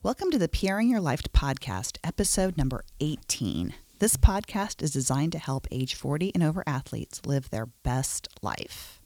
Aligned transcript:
Welcome 0.00 0.30
to 0.30 0.38
the 0.38 0.48
PRing 0.48 0.88
Your 0.88 1.00
Life 1.00 1.22
podcast, 1.32 1.98
episode 2.04 2.56
number 2.56 2.84
18. 3.00 3.74
This 3.98 4.16
podcast 4.16 4.80
is 4.80 4.92
designed 4.92 5.32
to 5.32 5.40
help 5.40 5.66
age 5.72 5.96
40 5.96 6.30
and 6.34 6.42
over 6.44 6.62
athletes 6.68 7.20
live 7.26 7.50
their 7.50 7.66
best 7.66 8.28
life. 8.40 9.00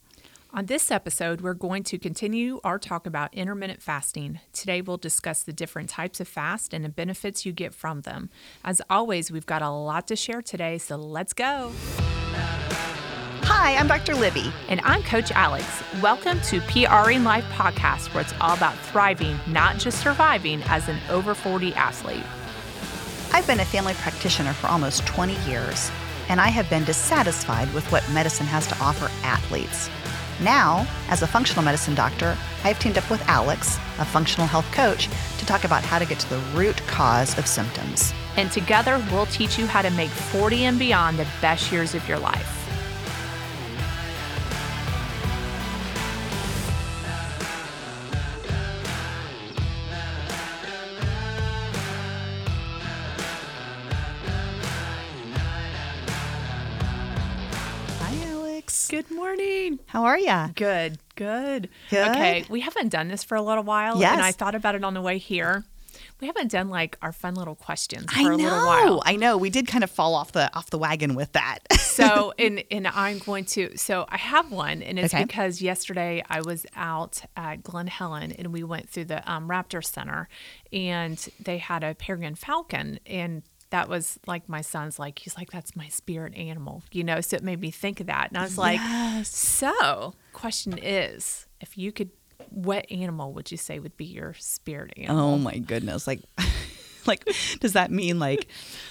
On 0.53 0.67
this 0.67 0.91
episode, 0.91 1.41
we're 1.41 1.55
going 1.55 1.83
to 1.85 1.99
continue 1.99 2.61
our 2.63 2.79
talk 2.79 3.07
about 3.07 3.33
intermittent 3.33 3.81
fasting. 3.81 4.41
Today, 4.53 4.83
we'll 4.83 4.99
discuss 4.99 5.43
the 5.43 5.55
different 5.55 5.89
types 5.89 6.21
of 6.21 6.29
fast 6.29 6.75
and 6.75 6.85
the 6.85 6.91
benefits 6.91 7.47
you 7.47 7.53
get 7.53 7.73
from 7.73 8.03
them. 8.03 8.29
As 8.63 8.83
always, 8.91 9.33
we've 9.33 9.47
got 9.47 9.63
a 9.63 9.71
lot 9.71 10.07
to 10.09 10.15
share 10.15 10.43
today, 10.43 10.77
so 10.77 10.97
let's 10.97 11.33
go. 11.33 11.73
Hi, 13.63 13.77
I'm 13.77 13.87
Dr. 13.87 14.17
Libby. 14.17 14.53
And 14.69 14.81
I'm 14.83 15.05
Coach 15.05 15.31
Alex. 15.31 15.85
Welcome 16.03 16.41
to 16.49 16.61
PRing 16.63 17.23
Life 17.23 17.45
podcast, 17.53 18.13
where 18.13 18.25
it's 18.25 18.35
all 18.41 18.57
about 18.57 18.77
thriving, 18.77 19.39
not 19.47 19.79
just 19.79 20.03
surviving, 20.03 20.65
as 20.65 20.89
an 20.89 20.99
over 21.09 21.33
40 21.33 21.73
athlete. 21.75 22.25
I've 23.33 23.47
been 23.47 23.61
a 23.61 23.65
family 23.65 23.95
practitioner 23.95 24.53
for 24.53 24.67
almost 24.67 25.07
20 25.07 25.37
years, 25.49 25.93
and 26.29 26.41
I 26.41 26.49
have 26.49 26.69
been 26.71 26.83
dissatisfied 26.83 27.73
with 27.73 27.85
what 27.93 28.03
medicine 28.11 28.47
has 28.47 28.67
to 28.67 28.77
offer 28.81 29.09
athletes. 29.23 29.89
Now, 30.41 30.85
as 31.09 31.23
a 31.23 31.29
functional 31.29 31.63
medicine 31.63 31.95
doctor, 31.95 32.37
I've 32.65 32.81
teamed 32.81 32.99
up 32.99 33.09
with 33.09 33.23
Alex, 33.29 33.77
a 34.01 34.05
functional 34.05 34.49
health 34.49 34.69
coach, 34.73 35.09
to 35.39 35.47
talk 35.47 35.63
about 35.63 35.85
how 35.85 36.01
to 36.01 36.05
get 36.05 36.19
to 36.19 36.31
the 36.31 36.43
root 36.57 36.85
cause 36.89 37.39
of 37.39 37.47
symptoms. 37.47 38.13
And 38.37 38.51
together, 38.51 39.01
we'll 39.13 39.27
teach 39.27 39.57
you 39.57 39.67
how 39.69 39.83
to 39.83 39.91
make 39.91 40.11
40 40.11 40.65
and 40.65 40.81
beyond 40.81 41.21
the 41.21 41.29
best 41.41 41.71
years 41.71 41.95
of 41.95 42.09
your 42.09 42.19
life. 42.19 42.62
Morning. 59.27 59.79
How 59.87 60.05
are 60.05 60.19
ya? 60.19 60.49
Good, 60.57 60.99
good. 61.15 61.69
Good? 61.91 62.09
Okay, 62.11 62.45
we 62.51 62.59
haven't 62.61 62.89
done 62.89 63.07
this 63.07 63.23
for 63.23 63.37
a 63.37 63.43
little 63.43 63.63
while, 63.63 64.01
Yes. 64.01 64.15
and 64.15 64.21
I 64.21 64.33
thought 64.33 64.57
about 64.57 64.75
it 64.75 64.83
on 64.83 64.95
the 64.95 65.01
way 65.01 65.19
here. 65.19 65.65
We 66.21 66.27
haven't 66.27 66.51
done 66.51 66.69
like 66.69 66.99
our 67.03 67.13
fun 67.13 67.35
little 67.37 67.55
questions 67.55 68.07
for 68.13 68.19
I 68.19 68.23
a 68.23 68.37
know. 68.37 68.37
little 68.37 68.67
while. 68.67 69.03
I 69.07 69.15
know. 69.17 69.37
We 69.37 69.49
did 69.51 69.67
kind 69.69 69.85
of 69.85 69.91
fall 69.91 70.15
off 70.17 70.33
the 70.33 70.53
off 70.57 70.71
the 70.71 70.79
wagon 70.79 71.15
with 71.15 71.33
that. 71.33 71.59
so, 71.79 72.33
and 72.39 72.65
and 72.71 72.89
I'm 72.89 73.19
going 73.19 73.45
to. 73.57 73.77
So 73.77 74.07
I 74.09 74.17
have 74.19 74.51
one, 74.51 74.83
and 74.83 74.99
it's 74.99 75.15
Okay. 75.15 75.25
because 75.25 75.61
yesterday 75.63 76.23
I 76.29 76.41
was 76.41 76.67
out 76.75 77.23
at 77.37 77.63
Glen 77.63 77.87
Helen, 77.89 78.33
and 78.33 78.53
we 78.53 78.63
went 78.65 78.89
through 78.89 79.05
the 79.07 79.31
um, 79.31 79.49
Raptor 79.49 79.85
Center, 79.85 80.29
and 80.73 81.17
they 81.41 81.59
had 81.59 81.85
a 81.85 81.95
peregrine 81.95 82.35
falcon, 82.37 82.99
and 83.07 83.43
that 83.73 83.89
was 83.89 84.19
like 84.27 84.49
my 84.49 84.61
son's 84.61 84.99
like 84.99 85.19
he's 85.19 85.37
like 85.37 85.51
that's 85.51 85.75
my 85.75 85.89
spirit 85.89 86.35
animal, 86.35 86.83
you 86.93 87.05
know. 87.05 87.21
So 87.21 87.37
it 87.37 87.43
made 87.43 87.61
me 87.61 87.71
think 87.71 88.01
of 88.01 88.07
that, 88.07 88.29
and 88.29 88.39
I 88.39 88.43
was 88.45 88.57
like, 88.57 88.79
Yes. 88.79 89.37
so 89.37 90.15
question 90.33 90.79
is, 90.79 91.47
if 91.61 91.77
you 91.77 91.91
could, 91.93 92.11
what 92.51 92.91
animal 92.91 93.33
would 93.35 93.51
you 93.51 93.57
say 93.57 93.79
would 93.79 93.97
be 93.97 94.05
your 94.05 94.35
spirit 94.35 94.93
animal? 94.97 95.35
Oh 95.35 95.39
my 95.39 95.59
goodness! 95.59 96.07
Like, 96.07 96.21
like, 97.07 97.25
does 97.61 97.73
that 97.73 97.91
mean 97.91 98.19
like 98.19 98.47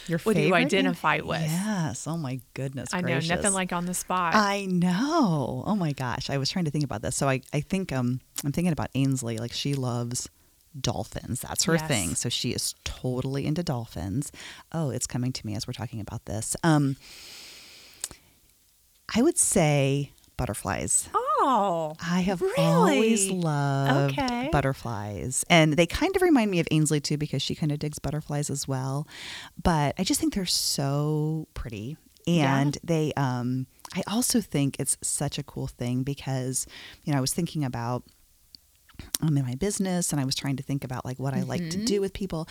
your 0.08 0.20
What 0.20 0.34
do 0.36 0.42
you 0.42 0.48
favorite? 0.48 0.66
identify 0.66 1.20
with? 1.24 1.42
Yes. 1.42 2.08
Oh 2.08 2.18
my 2.18 2.40
goodness. 2.54 2.90
I 2.94 3.02
know 3.02 3.20
nothing 3.20 3.54
like 3.54 3.72
on 3.74 3.86
the 3.86 3.94
spot. 3.94 4.36
I 4.36 4.66
know. 4.66 5.64
Oh 5.66 5.76
my 5.76 5.94
gosh! 5.94 6.30
I 6.30 6.38
was 6.38 6.50
trying 6.50 6.66
to 6.66 6.72
think 6.72 6.84
about 6.84 7.02
this. 7.02 7.16
So 7.16 7.30
I, 7.30 7.42
I 7.54 7.62
think 7.62 7.92
um, 7.94 8.20
I'm 8.44 8.52
thinking 8.52 8.74
about 8.74 8.90
Ainsley. 8.96 9.38
Like 9.38 9.54
she 9.54 9.74
loves 9.76 10.28
dolphins. 10.80 11.42
That's 11.42 11.64
her 11.66 11.74
Yes. 11.76 11.88
thing. 11.88 12.16
So 12.16 12.30
she 12.30 12.52
is 12.52 12.76
totally 12.84 13.46
into 13.46 13.64
dolphins. 13.64 14.32
Oh, 14.72 14.90
it's 14.90 15.08
coming 15.08 15.32
to 15.34 15.46
me 15.46 15.56
as 15.56 15.68
we're 15.68 15.74
talking 15.74 16.00
about 16.00 16.26
this. 16.26 16.56
Um, 16.64 16.96
I 19.14 19.22
would 19.22 19.38
say 19.38 20.12
butterflies. 20.38 21.10
oh, 21.14 21.94
I 22.02 22.22
have 22.22 22.42
really? 22.42 22.54
always 22.58 23.30
loved 23.30 24.18
Okay. 24.18 24.50
butterflies. 24.52 25.44
And 25.50 25.74
they 25.74 25.86
kind 25.86 26.16
of 26.16 26.22
remind 26.22 26.50
me 26.50 26.60
of 26.60 26.68
Ainsley 26.72 27.00
too 27.02 27.18
because 27.18 27.42
she 27.42 27.54
kind 27.56 27.72
of 27.72 27.80
digs 27.80 28.00
butterflies 28.00 28.50
as 28.50 28.68
well. 28.68 29.08
But 29.62 29.96
I 30.00 30.04
just 30.04 30.20
think 30.20 30.34
they're 30.34 30.46
so 30.46 31.48
pretty. 31.54 31.98
Yeah. 32.26 32.60
And 32.62 32.78
they 32.84 33.12
um 33.18 33.68
I 33.94 34.04
also 34.08 34.40
think 34.40 34.78
it's 34.80 34.98
such 35.02 35.38
a 35.38 35.44
cool 35.44 35.68
thing 35.68 36.04
because 36.04 36.66
you 37.04 37.12
know, 37.12 37.18
I 37.18 37.22
was 37.22 37.34
thinking 37.34 37.64
about 37.66 38.04
I'm 39.22 39.38
in 39.38 39.46
my 39.46 39.56
business 39.56 40.12
and 40.12 40.20
I 40.22 40.26
was 40.26 40.36
trying 40.36 40.56
to 40.58 40.64
think 40.64 40.84
about 40.84 41.06
like 41.06 41.20
what 41.20 41.34
I 41.34 41.42
like 41.44 41.70
to 41.70 41.78
Mm-hmm. 41.78 41.86
do 41.86 42.02
with 42.02 42.14
people. 42.14 42.48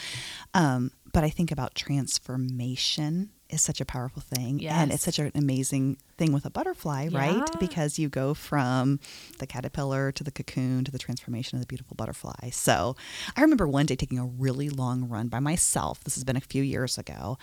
Um, 0.55 0.91
but 1.13 1.25
I 1.25 1.31
think 1.31 1.51
about 1.51 1.75
transformation 1.75 3.31
is 3.49 3.61
such 3.61 3.81
a 3.81 3.85
powerful 3.85 4.23
thing. 4.23 4.65
And 4.83 4.93
it's 4.93 5.03
such 5.03 5.19
an 5.19 5.33
amazing 5.35 5.97
thing 6.17 6.33
with 6.33 6.45
a 6.47 6.51
butterfly, 6.51 7.09
right? 7.11 7.49
Because 7.59 7.99
you 7.99 8.09
go 8.09 8.33
from 8.33 9.01
the 9.41 9.47
caterpillar 9.47 10.13
to 10.13 10.23
the 10.23 10.31
cocoon 10.31 10.85
to 10.85 10.93
the 10.93 10.99
transformation 10.99 11.57
of 11.57 11.61
the 11.63 11.67
beautiful 11.67 11.97
butterfly. 11.97 12.51
So 12.51 12.95
I 13.37 13.41
remember 13.41 13.67
one 13.67 13.87
day 13.87 13.97
taking 13.97 14.19
a 14.21 14.27
really 14.27 14.69
long 14.71 15.09
run 15.09 15.27
by 15.29 15.41
myself. 15.41 16.05
This 16.05 16.15
has 16.15 16.23
been 16.23 16.37
a 16.37 16.41
few 16.41 16.63
years 16.63 16.97
ago. 16.97 17.39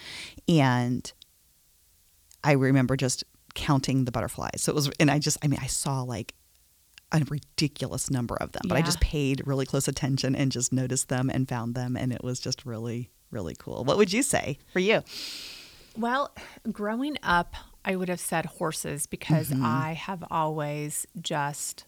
And 0.48 1.12
I 2.44 2.54
remember 2.54 2.96
just 2.96 3.26
counting 3.54 4.06
the 4.06 4.12
butterflies. 4.12 4.62
So 4.62 4.72
it 4.72 4.76
was, 4.76 4.90
and 5.00 5.12
I 5.12 5.20
just, 5.20 5.38
I 5.44 5.48
mean, 5.48 5.60
I 5.62 5.68
saw 5.68 6.04
like 6.04 6.34
a 7.12 7.22
ridiculous 7.30 8.10
number 8.12 8.36
of 8.36 8.52
them, 8.52 8.64
but 8.68 8.78
I 8.78 8.82
just 8.82 9.00
paid 9.00 9.42
really 9.46 9.66
close 9.66 9.88
attention 9.88 10.36
and 10.36 10.52
just 10.52 10.74
noticed 10.74 11.08
them 11.10 11.30
and 11.30 11.48
found 11.48 11.74
them. 11.76 11.96
And 11.96 12.12
it 12.12 12.24
was 12.24 12.40
just 12.40 12.66
really, 12.66 13.10
really 13.32 13.56
cool. 13.58 13.84
What 13.86 13.98
would 13.98 14.12
you 14.12 14.24
say 14.24 14.58
for 14.74 14.80
you? 14.80 15.04
Well, 15.98 16.32
growing 16.72 17.18
up, 17.24 17.56
I 17.86 17.96
would 17.96 18.10
have 18.10 18.20
said 18.20 18.46
horses 18.46 19.08
because 19.08 19.50
Mm-hmm. 19.50 19.66
I 19.66 19.94
have 19.94 20.24
always 20.30 21.08
just 21.20 21.86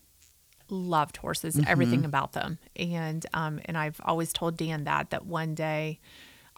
loved 0.69 1.17
horses, 1.17 1.55
Mm-hmm. 1.55 1.69
everything 1.69 2.05
about 2.05 2.33
them, 2.33 2.57
and 2.75 3.25
um, 3.33 3.59
and 3.65 3.77
I've 3.77 3.99
always 4.05 4.31
told 4.31 4.55
Dan 4.55 4.85
that 4.85 5.09
that 5.09 5.25
one 5.25 5.53
day 5.55 5.99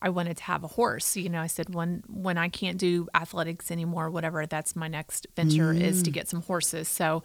I 0.04 0.10
wanted 0.10 0.38
to 0.38 0.44
have 0.44 0.64
a 0.64 0.68
horse. 0.68 1.16
You 1.18 1.30
know, 1.30 1.42
I 1.42 1.48
said 1.48 1.74
when 1.74 2.04
when 2.08 2.38
I 2.38 2.48
can't 2.50 2.78
do 2.78 3.08
athletics 3.16 3.72
anymore, 3.72 4.10
whatever, 4.12 4.46
that's 4.46 4.76
my 4.76 4.88
next 4.88 5.28
venture 5.36 5.72
is 5.74 6.02
Mm. 6.02 6.06
to 6.06 6.12
get 6.12 6.30
some 6.30 6.42
horses. 6.44 6.88
So. 6.88 7.24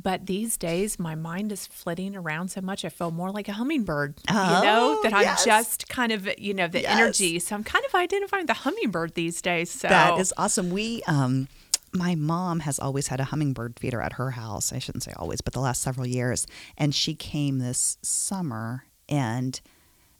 But 0.00 0.26
these 0.26 0.58
days, 0.58 0.98
my 0.98 1.14
mind 1.14 1.50
is 1.52 1.66
flitting 1.66 2.14
around 2.14 2.50
so 2.50 2.60
much. 2.60 2.84
I 2.84 2.90
feel 2.90 3.10
more 3.10 3.30
like 3.30 3.48
a 3.48 3.54
hummingbird, 3.54 4.14
you 4.28 4.34
know, 4.34 4.96
Oh, 4.98 5.00
that 5.02 5.14
I'm 5.14 5.22
yes. 5.22 5.44
just 5.44 5.88
kind 5.88 6.12
of, 6.12 6.28
you 6.38 6.52
know, 6.52 6.68
the 6.68 6.82
Yes. 6.82 6.90
energy. 6.90 7.38
So 7.38 7.54
I'm 7.56 7.64
kind 7.64 7.82
of 7.88 7.94
identifying 7.94 8.44
the 8.44 8.52
hummingbird 8.52 9.14
these 9.14 9.40
days. 9.40 9.70
So 9.70 9.88
That 9.88 10.18
is 10.18 10.34
awesome. 10.36 10.68
We, 10.68 11.02
um, 11.06 11.48
my 11.94 12.14
mom 12.14 12.60
has 12.60 12.78
always 12.78 13.06
had 13.06 13.20
a 13.20 13.24
hummingbird 13.24 13.80
feeder 13.80 14.02
at 14.02 14.12
her 14.14 14.32
house. 14.32 14.70
I 14.70 14.78
shouldn't 14.80 15.02
say 15.04 15.12
always, 15.16 15.40
but 15.40 15.54
the 15.54 15.60
last 15.60 15.80
several 15.80 16.06
years. 16.06 16.46
And 16.76 16.94
she 16.94 17.14
came 17.14 17.58
this 17.58 17.96
summer 18.02 18.84
and 19.08 19.58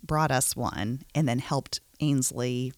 brought 0.03 0.31
us 0.31 0.56
one 0.56 1.03
and 1.15 1.28
then 1.28 1.38
helped 1.38 1.81
Ainsley 2.00 2.72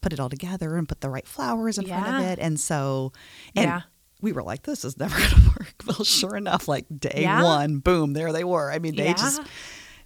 put 0.00 0.12
it 0.12 0.20
all 0.20 0.28
together 0.28 0.76
and 0.76 0.88
put 0.88 1.00
the 1.00 1.08
right 1.10 1.26
flowers 1.26 1.78
in 1.78 1.86
front 1.86 2.06
of 2.06 2.20
it. 2.20 2.38
And 2.38 2.60
so, 2.60 3.12
and 3.56 3.64
Yeah. 3.66 3.80
We 4.24 4.32
were 4.32 4.42
like, 4.42 4.62
this 4.64 4.84
is 4.84 4.98
never 4.98 5.16
going 5.18 5.30
to 5.30 5.48
work. 5.58 5.74
Well, 5.86 6.04
sure 6.04 6.36
enough, 6.36 6.66
like 6.66 6.86
day 6.98 7.20
Yeah. 7.22 7.42
one, 7.42 7.78
boom, 7.78 8.12
there 8.14 8.32
they 8.32 8.42
were. 8.44 8.72
I 8.72 8.78
mean, 8.80 8.96
they 8.96 9.06
Yeah. 9.06 9.14
just, 9.14 9.42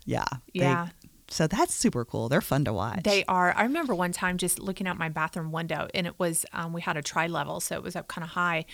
yeah. 0.04 0.24
they- 0.54 0.60
Yeah. 0.60 0.88
so 1.30 1.46
that's 1.46 1.74
super 1.74 2.04
cool. 2.04 2.28
They're 2.28 2.40
fun 2.40 2.64
to 2.64 2.72
watch. 2.72 3.04
They 3.04 3.24
are. 3.26 3.54
I 3.56 3.62
remember 3.62 3.94
one 3.94 4.12
time 4.12 4.36
just 4.38 4.58
looking 4.58 4.86
out 4.86 4.98
my 4.98 5.08
bathroom 5.08 5.52
window, 5.52 5.88
and 5.94 6.06
it 6.06 6.18
was 6.18 6.44
um, 6.52 6.72
we 6.72 6.80
had 6.80 6.96
a 6.96 7.02
tri 7.02 7.26
level, 7.26 7.60
so 7.60 7.74
it 7.76 7.82
was 7.82 7.94
up 7.96 8.08
kind 8.08 8.24
of 8.24 8.30
high, 8.30 8.64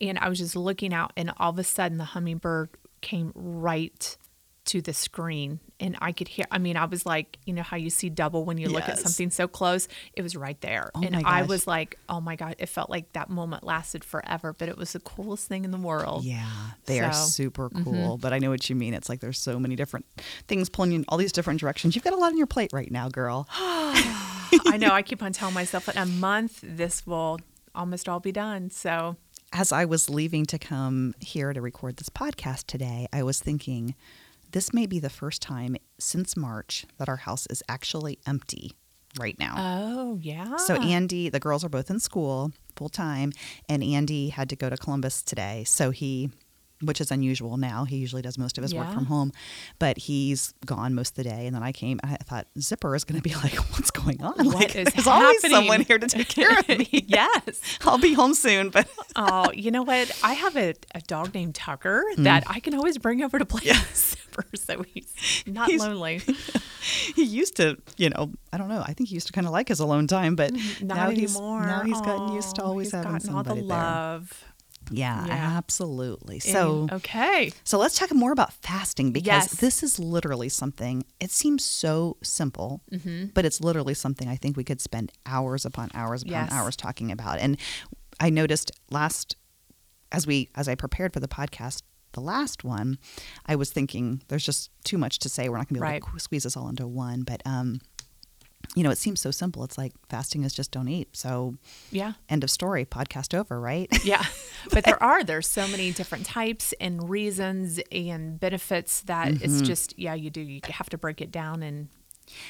and 0.00 0.18
I 0.18 0.28
was 0.28 0.38
just 0.38 0.54
looking 0.56 0.92
out, 0.92 1.12
and 1.16 1.32
all 1.38 1.50
of 1.50 1.58
a 1.58 1.64
sudden 1.64 1.98
the 1.98 2.04
hummingbird 2.04 2.70
came 3.00 3.32
right 3.34 4.16
to 4.66 4.80
the 4.82 4.92
screen, 4.92 5.60
and 5.78 5.96
I 6.00 6.12
could 6.12 6.28
hear. 6.28 6.44
I 6.50 6.58
mean, 6.58 6.76
I 6.76 6.84
was 6.84 7.06
like, 7.06 7.38
you 7.46 7.54
know 7.54 7.62
how 7.62 7.76
you 7.76 7.90
see 7.90 8.10
double 8.10 8.44
when 8.44 8.58
you 8.58 8.68
look 8.68 8.88
at 8.88 8.98
something 8.98 9.30
so 9.30 9.48
close. 9.48 9.88
It 10.12 10.22
was 10.22 10.36
right 10.36 10.60
there, 10.60 10.90
Oh 10.94 11.02
and 11.02 11.16
I 11.26 11.42
was 11.42 11.66
like, 11.66 11.98
oh 12.08 12.20
my 12.20 12.36
god! 12.36 12.56
It 12.58 12.68
felt 12.68 12.90
like 12.90 13.12
that 13.14 13.30
moment 13.30 13.64
lasted 13.64 14.04
forever, 14.04 14.52
but 14.52 14.68
it 14.68 14.76
was 14.76 14.92
the 14.92 15.00
coolest 15.00 15.48
thing 15.48 15.64
in 15.64 15.70
the 15.70 15.78
world. 15.78 16.24
Yeah, 16.24 16.46
they 16.86 17.00
are 17.00 17.12
So, 17.12 17.18
mm-hmm. 17.18 17.28
super 17.28 17.70
cool. 17.84 18.18
But 18.18 18.32
I 18.32 18.38
know 18.38 18.50
what 18.50 18.68
you 18.68 18.76
mean. 18.76 18.94
It's 18.94 19.08
like 19.08 19.20
there's 19.20 19.38
so 19.38 19.58
many 19.58 19.76
different 19.76 20.06
things 20.46 20.68
pulling 20.68 20.92
you 20.92 20.98
in 21.00 21.04
all 21.08 21.18
these 21.18 21.32
different 21.32 21.60
directions. 21.60 21.94
You've 21.94 22.04
got 22.04 22.12
a 22.12 22.16
lot 22.16 22.32
on 22.32 22.38
your 22.38 22.46
plate 22.46 22.72
right 22.72 22.90
now, 22.90 23.08
girl. 23.08 23.46
I 23.52 24.76
know. 24.78 24.90
I 24.90 25.02
keep 25.02 25.22
on 25.22 25.32
telling 25.32 25.54
myself 25.54 25.88
in 25.88 25.96
a 25.96 26.06
month 26.06 26.60
this 26.62 27.06
will 27.06 27.38
almost 27.74 28.08
all 28.08 28.20
be 28.20 28.32
done. 28.32 28.70
So 28.70 29.16
As 29.52 29.72
I 29.72 29.84
was 29.84 30.10
leaving 30.10 30.44
to 30.46 30.58
come 30.58 31.14
here 31.20 31.52
to 31.52 31.60
record 31.60 31.96
this 31.96 32.08
podcast 32.08 32.66
today, 32.66 33.06
I 33.12 33.22
was 33.22 33.40
thinking 33.40 33.94
this 34.52 34.72
may 34.72 34.86
be 34.86 34.98
the 34.98 35.10
first 35.10 35.42
time 35.42 35.76
since 35.98 36.36
March 36.36 36.86
that 36.98 37.08
our 37.08 37.16
house 37.16 37.46
is 37.48 37.62
actually 37.68 38.18
empty 38.26 38.72
right 39.18 39.38
now. 39.38 39.54
Oh, 39.58 40.18
yeah. 40.20 40.56
So 40.56 40.76
Andy, 40.76 41.28
the 41.28 41.40
girls 41.40 41.64
are 41.64 41.68
both 41.68 41.90
in 41.90 42.00
school 42.00 42.52
full 42.76 42.88
time, 42.88 43.32
and 43.68 43.82
Andy 43.82 44.28
had 44.30 44.48
to 44.50 44.56
go 44.56 44.70
to 44.70 44.76
Columbus 44.76 45.22
today. 45.22 45.64
So 45.64 45.90
he 45.90 46.30
which 46.82 46.98
is 46.98 47.10
unusual 47.10 47.58
now. 47.58 47.84
He 47.84 47.96
usually 47.98 48.22
does 48.22 48.38
most 48.38 48.56
of 48.56 48.62
his 48.62 48.74
work 48.74 48.90
from 48.92 49.04
home, 49.04 49.32
but 49.78 49.98
he's 49.98 50.54
gone 50.64 50.94
most 50.94 51.10
of 51.10 51.16
the 51.24 51.24
day. 51.24 51.46
And 51.46 51.54
then 51.54 51.62
I 51.62 51.72
came, 51.72 52.00
I 52.02 52.16
thought 52.16 52.46
Zipper 52.58 52.96
is 52.96 53.04
going 53.04 53.20
to 53.20 53.22
be 53.22 53.34
like, 53.42 53.54
"What's 53.74 53.90
going 53.90 54.22
on? 54.22 54.46
What 54.46 54.54
like, 54.54 54.76
is 54.76 54.88
there's 54.94 55.06
always 55.06 55.42
someone 55.46 55.82
here 55.82 55.98
to 55.98 56.06
take 56.06 56.28
care 56.30 56.58
of 56.58 56.66
me." 56.68 56.88
yes. 57.06 57.60
I'll 57.82 57.98
be 57.98 58.14
home 58.14 58.32
soon, 58.32 58.70
but 58.70 58.88
Oh, 59.14 59.52
you 59.52 59.70
know 59.70 59.82
what? 59.82 60.10
I 60.24 60.32
have 60.32 60.56
a, 60.56 60.74
a 60.94 61.00
dog 61.02 61.34
named 61.34 61.54
Tucker 61.54 62.02
Hmm. 62.14 62.22
that 62.22 62.44
I 62.46 62.60
can 62.60 62.74
always 62.74 62.96
bring 62.96 63.22
over 63.22 63.38
to 63.38 63.44
play 63.44 63.62
with 63.66 64.16
So 64.54 64.82
he's 64.82 65.12
not 65.46 65.68
He's- 65.68 65.80
lonely. 65.80 66.20
he 67.14 67.24
used 67.24 67.56
to, 67.56 67.76
you 67.96 68.10
know, 68.10 68.32
I 68.52 68.58
don't 68.58 68.68
know. 68.68 68.82
I 68.86 68.92
think 68.94 69.08
he 69.08 69.14
used 69.14 69.26
to 69.28 69.32
kind 69.32 69.46
of 69.46 69.52
like 69.52 69.68
his 69.68 69.80
alone 69.80 70.06
time, 70.06 70.36
but. 70.36 70.52
Not 70.80 70.96
now 70.96 71.10
he's 71.10 71.36
anymore. 71.36 71.66
now 71.66 71.82
he's 71.82 72.00
gotten 72.00 72.34
used 72.34 72.56
to 72.56 72.62
always 72.62 72.86
he's 72.88 72.92
having 72.92 73.12
gotten 73.12 73.34
all 73.34 73.42
the 73.42 73.50
somebody 73.50 73.68
there. 73.68 73.76
love. 73.78 74.44
Yeah, 74.92 75.24
Yeah. 75.26 75.32
absolutely. 75.56 76.36
And- 76.36 76.42
So 76.42 76.88
okay, 76.90 77.52
So 77.64 77.78
let's 77.78 77.96
talk 77.98 78.12
more 78.12 78.32
about 78.32 78.52
fasting 78.52 79.12
because 79.12 79.26
Yes. 79.26 79.54
this 79.60 79.82
is 79.84 79.98
literally 80.00 80.48
something, 80.48 81.04
it 81.20 81.30
seems 81.30 81.64
so 81.64 82.16
simple, 82.24 82.80
Mm-hmm. 82.90 83.26
but 83.34 83.44
it's 83.44 83.60
literally 83.60 83.94
something 83.94 84.26
I 84.28 84.36
think 84.36 84.56
we 84.56 84.64
could 84.64 84.80
spend 84.80 85.12
hours 85.26 85.64
upon 85.64 85.90
hours 85.94 86.22
upon 86.22 86.32
Yes. 86.32 86.52
hours 86.52 86.76
talking 86.76 87.12
about. 87.12 87.38
And 87.38 87.56
I 88.18 88.30
noticed 88.30 88.72
last, 88.90 89.36
as 90.10 90.26
we, 90.26 90.48
as 90.56 90.66
I 90.66 90.74
prepared 90.74 91.12
for 91.12 91.20
the 91.20 91.28
podcast, 91.28 91.82
the 92.12 92.20
last 92.20 92.64
one, 92.64 92.98
I 93.46 93.56
was 93.56 93.70
thinking 93.70 94.22
there's 94.28 94.44
just 94.44 94.70
too 94.84 94.98
much 94.98 95.18
to 95.20 95.28
say. 95.28 95.48
We're 95.48 95.56
not 95.58 95.68
going 95.68 95.80
to 95.80 95.80
be 95.80 95.86
able 95.96 96.06
Right. 96.08 96.14
to 96.14 96.20
squeeze 96.20 96.42
this 96.44 96.56
all 96.56 96.68
into 96.68 96.86
one, 96.86 97.22
but, 97.22 97.42
um, 97.44 97.80
you 98.76 98.82
know, 98.82 98.90
it 98.90 98.98
seems 98.98 99.20
so 99.20 99.30
simple. 99.30 99.64
It's 99.64 99.78
like 99.78 99.92
fasting 100.08 100.44
is 100.44 100.52
just 100.52 100.70
don't 100.70 100.86
eat. 100.88 101.08
So, 101.16 101.54
yeah, 101.90 102.12
end 102.28 102.44
of 102.44 102.50
story, 102.50 102.84
podcast 102.84 103.36
over, 103.36 103.58
right? 103.60 103.88
yeah. 104.04 104.24
But 104.70 104.84
there 104.84 105.02
are 105.02 105.24
there's 105.24 105.48
so 105.48 105.66
many 105.68 105.92
different 105.92 106.26
types 106.26 106.72
and 106.80 107.08
reasons 107.08 107.80
and 107.90 108.38
benefits 108.38 109.00
that 109.02 109.28
Mm-hmm. 109.32 109.44
it's 109.44 109.62
just 109.62 109.98
yeah 109.98 110.14
you 110.14 110.30
do 110.30 110.40
you 110.40 110.60
have 110.68 110.90
to 110.90 110.98
break 110.98 111.20
it 111.20 111.32
down 111.32 111.62
and 111.62 111.88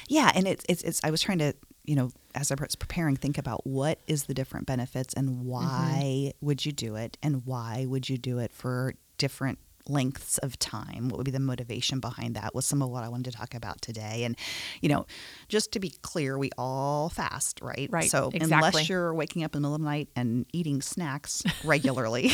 Yeah, 0.09 0.31
and 0.35 0.47
it's 0.47 0.65
it's, 0.69 0.83
it's 0.83 1.01
I 1.03 1.09
was 1.11 1.21
trying 1.21 1.39
to 1.39 1.53
you 1.85 1.95
know 1.95 2.11
as 2.35 2.51
I 2.51 2.55
was 2.59 2.75
preparing 2.75 3.15
think 3.15 3.37
about 3.37 3.65
what 3.65 3.97
is 4.05 4.25
the 4.25 4.33
different 4.35 4.67
benefits 4.67 5.13
and 5.15 5.45
why 5.45 6.33
would 6.41 6.65
you 6.65 6.71
do 6.73 6.95
it 6.97 7.17
and 7.23 7.45
why 7.45 7.85
would 7.87 8.09
you 8.09 8.17
do 8.17 8.37
it 8.39 8.51
for 8.51 8.93
different 9.21 9.59
lengths 9.87 10.37
of 10.39 10.57
time 10.59 11.09
what 11.09 11.17
would 11.17 11.25
be 11.25 11.31
the 11.31 11.39
motivation 11.39 11.99
behind 11.99 12.35
that 12.35 12.53
was 12.53 12.65
some 12.67 12.81
of 12.83 12.89
what 12.89 13.03
i 13.03 13.09
wanted 13.09 13.31
to 13.31 13.37
talk 13.37 13.55
about 13.55 13.81
today 13.81 14.23
and 14.25 14.37
you 14.81 14.87
know 14.87 15.05
just 15.49 15.71
to 15.71 15.79
be 15.79 15.89
clear 16.03 16.37
we 16.37 16.49
all 16.57 17.09
fast 17.09 17.59
right 17.61 17.89
Right, 17.91 18.09
so 18.09 18.29
exactly. 18.33 18.67
unless 18.69 18.89
you're 18.89 19.11
waking 19.13 19.43
up 19.43 19.55
in 19.55 19.61
the 19.61 19.67
middle 19.67 19.75
of 19.75 19.81
the 19.81 19.85
night 19.85 20.09
and 20.15 20.45
eating 20.53 20.81
snacks 20.83 21.41
regularly 21.63 22.29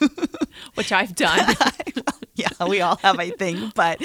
which 0.74 0.92
I've 0.92 1.14
done 1.14 1.54
yeah 2.34 2.48
we 2.68 2.82
all 2.82 2.96
have 2.96 3.18
i 3.18 3.30
think 3.30 3.74
but 3.74 3.98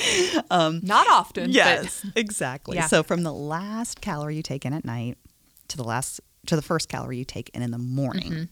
um 0.50 0.80
not 0.84 1.06
often. 1.10 1.46
but- 1.48 1.54
Yes, 1.54 2.06
exactly. 2.16 2.78
Yeah. 2.78 2.88
So 2.88 3.04
from 3.04 3.24
the 3.24 3.34
last 3.34 4.00
calorie 4.02 4.38
you 4.38 4.44
take 4.44 4.64
in 4.66 4.74
at 4.74 4.86
night 4.86 5.18
to 5.68 5.76
the 5.78 5.84
last 5.84 6.22
to 6.46 6.56
the 6.56 6.62
first 6.62 6.88
calorie 6.88 7.18
you 7.18 7.26
take 7.26 7.50
in 7.54 7.62
in 7.62 7.72
the 7.72 7.78
morning. 7.78 8.32
Mm-hmm. 8.32 8.44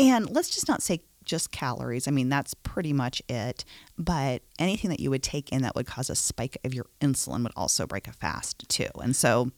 And 0.00 0.30
let's 0.30 0.48
just 0.50 0.68
not 0.68 0.80
say 0.80 1.00
just 1.28 1.52
calories. 1.52 2.08
I 2.08 2.10
mean, 2.10 2.28
that's 2.28 2.54
pretty 2.54 2.92
much 2.92 3.22
it. 3.28 3.64
But 3.96 4.42
anything 4.58 4.90
that 4.90 4.98
you 4.98 5.10
would 5.10 5.22
take 5.22 5.50
in 5.52 5.62
that 5.62 5.76
would 5.76 5.86
cause 5.86 6.10
a 6.10 6.16
spike 6.16 6.58
of 6.64 6.74
your 6.74 6.86
insulin 7.00 7.44
would 7.44 7.52
also 7.54 7.86
break 7.86 8.08
a 8.08 8.12
fast 8.12 8.68
too. 8.68 8.88
And 9.00 9.14
so 9.14 9.52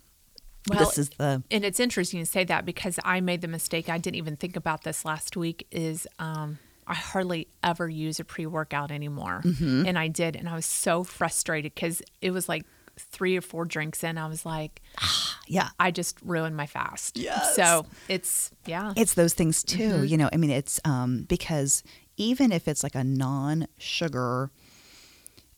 Well, 0.69 0.78
this 0.81 0.99
is 0.99 1.08
the 1.11 1.43
And 1.50 1.64
it's 1.64 1.81
interesting 1.81 2.20
to 2.20 2.26
say 2.26 2.44
that 2.44 2.67
because 2.67 2.99
I 3.05 3.20
made 3.22 3.40
the 3.40 3.49
mistake. 3.49 3.88
I 3.88 3.96
didn't 3.96 4.17
even 4.17 4.37
think 4.37 4.56
about 4.56 4.84
this 4.84 5.05
last 5.06 5.37
week. 5.37 5.67
Is 5.70 6.06
um, 6.19 6.58
I 6.87 6.94
hardly 6.94 7.49
ever 7.62 7.88
use 7.88 8.20
a 8.20 8.25
pre 8.25 8.46
workout 8.46 8.90
anymore, 8.90 9.40
Mm-hmm. 9.44 9.87
and 9.87 9.99
I 9.99 10.08
did, 10.08 10.37
and 10.37 10.49
I 10.49 10.55
was 10.56 10.66
so 10.66 11.05
frustrated 11.05 11.75
because 11.75 12.02
it 12.20 12.32
was 12.32 12.49
like 12.49 12.64
three 13.00 13.37
or 13.37 13.41
four 13.41 13.64
drinks 13.64 14.05
in. 14.05 14.19
I 14.19 14.26
was 14.29 14.44
like, 14.47 14.81
yeah. 15.47 15.69
I 15.79 15.91
just 15.91 16.19
ruined 16.23 16.56
my 16.56 16.67
fast. 16.67 17.17
Yes. 17.17 17.56
So 17.56 17.87
it's 18.08 18.50
yeah. 18.67 18.93
It's 18.97 19.14
those 19.14 19.35
things 19.35 19.62
too. 19.62 19.82
Mm-hmm. 19.91 20.05
You 20.05 20.17
know, 20.19 20.29
I 20.32 20.37
mean, 20.37 20.50
it's 20.50 20.81
um, 20.85 21.25
because 21.29 21.82
even 22.17 22.52
if 22.52 22.69
it's 22.69 22.82
like 22.82 22.94
a 22.94 23.05
non 23.05 23.67
sugar 23.79 24.50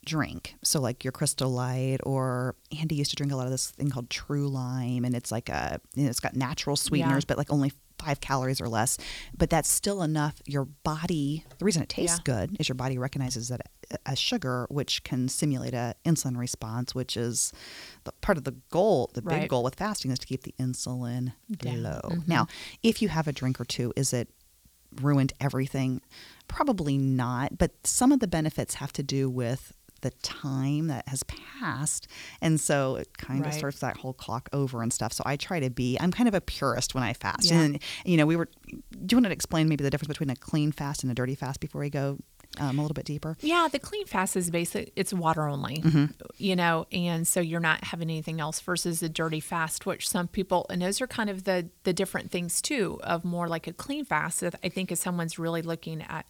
drink, 0.04 0.56
so 0.62 0.80
like 0.80 1.04
your 1.04 1.12
Crystal 1.12 1.50
Light, 1.50 1.98
or 2.04 2.54
Andy 2.78 2.96
used 2.96 3.10
to 3.10 3.16
drink 3.16 3.32
a 3.32 3.36
lot 3.36 3.46
of 3.46 3.52
this 3.52 3.70
thing 3.70 3.90
called 3.90 4.10
True 4.10 4.48
Lime, 4.48 5.04
and 5.04 5.14
it's 5.14 5.30
like 5.30 5.48
a, 5.48 5.80
you 5.94 6.04
know, 6.04 6.10
it's 6.10 6.20
got 6.20 6.34
natural 6.34 6.76
sweeteners, 6.76 7.22
Yeah. 7.24 7.28
but 7.28 7.38
like 7.38 7.52
only 7.52 7.72
five 8.04 8.20
calories 8.20 8.60
or 8.60 8.68
less. 8.68 8.98
But 9.36 9.50
that's 9.50 9.68
still 9.68 10.02
enough. 10.02 10.40
Your 10.46 10.64
body, 10.64 11.44
the 11.58 11.64
reason 11.64 11.82
it 11.82 11.88
tastes 11.88 12.18
Yeah. 12.18 12.22
good 12.34 12.56
is 12.60 12.68
your 12.68 12.74
body 12.74 12.98
recognizes 12.98 13.48
that 13.48 13.60
as 14.06 14.18
sugar, 14.18 14.66
which 14.70 15.04
can 15.04 15.28
simulate 15.28 15.74
a 15.74 15.94
insulin 16.04 16.36
response, 16.36 16.94
which 16.94 17.16
is 17.16 17.52
the 18.04 18.12
part 18.20 18.38
of 18.38 18.44
the 18.44 18.54
goal. 18.70 19.10
The 19.14 19.22
big 19.22 19.32
Right. 19.32 19.48
goal 19.48 19.62
with 19.62 19.74
fasting 19.76 20.10
is 20.10 20.18
to 20.20 20.26
keep 20.26 20.42
the 20.42 20.54
insulin 20.58 21.34
Down. 21.50 21.82
low. 21.82 22.00
Mhm. 22.04 22.28
Now, 22.28 22.46
if 22.82 23.02
you 23.02 23.08
have 23.08 23.28
a 23.28 23.32
drink 23.32 23.60
or 23.60 23.64
two, 23.64 23.92
is 23.96 24.12
it 24.12 24.28
ruined 25.00 25.32
everything? 25.40 26.00
Probably 26.48 26.98
not, 26.98 27.56
but 27.58 27.86
some 27.86 28.12
of 28.12 28.20
the 28.20 28.26
benefits 28.28 28.74
have 28.74 28.92
to 28.94 29.02
do 29.02 29.28
with 29.30 29.72
the 30.02 30.10
time 30.22 30.88
that 30.88 31.08
has 31.08 31.22
passed. 31.24 32.06
And 32.40 32.60
so 32.60 32.96
it 32.96 33.16
kind 33.18 33.46
of 33.46 33.54
starts 33.54 33.80
that 33.80 33.96
whole 33.96 34.12
clock 34.12 34.48
over 34.52 34.82
and 34.82 34.92
stuff. 34.92 35.12
So 35.12 35.22
I 35.26 35.36
try 35.36 35.58
to 35.60 35.70
be, 35.70 35.96
I'm 36.00 36.12
kind 36.12 36.28
of 36.28 36.34
a 36.34 36.40
purist 36.40 36.94
when 36.94 37.02
I 37.02 37.12
fast. 37.14 37.50
Yeah. 37.50 37.60
And, 37.60 37.82
you 38.04 38.16
know, 38.16 38.26
we 38.26 38.36
were, 38.36 38.48
do 38.68 38.78
you 39.10 39.16
want 39.16 39.26
to 39.26 39.32
explain 39.32 39.68
maybe 39.68 39.82
the 39.84 39.90
difference 39.90 40.08
between 40.08 40.30
a 40.30 40.36
clean 40.36 40.70
fast 40.72 41.02
and 41.02 41.10
a 41.10 41.14
dirty 41.14 41.34
fast 41.34 41.60
before 41.60 41.80
we 41.80 41.90
go 41.90 42.18
um, 42.58 42.78
a 42.78 42.82
little 42.82 42.94
bit 42.94 43.04
deeper? 43.06 43.36
Yeah, 43.40 43.68
the 43.70 43.78
clean 43.78 44.06
fast 44.06 44.36
is 44.36 44.50
basic. 44.50 44.92
It's 44.94 45.14
water 45.14 45.48
only, 45.48 45.78
Mm-hmm. 45.78 46.06
you 46.36 46.54
know, 46.56 46.86
and 46.92 47.26
so 47.26 47.40
you're 47.40 47.60
not 47.60 47.84
having 47.84 48.10
anything 48.10 48.40
else 48.40 48.60
versus 48.60 49.00
the 49.00 49.08
dirty 49.08 49.40
fast, 49.40 49.86
which 49.86 50.08
some 50.08 50.28
people 50.28 50.66
and 50.68 50.82
those 50.82 51.00
are 51.00 51.06
kind 51.06 51.30
of 51.30 51.44
the 51.44 51.68
the 51.84 51.92
different 51.92 52.30
things 52.30 52.60
too 52.60 52.98
of 53.04 53.24
more 53.24 53.48
like 53.48 53.66
a 53.66 53.72
clean 53.72 54.04
fast. 54.04 54.42
I 54.62 54.68
think 54.68 54.92
if 54.92 54.98
someone's 54.98 55.38
really 55.38 55.62
looking 55.62 56.02
at, 56.02 56.26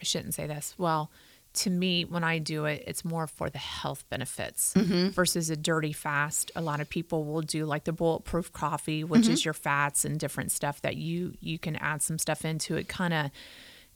I 0.00 0.04
shouldn't 0.04 0.34
say 0.34 0.46
this. 0.46 0.74
Well, 0.78 1.10
to 1.56 1.70
me, 1.70 2.04
when 2.04 2.22
I 2.24 2.38
do 2.38 2.64
it, 2.66 2.84
it's 2.86 3.04
more 3.04 3.26
for 3.26 3.50
the 3.50 3.58
health 3.58 4.04
benefits 4.10 4.74
Mm-hmm. 4.74 5.08
versus 5.08 5.50
a 5.50 5.56
dirty 5.56 5.92
fast. 5.92 6.50
A 6.56 6.60
lot 6.60 6.80
of 6.80 6.88
people 6.88 7.24
will 7.24 7.42
do 7.42 7.64
like 7.66 7.84
the 7.84 7.92
bulletproof 7.92 8.52
coffee, 8.52 9.02
which 9.04 9.22
Mm-hmm. 9.22 9.32
is 9.32 9.44
your 9.44 9.54
fats 9.54 10.04
and 10.04 10.18
different 10.20 10.52
stuff 10.52 10.80
that 10.82 10.96
you 10.96 11.34
you 11.40 11.58
can 11.58 11.76
add 11.76 12.02
some 12.02 12.18
stuff 12.18 12.44
into 12.44 12.76
it, 12.76 12.88
kind 12.88 13.12
of 13.14 13.30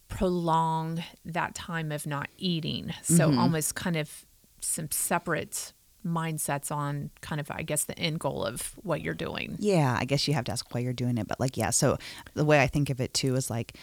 prolong 0.07 1.01
that 1.23 1.55
time 1.55 1.91
of 1.91 2.05
not 2.05 2.27
eating. 2.37 2.93
So 3.03 3.29
Mm-hmm. 3.29 3.39
almost 3.39 3.75
kind 3.75 3.95
of 3.95 4.25
some 4.59 4.91
separate 4.91 5.73
mindsets 6.05 6.71
on 6.71 7.11
kind 7.21 7.39
of 7.39 7.49
I 7.51 7.61
guess 7.61 7.85
the 7.85 7.97
end 7.99 8.19
goal 8.19 8.43
of 8.43 8.71
what 8.83 9.01
you're 9.01 9.13
doing. 9.13 9.55
Yeah, 9.59 9.95
I 9.99 10.05
guess 10.05 10.27
you 10.27 10.33
have 10.33 10.45
to 10.45 10.51
ask 10.51 10.73
why 10.73 10.81
you're 10.81 10.93
doing 10.93 11.17
it. 11.17 11.27
But 11.27 11.39
like, 11.39 11.57
yeah, 11.57 11.69
so 11.69 11.97
the 12.33 12.43
way 12.45 12.59
I 12.61 12.67
think 12.67 12.89
of 12.89 12.99
it 12.99 13.13
too 13.13 13.35
is 13.35 13.49
like 13.51 13.77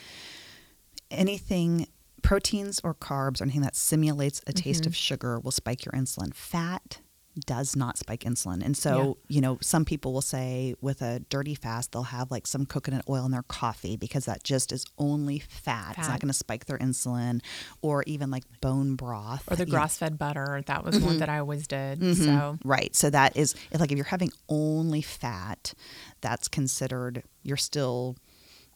anything 1.10 1.86
proteins 2.28 2.78
or 2.84 2.94
carbs 2.94 3.40
or 3.40 3.44
anything 3.44 3.62
that 3.62 3.74
simulates 3.74 4.42
a 4.46 4.52
taste 4.52 4.82
Mm-hmm. 4.82 4.88
of 4.88 4.96
sugar 4.96 5.40
will 5.40 5.50
spike 5.50 5.84
your 5.86 5.92
insulin. 5.92 6.34
Fat 6.34 6.98
does 7.46 7.76
not 7.76 7.96
spike 7.96 8.20
insulin. 8.24 8.64
And 8.64 8.76
so, 8.76 9.16
you 9.28 9.40
know, 9.40 9.58
some 9.62 9.84
people 9.84 10.12
will 10.12 10.20
say 10.20 10.74
with 10.80 11.00
a 11.02 11.20
dirty 11.30 11.54
fast, 11.54 11.92
they'll 11.92 12.02
have 12.02 12.30
like 12.32 12.46
some 12.48 12.66
coconut 12.66 13.04
oil 13.08 13.24
in 13.24 13.30
their 13.30 13.44
coffee 13.44 13.96
because 13.96 14.24
that 14.24 14.42
just 14.42 14.72
is 14.72 14.84
only 14.98 15.38
fat. 15.38 15.94
It's 15.96 16.08
not 16.08 16.18
going 16.20 16.28
to 16.28 16.34
spike 16.34 16.64
their 16.66 16.78
insulin 16.78 17.40
or 17.80 18.02
even 18.08 18.30
like 18.30 18.42
bone 18.60 18.96
broth 18.96 19.44
Or 19.50 19.54
the 19.56 19.66
grass 19.66 19.96
fed 19.96 20.18
butter. 20.18 20.62
That 20.66 20.84
was 20.84 20.98
one 20.98 21.18
that 21.18 21.28
I 21.28 21.38
always 21.38 21.66
did. 21.68 22.00
Mm-hmm. 22.00 22.24
So 22.24 22.58
Right. 22.64 22.94
So 22.96 23.08
that 23.10 23.36
is 23.36 23.54
if 23.70 23.78
like 23.80 23.92
if 23.92 23.96
you're 23.96 24.04
having 24.04 24.32
only 24.48 25.00
fat, 25.00 25.74
that's 26.20 26.48
considered 26.48 27.22
you're 27.44 27.56
still 27.56 28.16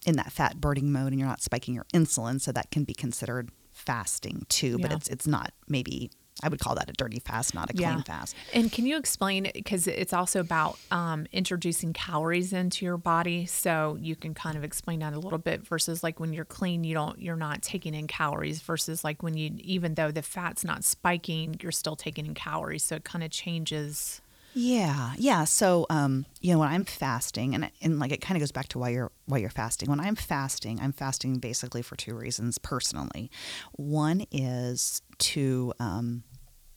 in 0.07 0.17
that 0.17 0.33
fat 0.33 0.61
burning 0.61 0.91
mode 0.93 1.13
and 1.13 1.19
you're 1.19 1.29
not 1.29 1.43
spiking 1.43 1.75
your 1.75 1.87
insulin, 1.95 2.41
so 2.41 2.53
that 2.53 2.71
can 2.71 2.85
be 2.85 2.95
considered 2.95 3.51
fasting 3.73 4.45
too, 4.49 4.79
but 4.79 4.91
Yeah. 4.91 4.97
it's 4.97 5.09
it's 5.09 5.27
not 5.27 5.53
maybe 5.69 6.11
I 6.43 6.49
would 6.49 6.61
call 6.61 6.75
that 6.77 6.89
a 6.89 6.93
dirty 6.95 7.21
fast, 7.21 7.55
not 7.55 7.69
a 7.71 7.75
clean 7.75 8.03
fast. 8.05 8.35
And 8.55 8.73
can 8.73 8.87
you 8.87 8.97
explain 8.97 9.51
because 9.55 9.87
it's 9.87 10.15
also 10.15 10.41
about 10.41 10.79
um, 10.91 11.27
introducing 11.31 11.93
calories 11.93 12.53
into 12.55 12.87
your 12.87 12.97
body, 12.97 13.45
so 13.47 13.99
you 14.01 14.17
can 14.17 14.33
kind 14.33 14.57
of 14.57 14.65
explain 14.65 15.01
that 15.01 15.13
a 15.13 15.19
little 15.19 15.39
bit 15.39 15.65
versus 15.67 16.03
like 16.03 16.19
when 16.21 16.33
you're 16.33 16.47
clean, 16.47 16.85
you 16.85 16.95
don't 16.95 17.21
you're 17.21 17.37
not 17.37 17.61
taking 17.63 17.95
in 17.95 18.07
calories 18.07 18.61
versus 18.61 19.05
like 19.05 19.23
when 19.23 19.37
you 19.37 19.53
even 19.59 19.95
though 19.95 20.11
the 20.11 20.23
fat's 20.23 20.65
not 20.65 20.85
spiking, 20.85 21.57
you're 21.63 21.71
still 21.71 21.97
taking 21.97 22.25
in 22.27 22.35
calories, 22.35 22.83
so 22.83 22.97
it 22.97 23.05
kind 23.05 23.23
of 23.23 23.31
changes. 23.31 24.21
Yeah, 24.55 25.13
yeah. 25.17 25.45
So, 25.45 25.87
um, 25.89 26.27
you 26.41 26.53
know, 26.53 26.59
when 26.59 26.69
I'm 26.69 26.85
fasting, 26.85 27.55
and 27.55 27.71
and 27.81 27.99
like 27.99 28.13
it 28.13 28.21
kind 28.21 28.37
of 28.37 28.41
goes 28.41 28.53
back 28.53 28.69
to 28.69 28.79
why 28.79 28.91
you're 28.91 29.11
why 29.27 29.39
you're 29.39 29.51
fasting. 29.51 29.89
When 29.89 30.01
I'm 30.01 30.15
fasting, 30.15 30.79
I'm 30.81 30.93
fasting 30.93 31.39
basically 31.39 31.83
for 31.83 31.97
two 31.97 32.15
reasons 32.15 32.59
personally. 32.59 33.31
One 33.73 34.27
is 34.31 35.01
to 35.19 35.73
um, 35.81 36.25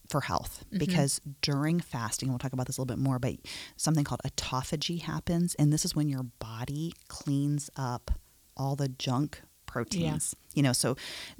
for 0.09 0.21
health 0.21 0.63
because 0.71 1.19
during 1.41 1.79
fasting, 1.79 2.29
we'll 2.29 2.37
talk 2.39 2.53
about 2.53 2.67
this 2.67 2.77
a 2.77 2.81
little 2.81 2.95
bit 2.95 3.01
more, 3.01 3.19
but 3.19 3.35
something 3.75 4.03
called 4.03 4.21
autophagy 4.25 5.01
happens, 5.01 5.55
and 5.55 5.73
this 5.73 5.83
is 5.83 5.95
when 5.95 6.07
your 6.07 6.23
body 6.39 6.93
cleans 7.07 7.69
up 7.75 8.11
all 8.55 8.75
the 8.75 8.87
junk 8.87 9.41
proteins. 9.75 10.33
You 10.53 10.63
know, 10.63 10.71
so 10.71 10.95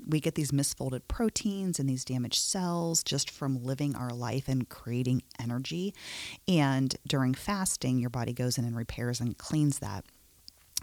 we 0.06 0.20
get 0.20 0.36
these 0.36 0.52
misfolded 0.52 1.02
proteins 1.08 1.80
and 1.80 1.90
these 1.90 2.04
damaged 2.04 2.42
cells 2.42 3.02
just 3.02 3.30
from 3.32 3.64
living 3.64 3.96
our 3.96 4.10
life 4.10 4.50
and 4.50 4.68
creating 4.68 5.24
energy. 5.40 5.94
And 6.46 6.94
during 7.08 7.34
fasting, 7.34 7.98
your 7.98 8.10
body 8.10 8.34
goes 8.34 8.58
in 8.58 8.66
and 8.66 8.76
repairs 8.76 9.22
and 9.22 9.38
cleans 9.38 9.80
that. 9.80 10.04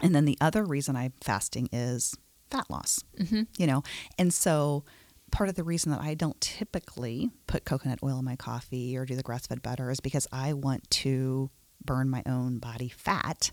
And 0.01 0.15
then 0.15 0.25
the 0.25 0.37
other 0.41 0.65
reason 0.65 0.95
I'm 0.95 1.13
fasting 1.21 1.69
is 1.71 2.15
fat 2.49 2.65
loss, 2.71 3.03
mm-hmm. 3.19 3.43
you 3.59 3.67
know, 3.67 3.83
and 4.17 4.33
so 4.33 4.83
part 5.31 5.49
of 5.49 5.55
the 5.55 5.63
reason 5.63 5.91
that 5.91 6.01
I 6.01 6.15
don't 6.15 6.39
typically 6.41 7.29
put 7.45 7.65
coconut 7.65 7.99
oil 8.03 8.19
in 8.19 8.25
my 8.25 8.35
coffee 8.35 8.97
or 8.97 9.05
do 9.05 9.15
the 9.15 9.23
grass 9.23 9.45
fed 9.45 9.61
butter 9.61 9.91
is 9.91 9.99
because 9.99 10.27
I 10.31 10.53
want 10.53 10.89
to 10.91 11.51
burn 11.85 12.09
my 12.09 12.23
own 12.25 12.57
body 12.57 12.89
fat 12.89 13.51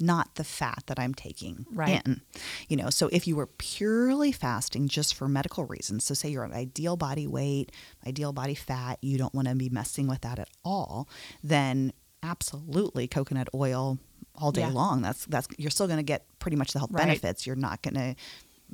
not 0.00 0.34
the 0.34 0.44
fat 0.44 0.82
that 0.86 0.98
I'm 0.98 1.14
taking 1.14 1.66
right. 1.72 2.02
in. 2.04 2.20
You 2.68 2.76
know, 2.76 2.90
so 2.90 3.08
if 3.12 3.26
you 3.26 3.36
were 3.36 3.46
purely 3.46 4.32
fasting 4.32 4.88
just 4.88 5.14
for 5.14 5.28
medical 5.28 5.64
reasons, 5.64 6.04
so 6.04 6.14
say 6.14 6.30
you're 6.30 6.44
at 6.44 6.52
ideal 6.52 6.96
body 6.96 7.26
weight, 7.26 7.72
ideal 8.06 8.32
body 8.32 8.54
fat, 8.54 8.98
you 9.02 9.18
don't 9.18 9.34
want 9.34 9.48
to 9.48 9.54
be 9.54 9.68
messing 9.68 10.06
with 10.06 10.22
that 10.22 10.38
at 10.38 10.48
all, 10.64 11.08
then 11.42 11.92
absolutely 12.22 13.06
coconut 13.06 13.48
oil 13.54 13.98
all 14.36 14.50
day 14.50 14.62
yeah. 14.62 14.68
long. 14.68 15.02
That's 15.02 15.26
that's 15.26 15.46
you're 15.58 15.70
still 15.70 15.86
going 15.86 15.98
to 15.98 16.04
get 16.04 16.26
pretty 16.38 16.56
much 16.56 16.72
the 16.72 16.78
health 16.78 16.92
right. 16.92 17.06
benefits. 17.06 17.46
You're 17.46 17.56
not 17.56 17.82
going 17.82 17.94
to 17.94 18.16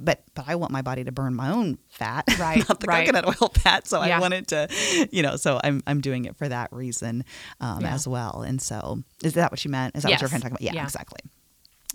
but 0.03 0.23
but 0.35 0.47
I 0.49 0.57
want 0.57 0.73
my 0.73 0.83
body 0.83 1.05
to 1.05 1.13
burn 1.13 1.35
my 1.35 1.51
own 1.51 1.79
fat, 1.89 2.25
right? 2.39 2.67
not 2.69 2.81
the 2.81 2.87
right. 2.87 3.07
coconut 3.07 3.27
oil 3.27 3.49
fat. 3.55 3.87
So 3.87 4.03
yeah. 4.03 4.17
I 4.17 4.21
wanted 4.21 4.49
to, 4.49 4.69
you 5.11 5.23
know, 5.23 5.37
so 5.37 5.61
I'm 5.63 5.83
I'm 5.87 6.01
doing 6.01 6.25
it 6.25 6.37
for 6.37 6.49
that 6.49 6.73
reason 6.73 7.25
um, 7.61 7.83
yeah. 7.83 7.95
as 7.95 8.09
well. 8.09 8.43
And 8.43 8.61
so, 8.61 9.03
is 9.23 9.35
that 9.35 9.51
what 9.51 9.65
you 9.65 9.71
meant? 9.71 9.97
Is 9.97 10.03
that 10.03 10.11
yes. 10.11 10.23
what 10.23 10.31
you're 10.31 10.41
talking 10.41 10.53
about? 10.53 10.63
Yeah, 10.63 10.75
yeah. 10.75 10.85
exactly. 10.85 11.21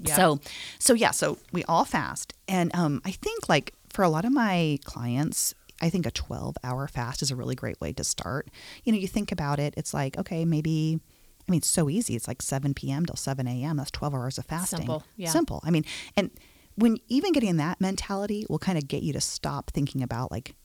So 0.06 0.40
so 0.78 0.94
yeah, 0.94 1.12
so 1.12 1.38
we 1.52 1.64
all 1.66 1.86
fast, 1.86 2.34
and 2.48 2.74
um, 2.76 3.02
I 3.06 3.12
think 3.12 3.48
like 3.50 3.74
for 3.90 4.04
a 4.04 4.10
lot 4.10 4.26
of 4.26 4.32
my 4.32 4.80
clients. 4.84 5.54
I 5.82 5.90
think 5.90 6.06
a 6.06 6.12
12 6.12 6.56
hour 6.64 6.88
fast 6.88 7.22
is 7.22 7.32
a 7.32 7.36
really 7.36 7.54
great 7.54 7.82
way 7.82 7.92
to 7.92 8.04
start. 8.06 8.50
You 8.86 8.94
know, 8.94 8.98
you 8.98 9.10
think 9.10 9.34
about 9.34 9.60
it, 9.60 9.74
it's 9.76 9.94
like, 9.94 10.18
okay, 10.18 10.46
maybe 10.46 11.02
I 11.48 11.52
mean, 11.52 11.60
it's 11.60 11.68
so 11.68 11.90
easy. 11.90 12.16
It's 12.16 12.28
like 12.28 12.42
7 12.42 12.74
p.m. 12.74 13.06
till 13.06 13.16
7 13.16 13.48
a.m. 13.48 13.78
That's 13.78 13.92
12 13.92 14.16
hours 14.16 14.38
of 14.38 14.46
fasting. 14.46 14.80
Simple. 14.80 15.04
Yeah. 15.16 15.30
Simple. 15.30 15.60
I 15.64 15.72
mean, 15.72 15.86
and 16.18 16.32
when 16.76 16.98
even 17.08 17.32
getting 17.32 17.58
that 17.58 17.80
mentality 17.80 18.46
will 18.50 18.60
kind 18.60 18.78
of 18.78 18.88
get 18.88 19.04
you 19.04 19.14
to 19.14 19.22
stop 19.22 19.72
thinking 19.72 20.02
about 20.02 20.32
like 20.32 20.56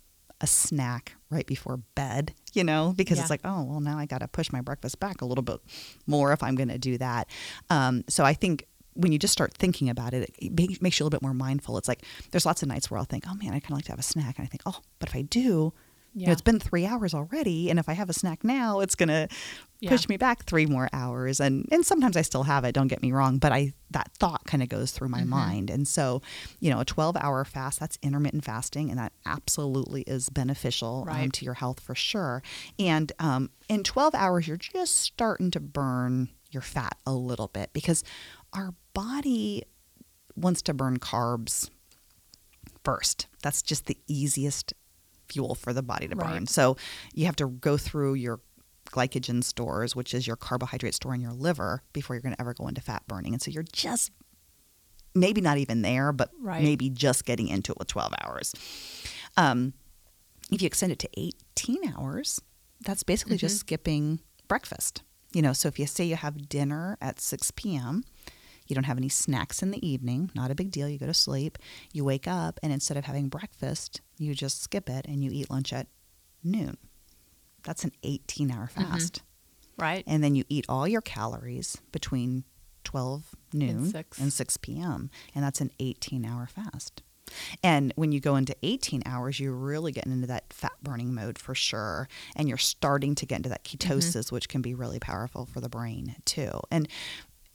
a 0.40 0.46
snack 0.46 1.16
right 1.30 1.46
before 1.46 1.78
bed, 1.94 2.34
you 2.52 2.64
know, 2.64 2.94
because 2.96 3.18
yeah. 3.18 3.24
it's 3.24 3.30
like, 3.30 3.42
oh, 3.44 3.62
well, 3.64 3.80
now 3.80 3.98
I 3.98 4.06
got 4.06 4.18
to 4.18 4.28
push 4.28 4.50
my 4.52 4.60
breakfast 4.60 4.98
back 4.98 5.20
a 5.20 5.24
little 5.24 5.42
bit 5.42 5.60
more 6.06 6.32
if 6.32 6.42
I'm 6.42 6.54
going 6.54 6.68
to 6.68 6.78
do 6.78 6.98
that. 6.98 7.28
Um, 7.68 8.04
so 8.08 8.24
I 8.24 8.34
think 8.34 8.66
when 8.94 9.12
you 9.12 9.18
just 9.18 9.32
start 9.32 9.54
thinking 9.54 9.88
about 9.88 10.14
it, 10.14 10.34
it 10.38 10.82
makes 10.82 10.98
you 10.98 11.04
a 11.04 11.06
little 11.06 11.18
bit 11.18 11.22
more 11.22 11.34
mindful. 11.34 11.78
It's 11.78 11.88
like 11.88 12.04
there's 12.30 12.46
lots 12.46 12.62
of 12.62 12.68
nights 12.68 12.90
where 12.90 12.98
I'll 12.98 13.04
think, 13.04 13.24
oh 13.28 13.34
man, 13.34 13.50
I 13.50 13.60
kind 13.60 13.72
of 13.72 13.78
like 13.78 13.84
to 13.84 13.92
have 13.92 13.98
a 13.98 14.04
snack. 14.04 14.38
And 14.38 14.44
I 14.44 14.48
think, 14.48 14.62
oh, 14.66 14.80
but 14.98 15.08
if 15.08 15.14
I 15.14 15.22
do, 15.22 15.72
yeah. 16.14 16.22
You 16.22 16.26
know, 16.26 16.32
it's 16.32 16.42
been 16.42 16.58
three 16.58 16.86
hours 16.86 17.14
already, 17.14 17.70
and 17.70 17.78
if 17.78 17.88
I 17.88 17.92
have 17.92 18.10
a 18.10 18.12
snack 18.12 18.42
now, 18.42 18.80
it's 18.80 18.94
gonna 18.94 19.28
yeah. 19.78 19.90
push 19.90 20.08
me 20.08 20.16
back 20.16 20.44
three 20.44 20.66
more 20.66 20.88
hours. 20.92 21.40
And 21.40 21.68
and 21.70 21.86
sometimes 21.86 22.16
I 22.16 22.22
still 22.22 22.42
have 22.42 22.64
it. 22.64 22.72
Don't 22.72 22.88
get 22.88 23.00
me 23.00 23.12
wrong, 23.12 23.38
but 23.38 23.52
I 23.52 23.72
that 23.90 24.10
thought 24.18 24.44
kind 24.44 24.62
of 24.62 24.68
goes 24.68 24.90
through 24.90 25.08
my 25.08 25.20
mm-hmm. 25.20 25.30
mind. 25.30 25.70
And 25.70 25.86
so, 25.86 26.20
you 26.58 26.70
know, 26.70 26.80
a 26.80 26.84
12 26.84 27.16
hour 27.16 27.44
fast 27.44 27.80
that's 27.80 27.98
intermittent 28.02 28.44
fasting, 28.44 28.90
and 28.90 28.98
that 28.98 29.12
absolutely 29.24 30.02
is 30.02 30.28
beneficial 30.28 31.02
um, 31.02 31.08
right. 31.08 31.24
um, 31.24 31.30
to 31.32 31.44
your 31.44 31.54
health 31.54 31.80
for 31.80 31.94
sure. 31.94 32.42
And 32.78 33.12
um, 33.18 33.50
in 33.68 33.84
12 33.84 34.14
hours, 34.14 34.48
you're 34.48 34.56
just 34.56 34.98
starting 34.98 35.50
to 35.52 35.60
burn 35.60 36.28
your 36.50 36.62
fat 36.62 36.96
a 37.06 37.12
little 37.12 37.48
bit 37.48 37.72
because 37.72 38.02
our 38.52 38.74
body 38.94 39.62
wants 40.34 40.62
to 40.62 40.74
burn 40.74 40.98
carbs 40.98 41.70
first. 42.84 43.26
That's 43.42 43.62
just 43.62 43.86
the 43.86 43.96
easiest 44.06 44.72
fuel 45.30 45.54
for 45.54 45.72
the 45.72 45.82
body 45.82 46.08
to 46.08 46.16
burn. 46.16 46.30
Right. 46.30 46.48
So 46.48 46.76
you 47.14 47.26
have 47.26 47.36
to 47.36 47.48
go 47.48 47.76
through 47.76 48.14
your 48.14 48.40
glycogen 48.90 49.42
stores, 49.44 49.94
which 49.94 50.14
is 50.14 50.26
your 50.26 50.36
carbohydrate 50.36 50.94
store 50.94 51.14
in 51.14 51.20
your 51.20 51.32
liver, 51.32 51.82
before 51.92 52.16
you're 52.16 52.22
going 52.22 52.34
to 52.34 52.40
ever 52.40 52.54
go 52.54 52.68
into 52.68 52.80
fat 52.80 53.02
burning. 53.06 53.32
And 53.32 53.42
so 53.42 53.50
you're 53.50 53.62
just 53.62 54.10
maybe 55.14 55.40
not 55.40 55.58
even 55.58 55.82
there, 55.82 56.12
but 56.12 56.30
right. 56.40 56.62
maybe 56.62 56.90
just 56.90 57.24
getting 57.24 57.48
into 57.48 57.72
it 57.72 57.78
with 57.78 57.88
12 57.88 58.12
hours. 58.22 58.54
Um, 59.36 59.74
if 60.52 60.62
you 60.62 60.66
extend 60.66 60.92
it 60.92 60.98
to 61.00 61.08
18 61.16 61.94
hours, 61.96 62.40
that's 62.84 63.02
basically 63.02 63.36
mm-hmm. 63.36 63.46
just 63.46 63.60
skipping 63.60 64.20
breakfast. 64.48 65.02
You 65.32 65.42
know, 65.42 65.52
so 65.52 65.68
if 65.68 65.78
you 65.78 65.86
say 65.86 66.04
you 66.04 66.16
have 66.16 66.48
dinner 66.48 66.98
at 67.00 67.20
6 67.20 67.52
p.m., 67.52 68.04
you 68.70 68.74
don't 68.74 68.84
have 68.84 68.98
any 68.98 69.08
snacks 69.08 69.62
in 69.62 69.70
the 69.70 69.86
evening, 69.86 70.30
not 70.34 70.50
a 70.50 70.54
big 70.54 70.70
deal. 70.70 70.88
You 70.88 70.98
go 70.98 71.06
to 71.06 71.14
sleep, 71.14 71.58
you 71.92 72.04
wake 72.04 72.28
up, 72.28 72.58
and 72.62 72.72
instead 72.72 72.96
of 72.96 73.04
having 73.04 73.28
breakfast, 73.28 74.00
you 74.18 74.34
just 74.34 74.62
skip 74.62 74.88
it 74.88 75.06
and 75.06 75.22
you 75.22 75.30
eat 75.32 75.50
lunch 75.50 75.72
at 75.72 75.88
noon. 76.42 76.76
That's 77.64 77.84
an 77.84 77.92
18 78.02 78.50
hour 78.50 78.70
mm-hmm. 78.74 78.90
fast. 78.90 79.14
Mm-hmm. 79.14 79.82
Right. 79.82 80.04
And 80.06 80.22
then 80.22 80.34
you 80.34 80.44
eat 80.48 80.66
all 80.68 80.86
your 80.86 81.00
calories 81.00 81.78
between 81.90 82.44
12 82.84 83.34
noon 83.52 83.70
and 83.70 83.90
6. 83.90 84.18
and 84.18 84.32
6 84.32 84.56
p.m. 84.58 85.10
And 85.34 85.44
that's 85.44 85.60
an 85.60 85.70
18 85.78 86.24
hour 86.24 86.46
fast. 86.46 87.02
And 87.62 87.92
when 87.96 88.12
you 88.12 88.20
go 88.20 88.36
into 88.36 88.56
18 88.62 89.02
hours, 89.06 89.38
you're 89.38 89.52
really 89.52 89.92
getting 89.92 90.12
into 90.12 90.26
that 90.26 90.52
fat 90.52 90.72
burning 90.82 91.14
mode 91.14 91.38
for 91.38 91.54
sure. 91.54 92.08
And 92.36 92.48
you're 92.48 92.58
starting 92.58 93.14
to 93.16 93.26
get 93.26 93.36
into 93.36 93.48
that 93.50 93.64
mm-hmm. 93.64 93.92
ketosis, 93.92 94.26
mm-hmm. 94.26 94.34
which 94.34 94.48
can 94.48 94.62
be 94.62 94.74
really 94.74 94.98
powerful 94.98 95.46
for 95.46 95.60
the 95.60 95.68
brain 95.68 96.16
too. 96.24 96.60
And 96.70 96.88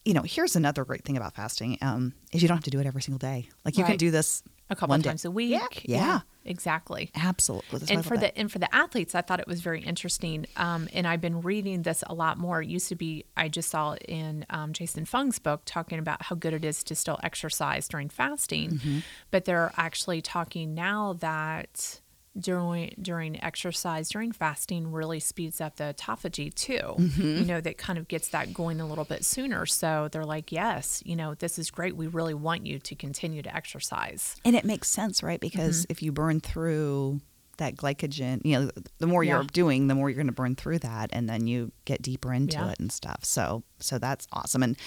you 0.05 0.13
know, 0.13 0.21
here's 0.21 0.55
another 0.55 0.85
great 0.85 1.03
thing 1.03 1.17
about 1.17 1.35
fasting 1.35 1.77
um, 1.81 2.13
is 2.31 2.41
you 2.41 2.47
don't 2.47 2.57
have 2.57 2.63
to 2.65 2.69
do 2.69 2.79
it 2.79 2.85
every 2.85 3.01
single 3.01 3.17
day. 3.17 3.49
Like 3.65 3.75
you 3.77 3.83
right. 3.83 3.89
can 3.89 3.97
do 3.97 4.11
this 4.11 4.43
a 4.69 4.75
couple 4.75 4.97
times 4.99 5.23
day. 5.23 5.27
a 5.27 5.31
week. 5.31 5.51
Yeah, 5.51 5.67
yeah. 5.83 5.97
yeah. 5.97 6.19
exactly. 6.45 7.11
Absolutely. 7.15 7.79
That's 7.79 7.91
and 7.91 8.05
for 8.05 8.15
the 8.15 8.35
and 8.37 8.51
for 8.51 8.59
the 8.59 8.73
athletes, 8.73 9.15
I 9.15 9.21
thought 9.21 9.39
it 9.39 9.47
was 9.47 9.61
very 9.61 9.81
interesting. 9.81 10.45
Um, 10.57 10.87
and 10.93 11.07
I've 11.07 11.21
been 11.21 11.41
reading 11.41 11.81
this 11.81 12.03
a 12.05 12.13
lot 12.13 12.37
more. 12.37 12.61
It 12.61 12.69
used 12.69 12.87
to 12.89 12.95
be 12.95 13.25
I 13.35 13.49
just 13.49 13.69
saw 13.69 13.95
in 14.07 14.45
um, 14.51 14.73
Jason 14.73 15.05
Fung's 15.05 15.39
book 15.39 15.61
talking 15.65 15.97
about 15.97 16.21
how 16.21 16.35
good 16.35 16.53
it 16.53 16.63
is 16.63 16.83
to 16.85 16.95
still 16.95 17.19
exercise 17.23 17.87
during 17.87 18.09
fasting, 18.09 18.73
mm-hmm. 18.73 18.99
but 19.31 19.45
they're 19.45 19.71
actually 19.75 20.21
talking 20.21 20.75
now 20.75 21.13
that 21.13 21.99
during 22.37 22.93
during 23.01 23.41
exercise 23.43 24.09
during 24.09 24.31
fasting 24.31 24.91
really 24.91 25.19
speeds 25.19 25.61
up 25.61 25.77
the 25.77 25.95
autophagy 25.97 26.53
too 26.53 26.73
mm-hmm. 26.75 27.21
you 27.21 27.45
know 27.45 27.61
that 27.61 27.77
kind 27.77 27.97
of 27.97 28.07
gets 28.07 28.29
that 28.29 28.53
going 28.53 28.81
a 28.81 28.85
little 28.85 29.05
bit 29.05 29.23
sooner. 29.23 29.65
So 29.65 30.09
they're 30.11 30.25
like 30.25 30.51
yes 30.51 31.01
you 31.05 31.15
know 31.15 31.33
this 31.35 31.57
is 31.57 31.71
great. 31.71 31.95
We 31.95 32.07
really 32.07 32.33
want 32.33 32.65
you 32.65 32.79
to 32.79 32.95
continue 32.95 33.41
to 33.41 33.55
exercise. 33.55 34.35
And 34.43 34.55
it 34.55 34.65
makes 34.65 34.89
sense 34.89 35.23
right? 35.23 35.39
Because 35.39 35.83
mm-hmm. 35.83 35.91
if 35.91 36.01
you 36.01 36.11
burn 36.11 36.39
through 36.41 37.21
that 37.57 37.77
glycogen 37.77 38.41
you 38.43 38.59
know 38.59 38.69
the 38.97 39.07
more 39.07 39.23
you're 39.23 39.43
doing 39.43 39.87
the 39.87 39.95
more 39.95 40.09
you're 40.09 40.17
going 40.17 40.27
to 40.27 40.33
burn 40.33 40.55
through 40.55 40.79
that 40.79 41.09
and 41.13 41.29
then 41.29 41.47
you 41.47 41.71
get 41.85 42.01
deeper 42.01 42.33
into 42.33 42.57
yeah. 42.57 42.71
it 42.71 42.79
and 42.79 42.91
stuff. 42.91 43.23
So 43.23 43.63
so 43.79 43.97
that's 43.97 44.27
awesome. 44.33 44.61
And 44.61 44.77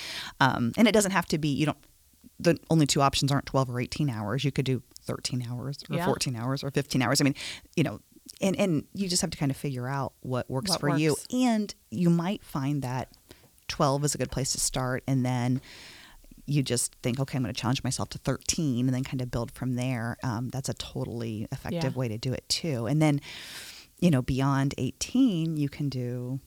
um 0.40 0.72
and 0.76 0.86
it 0.86 0.92
doesn't 0.92 1.12
have 1.12 1.26
to 1.26 1.38
be 1.38 1.48
you 1.48 1.66
don't 1.66 1.78
the 2.40 2.58
only 2.70 2.86
two 2.86 3.00
options 3.00 3.32
aren't 3.32 3.46
12 3.46 3.70
or 3.70 3.80
18 3.80 4.10
hours. 4.10 4.44
You 4.44 4.52
could 4.52 4.64
do 4.64 4.82
13 5.08 5.46
hours 5.50 5.78
or 5.90 5.96
yeah. 5.96 6.04
14 6.04 6.36
hours 6.36 6.62
or 6.62 6.70
15 6.70 7.02
hours. 7.02 7.20
I 7.20 7.24
mean, 7.24 7.34
you 7.74 7.82
know, 7.82 8.00
and, 8.40 8.54
and 8.56 8.84
you 8.94 9.08
just 9.08 9.22
have 9.22 9.30
to 9.30 9.38
kind 9.38 9.50
of 9.50 9.56
figure 9.56 9.88
out 9.88 10.12
what 10.20 10.48
works 10.48 10.70
what 10.70 10.80
for 10.80 10.90
works. 10.90 11.00
you. 11.00 11.16
And 11.32 11.74
you 11.90 12.10
might 12.10 12.44
find 12.44 12.82
that 12.82 13.08
12 13.68 14.04
is 14.04 14.14
a 14.14 14.18
good 14.18 14.30
place 14.30 14.52
to 14.52 14.60
start. 14.60 15.02
And 15.08 15.24
then 15.24 15.60
you 16.46 16.62
just 16.62 16.94
think, 17.02 17.18
okay, 17.18 17.36
I'm 17.36 17.42
going 17.42 17.54
to 17.54 17.60
challenge 17.60 17.82
myself 17.82 18.10
to 18.10 18.18
13 18.18 18.86
and 18.86 18.94
then 18.94 19.02
kind 19.02 19.20
of 19.20 19.30
build 19.30 19.50
from 19.50 19.74
there. 19.74 20.18
Um, 20.22 20.50
that's 20.50 20.68
a 20.68 20.74
totally 20.74 21.48
effective 21.50 21.92
yeah. 21.94 21.98
way 21.98 22.08
to 22.08 22.18
do 22.18 22.32
it 22.32 22.48
too. 22.48 22.86
And 22.86 23.00
then, 23.00 23.20
you 23.98 24.10
know, 24.10 24.22
beyond 24.22 24.74
18, 24.78 25.56
you 25.56 25.68
can 25.68 25.88
do 25.88 26.40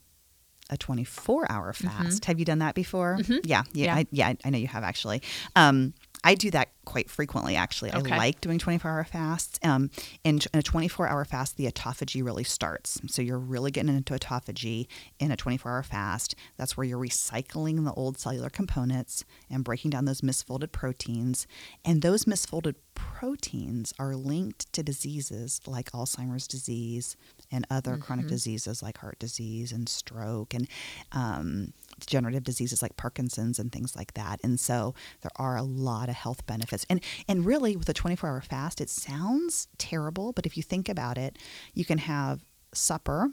a 0.70 0.78
24 0.78 1.52
hour 1.52 1.74
mm-hmm. 1.74 1.88
fast. 1.88 2.22
Mm-hmm. 2.22 2.28
Have 2.28 2.40
you 2.40 2.46
done 2.46 2.60
that 2.60 2.76
before? 2.76 3.18
Mm-hmm. 3.20 3.38
Yeah, 3.44 3.64
yeah, 3.74 3.86
yeah. 3.86 3.96
I, 3.96 4.06
yeah. 4.12 4.34
I 4.46 4.50
know 4.50 4.58
you 4.58 4.68
have 4.68 4.84
actually. 4.84 5.22
Um, 5.56 5.94
I 6.24 6.36
do 6.36 6.52
that 6.52 6.70
quite 6.86 7.10
frequently, 7.10 7.56
actually. 7.56 7.94
Okay. 7.94 8.14
I 8.14 8.18
like 8.18 8.42
doing 8.42 8.60
24 8.60 8.92
hour 8.92 9.04
fasts. 9.04 9.60
Um, 9.64 9.90
in, 10.24 10.40
in 10.54 10.60
a 10.60 10.64
24 10.64 11.08
hour 11.08 11.26
fast, 11.26 11.58
the 11.58 11.66
autophagy 11.66 12.24
really 12.24 12.44
starts. 12.44 13.00
So 13.08 13.22
you're 13.22 13.40
really 13.40 13.72
getting 13.72 13.96
into 13.96 14.14
autophagy 14.14 14.88
in 15.20 15.32
a 15.32 15.38
24 15.38 15.72
hour 15.72 15.84
fast. 15.84 16.36
That's 16.58 16.78
where 16.78 16.86
you're 16.86 17.00
recycling 17.00 17.84
the 17.86 17.94
old 17.94 18.20
cellular 18.20 18.50
components 18.50 19.24
and 19.50 19.64
breaking 19.64 19.92
down 19.92 20.06
those 20.06 20.22
misfolded 20.22 20.72
proteins. 20.72 21.48
And 21.84 22.02
those 22.02 22.26
misfolded 22.26 22.76
proteins 22.94 23.94
are 23.98 24.16
linked 24.16 24.72
to 24.74 24.84
diseases 24.84 25.62
like 25.66 25.92
Alzheimer's 25.92 26.48
disease 26.48 27.18
and 27.52 27.66
other 27.70 27.92
mm-hmm. 27.92 28.02
chronic 28.02 28.28
diseases 28.28 28.82
like 28.82 28.98
heart 28.98 29.20
disease 29.20 29.72
and 29.72 29.88
stroke 29.90 30.54
and 30.54 30.68
um, 31.12 31.74
degenerative 32.00 32.44
diseases 32.44 32.82
like 32.82 32.96
Parkinson's 32.98 33.60
and 33.60 33.72
things 33.72 33.96
like 33.96 34.14
that. 34.14 34.40
And 34.44 34.60
so 34.60 34.94
there 35.22 35.32
are 35.36 35.58
a 35.58 35.64
lot 35.64 36.10
of 36.10 36.16
health 36.16 36.46
benefits. 36.46 36.86
And 36.90 37.02
and 37.28 37.46
really 37.46 37.76
with 37.76 37.90
a 37.90 37.94
24-hour 37.94 38.42
fast, 38.42 38.82
it 38.82 38.90
sounds 38.90 39.68
terrible, 39.78 40.34
but 40.34 40.46
if 40.46 40.58
you 40.58 40.64
think 40.64 40.90
about 40.90 41.18
it, 41.18 41.38
you 41.74 41.86
can 41.86 42.00
have 42.00 42.42
supper 42.74 43.32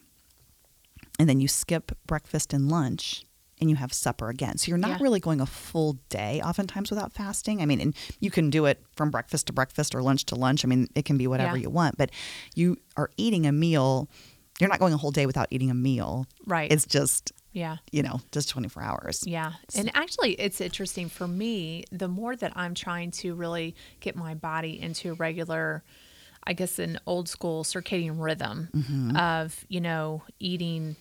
and 1.18 1.28
then 1.28 1.40
you 1.40 1.48
skip 1.48 1.92
breakfast 2.06 2.52
and 2.52 2.68
lunch 2.68 3.24
and 3.60 3.68
you 3.70 3.76
have 3.76 3.92
supper 3.92 4.28
again. 4.28 4.58
So 4.58 4.68
you're 4.68 4.78
not 4.78 4.90
Yeah. 4.90 4.98
really 5.00 5.20
going 5.20 5.40
a 5.40 5.46
full 5.46 5.98
day 6.08 6.40
oftentimes 6.44 6.90
without 6.90 7.12
fasting. 7.12 7.60
I 7.62 7.66
mean, 7.66 7.80
and 7.80 7.94
you 8.20 8.30
can 8.30 8.50
do 8.50 8.66
it 8.66 8.82
from 8.96 9.10
breakfast 9.10 9.46
to 9.48 9.52
breakfast 9.52 9.94
or 9.94 10.02
lunch 10.02 10.24
to 10.26 10.34
lunch. 10.34 10.64
I 10.64 10.68
mean, 10.68 10.88
it 10.94 11.04
can 11.04 11.18
be 11.18 11.26
whatever 11.26 11.56
Yeah. 11.56 11.62
you 11.62 11.70
want, 11.70 11.96
but 11.96 12.10
you 12.54 12.76
are 12.96 13.10
eating 13.16 13.46
a 13.46 13.52
meal. 13.52 14.08
You're 14.60 14.68
not 14.68 14.78
going 14.80 14.92
a 14.92 14.96
whole 14.96 15.10
day 15.12 15.26
without 15.26 15.48
eating 15.50 15.70
a 15.70 15.74
meal. 15.74 16.26
Right. 16.46 16.70
It's 16.72 16.84
just, 16.86 17.32
yeah. 17.52 17.76
you 17.92 18.02
know, 18.02 18.20
just 18.32 18.48
24 18.48 18.82
hours. 18.82 19.22
Yeah. 19.26 19.52
And 19.76 19.90
actually, 19.94 20.32
it's 20.34 20.60
interesting 20.60 21.08
for 21.08 21.28
me, 21.28 21.84
the 21.92 22.08
more 22.08 22.34
that 22.36 22.52
I'm 22.56 22.74
trying 22.74 23.10
to 23.12 23.34
really 23.34 23.76
get 24.00 24.16
my 24.16 24.34
body 24.34 24.80
into 24.80 25.12
a 25.12 25.14
regular, 25.14 25.84
I 26.44 26.54
guess, 26.54 26.78
an 26.80 26.98
old 27.06 27.28
school 27.28 27.62
circadian 27.62 28.20
rhythm 28.20 28.68
Mm-hmm. 28.74 29.16
of, 29.16 29.64
you 29.68 29.80
know, 29.80 30.22
eating 30.40 30.96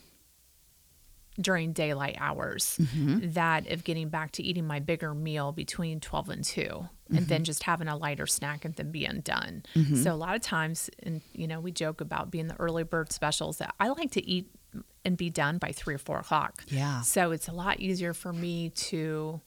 during 1.39 1.71
daylight 1.73 2.15
hours, 2.19 2.77
Mm-hmm. 2.81 3.31
that 3.31 3.67
of 3.71 3.83
getting 3.83 4.09
back 4.09 4.31
to 4.33 4.43
eating 4.43 4.65
my 4.65 4.79
bigger 4.79 5.13
meal 5.13 5.51
between 5.51 5.99
12 5.99 6.29
and 6.29 6.43
2, 6.43 6.61
and 6.61 7.19
Mm-hmm. 7.19 7.25
then 7.27 7.43
just 7.43 7.63
having 7.63 7.87
a 7.87 7.95
lighter 7.95 8.25
snack 8.27 8.65
and 8.65 8.73
then 8.75 8.91
being 8.91 9.21
done. 9.21 9.63
So 9.95 10.13
a 10.13 10.15
lot 10.15 10.35
of 10.35 10.41
times, 10.41 10.89
and, 11.03 11.21
you 11.33 11.47
know, 11.47 11.59
we 11.59 11.71
joke 11.71 12.01
about 12.01 12.31
being 12.31 12.47
the 12.47 12.59
early 12.59 12.83
bird 12.83 13.11
specials 13.11 13.59
that 13.59 13.73
I 13.79 13.89
like 13.89 14.11
to 14.11 14.27
eat 14.27 14.49
and 15.05 15.15
be 15.15 15.29
done 15.29 15.57
by 15.57 15.71
three 15.71 15.93
or 15.95 15.99
four 15.99 16.19
o'clock. 16.19 16.63
Yeah. 16.67 17.01
So 17.01 17.31
it's 17.31 17.47
a 17.47 17.53
lot 17.53 17.79
easier 17.79 18.13
for 18.13 18.33
me 18.33 18.69
to, 18.91 19.39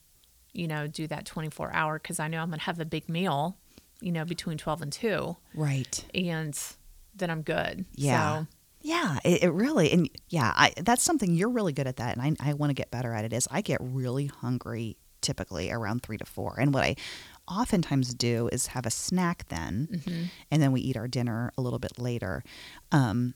you 0.53 0.67
know, 0.67 0.87
do 0.87 1.05
that 1.07 1.25
24 1.25 1.71
hour 1.73 1.99
because 1.99 2.19
I 2.19 2.27
know 2.29 2.39
I'm 2.41 2.47
going 2.49 2.59
to 2.59 2.65
have 2.65 2.79
a 2.79 2.85
big 2.85 3.07
meal, 3.09 3.57
you 3.99 4.11
know, 4.11 4.25
between 4.25 4.57
12 4.57 4.81
and 4.81 4.91
2, 4.93 5.35
Right. 5.53 6.03
and 6.15 6.57
then 7.13 7.29
I'm 7.29 7.41
good. 7.43 7.85
Yeah. 7.93 8.39
So, 8.39 8.47
Yeah, 8.81 9.19
it, 9.23 9.43
it 9.43 9.49
really 9.51 9.91
and 9.91 10.09
yeah, 10.29 10.51
I 10.55 10.73
that's 10.77 11.03
something 11.03 11.33
you're 11.33 11.49
really 11.49 11.73
good 11.73 11.87
at 11.87 11.97
that, 11.97 12.17
and 12.17 12.37
I 12.39 12.49
I 12.49 12.53
want 12.53 12.69
to 12.69 12.73
get 12.73 12.91
better 12.91 13.13
at 13.13 13.25
it. 13.25 13.33
Is 13.33 13.47
I 13.51 13.61
get 13.61 13.79
really 13.81 14.27
hungry 14.27 14.97
typically 15.21 15.71
around 15.71 16.01
three 16.01 16.17
to 16.17 16.25
four, 16.25 16.59
and 16.59 16.73
what 16.73 16.83
I 16.83 16.95
oftentimes 17.47 18.13
do 18.13 18.49
is 18.51 18.67
have 18.67 18.85
a 18.85 18.91
snack 18.91 19.45
then, 19.49 19.87
Mm-hmm. 19.91 20.23
and 20.51 20.61
then 20.61 20.71
we 20.71 20.81
eat 20.81 20.97
our 20.97 21.07
dinner 21.07 21.51
a 21.57 21.61
little 21.61 21.79
bit 21.79 21.99
later. 21.99 22.43
Um, 22.91 23.33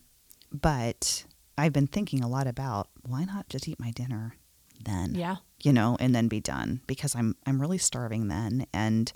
but 0.52 1.24
I've 1.58 1.72
been 1.72 1.86
thinking 1.86 2.22
a 2.22 2.28
lot 2.28 2.46
about 2.46 2.88
why 3.02 3.24
not 3.24 3.48
just 3.48 3.68
eat 3.68 3.78
my 3.80 3.90
dinner 3.90 4.36
then, 4.84 5.14
yeah. 5.14 5.36
you 5.62 5.72
know, 5.72 5.96
and 6.00 6.14
then 6.14 6.28
be 6.28 6.40
done 6.40 6.80
because 6.86 7.14
I'm 7.14 7.34
I'm 7.46 7.60
really 7.60 7.78
starving 7.78 8.28
then, 8.28 8.66
and 8.72 9.12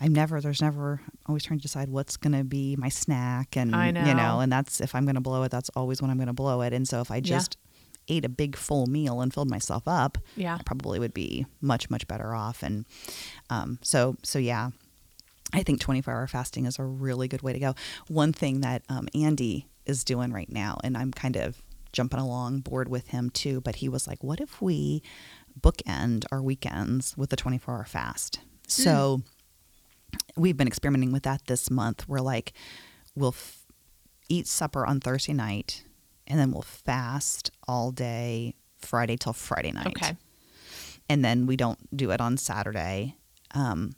I'm 0.00 0.12
never 0.12 0.40
there's 0.40 0.60
never 0.62 1.00
always 1.26 1.44
trying 1.44 1.58
to 1.58 1.62
decide 1.62 1.88
what's 1.88 2.16
going 2.16 2.32
to 2.36 2.44
be 2.44 2.76
my 2.76 2.88
snack 2.90 3.56
and 3.56 3.74
I 3.74 3.86
you 3.86 3.92
know. 3.92 4.12
know 4.14 4.40
and 4.40 4.52
that's 4.52 4.80
if 4.80 4.94
I'm 4.94 5.04
going 5.04 5.14
to 5.14 5.20
blow 5.20 5.42
it 5.44 5.50
that's 5.50 5.70
always 5.70 6.02
when 6.02 6.10
I'm 6.10 6.18
going 6.18 6.26
to 6.26 6.32
blow 6.34 6.60
it 6.62 6.72
and 6.72 6.86
so 6.86 7.00
if 7.00 7.10
I 7.10 7.16
Yeah. 7.16 7.20
just 7.22 7.56
ate 8.08 8.24
a 8.24 8.28
big 8.28 8.56
full 8.56 8.86
meal 8.86 9.20
and 9.20 9.32
filled 9.32 9.50
myself 9.50 9.84
up 9.86 10.18
Yeah. 10.36 10.56
I 10.58 10.62
probably 10.64 10.98
would 10.98 11.14
be 11.14 11.46
much 11.60 11.88
much 11.90 12.06
better 12.06 12.34
off 12.34 12.62
and 12.62 12.84
um 13.50 13.78
so 13.82 14.16
so 14.22 14.38
yeah 14.38 14.70
I 15.52 15.62
think 15.62 15.80
24 15.80 16.12
hour 16.12 16.26
fasting 16.26 16.66
is 16.66 16.78
a 16.78 16.84
really 16.84 17.28
good 17.28 17.40
way 17.42 17.52
to 17.52 17.58
go. 17.60 17.74
One 18.08 18.32
thing 18.32 18.62
that 18.62 18.82
um, 18.88 19.06
Andy 19.14 19.68
is 19.86 20.02
doing 20.02 20.32
right 20.32 20.50
now, 20.50 20.78
and 20.82 20.96
I'm 20.98 21.12
kind 21.12 21.36
of 21.36 21.62
jumping 21.92 22.18
along 22.18 22.60
board 22.62 22.88
with 22.88 23.06
him 23.08 23.30
too, 23.30 23.60
but 23.60 23.76
he 23.76 23.88
was 23.88 24.08
like, 24.08 24.24
what 24.24 24.40
if 24.40 24.60
we 24.60 25.04
bookend 25.58 26.24
our 26.32 26.42
weekends 26.42 27.16
with 27.16 27.32
a 27.32 27.36
24 27.36 27.74
hour 27.76 27.84
fast? 27.84 28.40
So 28.66 29.22
we've 30.36 30.56
been 30.56 30.66
experimenting 30.68 31.12
with 31.12 31.22
that 31.24 31.46
this 31.46 31.70
month. 31.70 32.08
We're 32.08 32.20
like, 32.20 32.52
we'll 33.14 33.30
f- 33.36 33.64
eat 34.28 34.46
supper 34.46 34.86
on 34.86 35.00
Thursday 35.00 35.32
night, 35.32 35.84
and 36.26 36.38
then 36.38 36.50
we'll 36.52 36.62
fast 36.62 37.50
all 37.66 37.90
day 37.92 38.54
Friday 38.78 39.16
till 39.16 39.32
Friday 39.32 39.72
night 39.72 39.86
Okay. 39.88 40.16
and 41.08 41.24
then 41.24 41.46
we 41.46 41.56
don't 41.56 41.78
do 41.96 42.10
it 42.10 42.20
on 42.20 42.36
Saturday. 42.36 43.16
Um, 43.54 43.94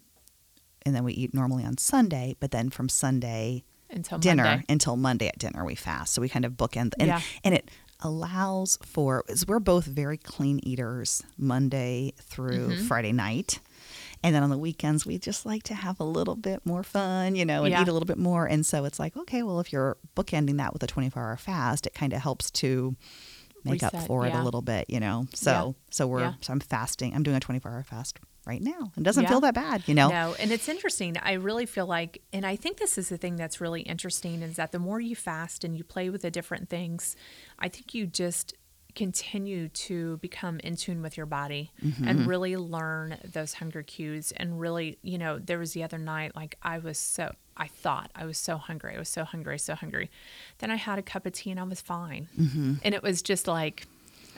and 0.86 0.94
then 0.94 1.04
we 1.04 1.12
eat 1.12 1.34
normally 1.34 1.64
on 1.64 1.76
Sunday, 1.78 2.36
but 2.40 2.50
then 2.52 2.70
from 2.70 2.88
Sunday 2.88 3.64
Until 3.90 4.18
dinner 4.18 4.44
Monday. 4.44 4.64
until 4.68 4.96
Monday 4.96 5.28
at 5.28 5.38
dinner 5.38 5.64
we 5.64 5.74
fast. 5.74 6.14
So 6.14 6.20
we 6.22 6.28
kind 6.28 6.44
of 6.44 6.52
bookend 6.52 6.92
and 6.98 7.08
Yeah. 7.08 7.20
and 7.44 7.54
it 7.54 7.70
allows 8.00 8.78
for 8.82 9.24
is 9.28 9.46
we're 9.46 9.58
both 9.58 9.84
very 9.84 10.16
clean 10.16 10.60
eaters 10.62 11.22
Monday 11.36 12.12
through 12.20 12.68
Mm-hmm. 12.68 12.86
Friday 12.86 13.12
night. 13.12 13.58
And 14.22 14.34
then 14.34 14.42
on 14.42 14.50
the 14.50 14.58
weekends 14.58 15.06
we 15.06 15.18
just 15.18 15.46
like 15.46 15.62
to 15.64 15.74
have 15.74 16.00
a 16.00 16.04
little 16.04 16.36
bit 16.36 16.64
more 16.66 16.82
fun, 16.82 17.34
you 17.36 17.44
know, 17.44 17.64
and 17.64 17.70
Yeah. 17.72 17.82
eat 17.82 17.88
a 17.88 17.92
little 17.92 18.06
bit 18.06 18.18
more. 18.18 18.46
And 18.46 18.64
so 18.66 18.84
it's 18.84 18.98
like, 18.98 19.16
okay, 19.16 19.42
well 19.42 19.60
if 19.60 19.72
you're 19.72 19.96
bookending 20.16 20.56
that 20.58 20.72
with 20.72 20.82
a 20.82 20.86
24-hour 20.86 21.36
fast, 21.36 21.86
it 21.86 21.94
kind 21.94 22.12
of 22.12 22.20
helps 22.20 22.50
to 22.52 22.96
make 23.64 23.82
up 23.82 23.92
Reset, 23.92 24.06
for 24.06 24.26
it 24.26 24.34
a 24.34 24.42
little 24.42 24.62
bit, 24.62 24.86
you 24.88 25.00
know. 25.00 25.26
So 25.34 25.50
Yeah. 25.50 25.72
so 25.90 26.06
we're 26.06 26.20
Yeah. 26.20 26.32
so 26.40 26.52
I'm 26.52 26.60
fasting. 26.60 27.14
I'm 27.14 27.22
doing 27.22 27.36
a 27.36 27.40
24-hour 27.40 27.82
fast 27.84 28.18
right 28.46 28.62
now. 28.62 28.92
It 28.96 29.02
doesn't 29.02 29.24
Yeah. 29.24 29.28
feel 29.28 29.40
that 29.40 29.54
bad, 29.54 29.82
you 29.86 29.94
know. 29.94 30.08
No, 30.08 30.34
and 30.38 30.50
it's 30.50 30.68
interesting. 30.68 31.16
I 31.18 31.32
really 31.34 31.66
feel 31.66 31.86
like, 31.86 32.22
and 32.32 32.46
I 32.46 32.56
think 32.56 32.78
this 32.78 32.96
is 32.96 33.10
the 33.10 33.18
thing 33.18 33.36
that's 33.36 33.60
really 33.60 33.82
interesting 33.82 34.42
is 34.42 34.56
that 34.56 34.72
the 34.72 34.78
more 34.78 35.00
you 35.00 35.14
fast 35.14 35.64
and 35.64 35.76
you 35.76 35.84
play 35.84 36.08
with 36.08 36.22
the 36.22 36.30
different 36.30 36.68
things, 36.70 37.14
I 37.58 37.68
think 37.68 37.92
you 37.94 38.06
just 38.06 38.54
continue 38.94 39.68
to 39.68 40.16
become 40.18 40.58
in 40.60 40.74
tune 40.76 41.02
with 41.02 41.16
your 41.16 41.26
body 41.26 41.72
Mm-hmm. 41.84 42.08
and 42.08 42.26
really 42.26 42.56
learn 42.56 43.18
those 43.24 43.54
hunger 43.54 43.82
cues. 43.82 44.32
And 44.36 44.58
really, 44.58 44.98
you 45.02 45.18
know, 45.18 45.38
there 45.38 45.58
was 45.58 45.72
the 45.72 45.82
other 45.84 45.98
night, 45.98 46.34
like 46.34 46.56
I 46.62 46.78
was 46.78 46.98
so, 46.98 47.34
I 47.56 47.68
thought 47.68 48.10
I 48.14 48.24
was 48.24 48.38
so 48.38 48.56
hungry. 48.56 48.94
I 48.96 48.98
was 48.98 49.08
so 49.08 49.24
hungry, 49.24 49.58
so 49.58 49.74
hungry. 49.74 50.10
Then 50.58 50.70
I 50.70 50.76
had 50.76 50.98
a 50.98 51.02
cup 51.02 51.26
of 51.26 51.32
tea 51.32 51.50
and 51.50 51.60
I 51.60 51.64
was 51.64 51.80
fine. 51.80 52.28
And 52.82 52.94
it 52.94 53.02
was 53.02 53.22
just 53.22 53.46
like, 53.46 53.86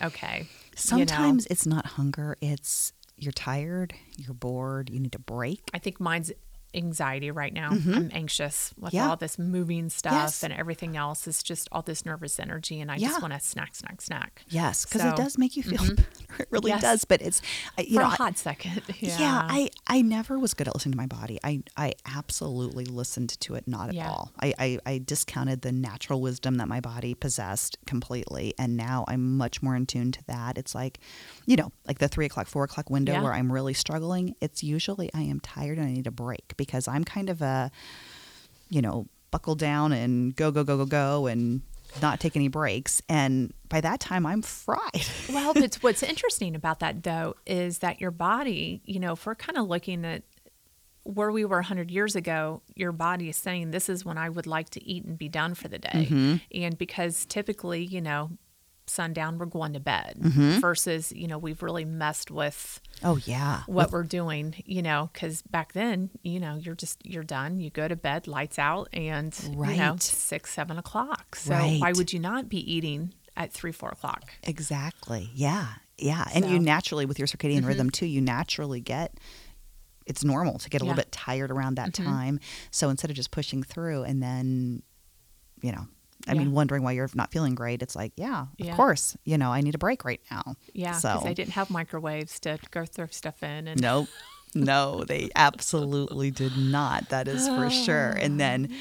okay. 0.02 0.38
you 0.38 0.42
know. 0.42 1.06
Sometimes 1.06 1.46
it's 1.46 1.66
not 1.66 1.86
hunger, 1.86 2.36
it's 2.40 2.92
you're 3.16 3.32
tired, 3.32 3.94
you're 4.16 4.34
bored, 4.34 4.90
you 4.90 4.98
need 5.00 5.14
a 5.14 5.18
break. 5.18 5.60
I 5.74 5.78
think 5.78 6.00
mine's 6.00 6.32
anxiety 6.74 7.30
right 7.30 7.52
now. 7.52 7.70
I'm 7.70 8.10
anxious 8.12 8.72
with 8.78 8.88
Mm-hmm. 8.92 8.96
Yeah. 8.96 9.08
all 9.10 9.16
this 9.16 9.38
moving 9.38 9.88
stuff 9.90 10.12
Yes. 10.12 10.42
and 10.44 10.52
everything 10.52 10.96
else. 10.96 11.26
It's 11.26 11.42
just 11.42 11.68
all 11.72 11.82
this 11.82 12.04
nervous 12.04 12.38
energy, 12.40 12.80
and 12.80 12.90
I 12.90 12.96
Yeah. 12.96 13.08
just 13.08 13.22
want 13.22 13.34
to 13.34 13.40
snack, 13.40 13.74
snack, 13.74 14.00
snack. 14.02 14.44
Yes, 14.48 14.84
because 14.84 15.02
So- 15.02 15.08
it 15.10 15.16
does 15.16 15.36
make 15.38 15.56
you 15.56 15.62
feel 15.62 15.78
better. 15.94 16.06
It 16.38 16.48
really 16.50 16.70
Yes. 16.70 16.80
does. 16.82 17.04
But 17.04 17.20
it's 17.22 17.42
I- 17.76 17.82
you 17.82 17.94
For 17.96 18.00
know 18.02 18.08
a 18.08 18.10
I- 18.12 18.16
hot 18.16 18.38
second. 18.38 18.82
Yeah. 19.00 19.18
yeah. 19.18 19.46
I 19.50 19.70
I 19.86 20.02
never 20.02 20.38
was 20.38 20.54
good 20.54 20.68
at 20.68 20.74
listening 20.74 20.92
to 20.92 20.96
my 20.98 21.06
body. 21.06 21.38
I 21.44 21.62
I 21.76 21.92
absolutely 22.06 22.84
listened 22.84 23.30
to 23.40 23.54
it 23.54 23.66
not 23.66 23.88
at 23.94 24.06
all. 24.06 24.32
I, 24.40 24.54
I 24.58 24.78
I 24.86 24.98
discounted 24.98 25.62
the 25.62 25.72
natural 25.72 26.20
wisdom 26.20 26.56
that 26.56 26.68
my 26.68 26.80
body 26.80 27.14
possessed 27.14 27.76
completely, 27.86 28.54
and 28.58 28.76
now 28.76 29.04
I'm 29.08 29.36
much 29.36 29.62
more 29.62 29.74
in 29.76 29.86
tune 29.86 30.12
to 30.12 30.22
that. 30.26 30.56
It's 30.58 30.74
like, 30.74 30.98
you 31.50 31.56
know, 31.56 31.72
like 31.84 31.98
the 31.98 32.06
three 32.06 32.26
o'clock, 32.26 32.46
four 32.46 32.62
o'clock 32.62 32.88
window 32.90 33.12
Yeah. 33.12 33.22
where 33.24 33.32
I'm 33.32 33.50
really 33.50 33.74
struggling. 33.74 34.36
It's 34.40 34.62
usually 34.62 35.10
I 35.12 35.22
am 35.22 35.40
tired 35.40 35.78
and 35.78 35.88
I 35.88 35.90
need 35.90 36.06
a 36.06 36.12
break 36.12 36.54
because 36.56 36.86
I'm 36.86 37.02
kind 37.02 37.28
of 37.28 37.42
a, 37.42 37.72
you 38.68 38.80
know, 38.80 39.08
buckle 39.32 39.56
down 39.56 39.90
and 39.90 40.36
go 40.36 40.52
go 40.52 40.62
go 40.62 40.76
go 40.76 40.86
go 40.86 41.26
and 41.26 41.62
not 42.00 42.20
take 42.20 42.36
any 42.36 42.46
breaks. 42.46 43.02
And 43.08 43.52
by 43.68 43.80
that 43.80 43.98
time, 43.98 44.26
I'm 44.26 44.42
fried. 44.42 45.04
well, 45.32 45.52
but 45.52 45.74
what's 45.80 46.04
interesting 46.04 46.54
about 46.54 46.78
that 46.78 47.02
though 47.02 47.34
is 47.46 47.78
that 47.78 48.00
your 48.00 48.12
body, 48.12 48.80
you 48.84 49.00
know, 49.00 49.14
if 49.14 49.26
we're 49.26 49.34
kind 49.34 49.58
of 49.58 49.66
looking 49.66 50.04
at 50.04 50.22
where 51.02 51.32
we 51.32 51.44
were 51.44 51.56
100 51.56 51.90
years 51.90 52.14
ago, 52.14 52.62
your 52.76 52.92
body 52.92 53.28
is 53.28 53.36
saying, 53.36 53.72
This 53.72 53.88
is 53.88 54.04
when 54.04 54.18
I 54.18 54.28
would 54.28 54.46
like 54.46 54.70
to 54.70 54.84
eat 54.84 55.04
and 55.04 55.18
be 55.18 55.28
done 55.28 55.54
for 55.54 55.66
the 55.66 55.80
day. 55.80 56.06
Mm-hmm. 56.08 56.36
And 56.62 56.78
because 56.78 57.26
typically, 57.26 57.84
you 57.84 58.00
know, 58.00 58.30
sundown, 58.90 59.38
we're 59.38 59.46
going 59.46 59.72
to 59.74 59.80
bed 59.80 60.16
Mm-hmm. 60.20 60.58
versus, 60.60 61.12
you 61.12 61.26
know, 61.28 61.38
we've 61.38 61.62
really 61.62 61.84
messed 61.84 62.30
with 62.30 62.80
Oh 63.02 63.16
yeah, 63.24 63.62
what 63.66 63.90
we're 63.92 64.02
doing, 64.02 64.54
you 64.66 64.82
know, 64.82 65.08
because 65.12 65.42
back 65.42 65.72
then, 65.72 66.10
you 66.22 66.38
know, 66.40 66.56
you're 66.56 66.74
just 66.74 67.04
you're 67.06 67.24
done. 67.24 67.60
You 67.60 67.70
go 67.70 67.88
to 67.88 67.96
bed, 67.96 68.26
lights 68.26 68.58
out, 68.58 68.88
and 68.92 69.34
you 69.48 69.56
know, 69.76 69.96
six, 69.98 70.52
seven 70.52 70.76
o'clock. 70.78 71.36
So 71.36 71.54
why 71.54 71.92
would 71.92 72.12
you 72.12 72.18
not 72.20 72.48
be 72.48 72.58
eating 72.70 73.14
at 73.36 73.52
three, 73.52 73.72
four 73.72 73.88
o'clock? 73.90 74.32
Exactly. 74.42 75.30
Yeah. 75.34 75.66
Yeah. 75.96 76.24
And 76.34 76.44
you 76.44 76.50
So- 76.50 76.56
Mm-hmm. 76.56 76.64
naturally, 76.64 77.06
with 77.06 77.18
your 77.18 77.28
circadian 77.28 77.66
rhythm 77.66 77.90
too, 77.90 78.06
you 78.06 78.20
naturally 78.20 78.80
get 78.80 79.14
it's 80.06 80.24
normal 80.24 80.58
to 80.58 80.68
get 80.68 80.82
a 80.82 80.84
Yeah. 80.84 80.90
Mm-hmm. 80.90 80.96
little 80.96 81.04
bit 81.04 81.12
tired 81.12 81.50
around 81.50 81.76
that 81.76 81.94
time. 81.94 82.40
So 82.70 82.88
instead 82.88 83.10
of 83.10 83.16
just 83.16 83.30
pushing 83.30 83.62
through 83.62 84.02
and 84.02 84.20
then, 84.22 84.82
you 85.62 85.70
know, 85.72 85.86
I 86.28 86.32
Yeah. 86.32 86.38
mean, 86.40 86.52
wondering 86.52 86.82
why 86.82 86.92
you're 86.92 87.10
not 87.14 87.32
feeling 87.32 87.54
great, 87.54 87.82
it's 87.82 87.96
like, 87.96 88.12
yeah, 88.16 88.46
Yeah. 88.58 88.70
of 88.72 88.76
course, 88.76 89.16
you 89.24 89.38
know, 89.38 89.50
I 89.52 89.60
need 89.60 89.74
a 89.74 89.78
break 89.78 90.04
right 90.04 90.20
now. 90.30 90.56
Yeah, 90.74 90.92
So, 90.92 91.14
because 91.14 91.26
I 91.26 91.32
didn't 91.34 91.52
have 91.52 91.70
microwaves 91.70 92.38
to 92.40 92.58
go 92.70 92.84
throw 92.84 93.06
stuff 93.06 93.42
in, 93.42 93.68
and 93.68 93.80
nope. 93.80 94.08
No, 94.54 95.04
they 95.04 95.30
absolutely 95.36 96.30
did 96.32 96.56
not. 96.56 97.08
That 97.10 97.28
is 97.28 97.46
for 97.48 97.70
sure. 97.70 98.10
And 98.10 98.40
then, 98.44 98.74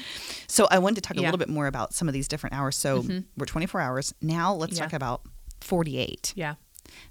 so 0.48 0.66
I 0.70 0.78
wanted 0.80 0.96
to 0.96 1.00
talk 1.02 1.16
a 1.16 1.20
Yeah. 1.20 1.28
little 1.28 1.38
bit 1.38 1.48
more 1.48 1.68
about 1.68 1.94
some 1.94 2.08
of 2.08 2.12
these 2.14 2.26
different 2.26 2.56
hours. 2.56 2.76
So 2.76 3.02
mm-hmm. 3.02 3.18
we're 3.36 3.46
24 3.46 3.80
hours. 3.80 4.12
Now 4.20 4.52
let's 4.52 4.76
Yeah. 4.76 4.82
talk 4.82 4.92
about 4.92 5.22
48. 5.60 6.32
yeah, 6.36 6.54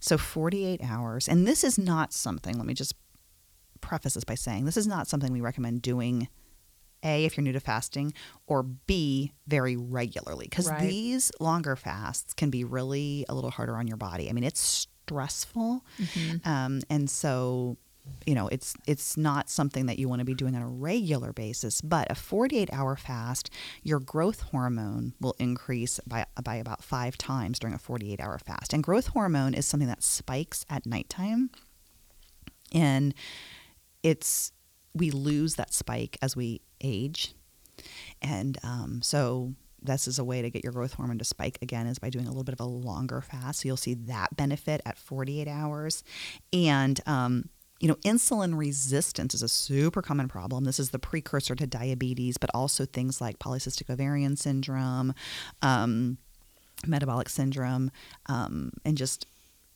So 0.01 0.17
48 0.17 0.81
hours. 0.83 1.27
And 1.29 1.47
this 1.47 1.63
is 1.63 1.77
not 1.77 2.11
something, 2.11 2.57
let 2.57 2.65
me 2.65 2.73
just 2.73 2.95
preface 3.79 4.15
this 4.15 4.25
by 4.25 4.35
saying 4.35 4.65
this 4.65 4.75
is 4.75 4.87
not 4.87 5.07
something 5.07 5.31
we 5.31 5.39
recommend 5.39 5.81
doing 5.81 6.27
A, 7.03 7.25
if 7.25 7.37
you're 7.37 7.43
new 7.43 7.53
to 7.53 7.59
fasting, 7.59 8.13
or 8.47 8.63
B, 8.63 9.33
very 9.47 9.75
regularly. 9.77 10.47
Because 10.49 10.69
Right. 10.69 10.89
these 10.89 11.31
longer 11.39 11.75
fasts 11.75 12.33
can 12.33 12.49
be 12.49 12.63
really 12.63 13.25
a 13.29 13.35
little 13.35 13.51
harder 13.51 13.75
on 13.77 13.87
your 13.87 13.97
body. 13.97 14.29
I 14.29 14.33
mean, 14.33 14.43
it's 14.43 14.59
stressful. 14.61 15.83
Um, 16.45 16.81
and 16.89 17.09
so 17.09 17.77
you 18.25 18.33
know 18.33 18.47
it's 18.47 18.73
it's 18.87 19.17
not 19.17 19.51
something 19.51 19.85
that 19.85 19.99
you 19.99 20.09
want 20.09 20.17
to 20.19 20.25
be 20.25 20.33
doing 20.33 20.55
on 20.55 20.63
a 20.63 20.67
regular 20.67 21.31
basis 21.31 21.79
but 21.79 22.09
a 22.09 22.15
48 22.15 22.67
hour 22.73 22.95
fast 22.95 23.51
your 23.83 23.99
growth 23.99 24.39
hormone 24.41 25.13
will 25.21 25.35
increase 25.37 25.99
by 26.07 26.25
by 26.43 26.55
about 26.55 26.83
5 26.83 27.17
times 27.19 27.59
during 27.59 27.75
a 27.75 27.77
48 27.77 28.19
hour 28.19 28.39
fast 28.39 28.73
and 28.73 28.81
growth 28.81 29.07
hormone 29.07 29.53
is 29.53 29.67
something 29.67 29.87
that 29.87 30.01
spikes 30.01 30.65
at 30.71 30.87
nighttime 30.87 31.51
and 32.73 33.13
it's 34.01 34.53
we 34.93 35.11
lose 35.11 35.55
that 35.55 35.73
spike 35.73 36.17
as 36.21 36.35
we 36.35 36.61
age. 36.81 37.33
And 38.21 38.57
um, 38.63 39.01
so 39.01 39.53
this 39.81 40.07
is 40.07 40.19
a 40.19 40.23
way 40.23 40.41
to 40.41 40.49
get 40.49 40.63
your 40.63 40.73
growth 40.73 40.93
hormone 40.93 41.17
to 41.19 41.25
spike 41.25 41.57
again 41.61 41.87
is 41.87 41.99
by 41.99 42.09
doing 42.09 42.25
a 42.25 42.29
little 42.29 42.43
bit 42.43 42.53
of 42.53 42.59
a 42.59 42.65
longer 42.65 43.21
fast. 43.21 43.61
So 43.61 43.67
you'll 43.67 43.77
see 43.77 43.93
that 43.93 44.35
benefit 44.35 44.81
at 44.85 44.97
48 44.97 45.47
hours. 45.47 46.03
And 46.51 46.99
um, 47.05 47.49
you 47.79 47.87
know, 47.87 47.95
insulin 47.95 48.57
resistance 48.57 49.33
is 49.33 49.41
a 49.41 49.47
super 49.47 50.01
common 50.01 50.27
problem. 50.27 50.65
This 50.65 50.79
is 50.79 50.89
the 50.89 50.99
precursor 50.99 51.55
to 51.55 51.65
diabetes, 51.65 52.37
but 52.37 52.49
also 52.53 52.85
things 52.85 53.21
like 53.21 53.39
polycystic 53.39 53.89
ovarian 53.89 54.35
syndrome, 54.35 55.13
um, 55.61 56.17
metabolic 56.85 57.29
syndrome, 57.29 57.89
um, 58.25 58.71
and 58.83 58.97
just 58.97 59.27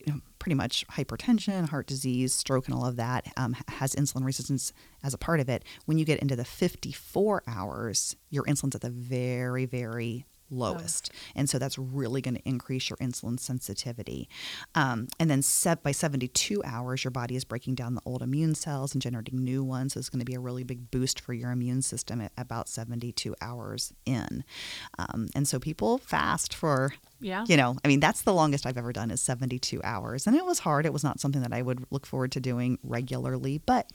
you 0.06 0.14
know, 0.14 0.20
pretty 0.40 0.56
much 0.56 0.86
hypertension, 0.88 1.70
heart 1.70 1.88
disease, 1.88 2.34
stroke, 2.34 2.68
and 2.68 2.76
all 2.76 2.86
of 2.86 2.98
that 2.98 3.26
um, 3.38 3.56
has 3.68 3.96
insulin 3.96 4.26
resistance 4.26 4.74
as 5.04 5.14
a 5.14 5.18
part 5.18 5.40
of 5.40 5.50
it. 5.50 5.64
When 5.86 5.98
you 5.98 6.06
get 6.06 6.20
into 6.20 6.36
the 6.36 6.46
54 6.46 7.44
hours, 7.48 8.16
your 8.30 8.44
insulin's 8.44 8.76
at 8.76 8.82
the 8.82 8.90
very, 8.90 9.66
very 9.66 10.26
lowest. 10.54 11.12
Oh. 11.14 11.18
And 11.36 11.50
so 11.50 11.60
that's 11.60 11.78
really 11.78 12.22
going 12.22 12.36
to 12.36 12.48
increase 12.48 12.90
your 12.90 12.98
insulin 12.98 13.40
sensitivity. 13.40 14.30
Um, 14.76 15.08
and 15.20 15.30
then 15.30 15.42
set 15.42 15.84
by 15.84 15.92
72 15.92 16.62
hours, 16.64 17.04
your 17.04 17.12
body 17.12 17.36
is 17.36 17.44
breaking 17.44 17.76
down 17.76 17.96
the 17.96 18.02
old 18.06 18.22
immune 18.22 18.56
cells 18.56 18.94
and 18.94 19.02
generating 19.02 19.44
new 19.44 19.64
ones. 19.64 19.94
So 19.94 20.00
it's 20.00 20.10
going 20.10 20.20
to 20.20 20.26
be 20.26 20.36
a 20.36 20.40
really 20.40 20.64
big 20.64 20.92
boost 20.92 21.20
for 21.20 21.34
your 21.34 21.52
immune 21.52 21.82
system 21.82 22.22
at 22.22 22.32
about 22.38 22.70
72 22.70 23.36
hours 23.42 23.94
in. 24.06 24.44
Um, 24.98 25.30
and 25.36 25.48
so 25.48 25.60
people 25.60 25.98
fast 25.98 26.54
for 26.54 26.94
yeah. 27.24 27.46
You 27.48 27.56
know, 27.56 27.78
I 27.84 27.88
mean, 27.88 28.02
that's 28.02 28.24
the 28.24 28.34
longest 28.34 28.66
I've 28.66 28.78
ever 28.78 28.92
done 28.92 29.10
is 29.10 29.22
72 29.22 29.82
hours. 29.82 30.28
And 30.28 30.36
it 30.36 30.46
was 30.46 30.60
hard. 30.60 30.86
It 30.86 30.92
was 30.92 31.06
not 31.06 31.22
something 31.22 31.42
that 31.42 31.54
I 31.54 31.62
would 31.62 31.86
look 31.90 32.06
forward 32.06 32.34
to 32.34 32.42
doing 32.42 32.78
regularly, 32.84 33.62
but 33.66 33.90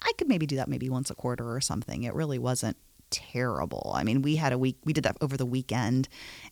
I 0.00 0.12
could 0.16 0.28
maybe 0.28 0.46
do 0.46 0.56
that 0.56 0.68
maybe 0.68 0.88
once 0.88 1.10
a 1.10 1.14
quarter 1.14 1.52
or 1.52 1.60
something. 1.60 2.04
It 2.04 2.14
really 2.14 2.38
wasn't 2.38 2.76
terrible. 3.14 3.92
I 3.94 4.02
mean, 4.02 4.22
we 4.22 4.36
had 4.36 4.52
a 4.52 4.58
week, 4.58 4.76
we 4.84 4.92
did 4.92 5.04
that 5.04 5.16
over 5.20 5.36
the 5.36 5.46
weekend 5.46 6.08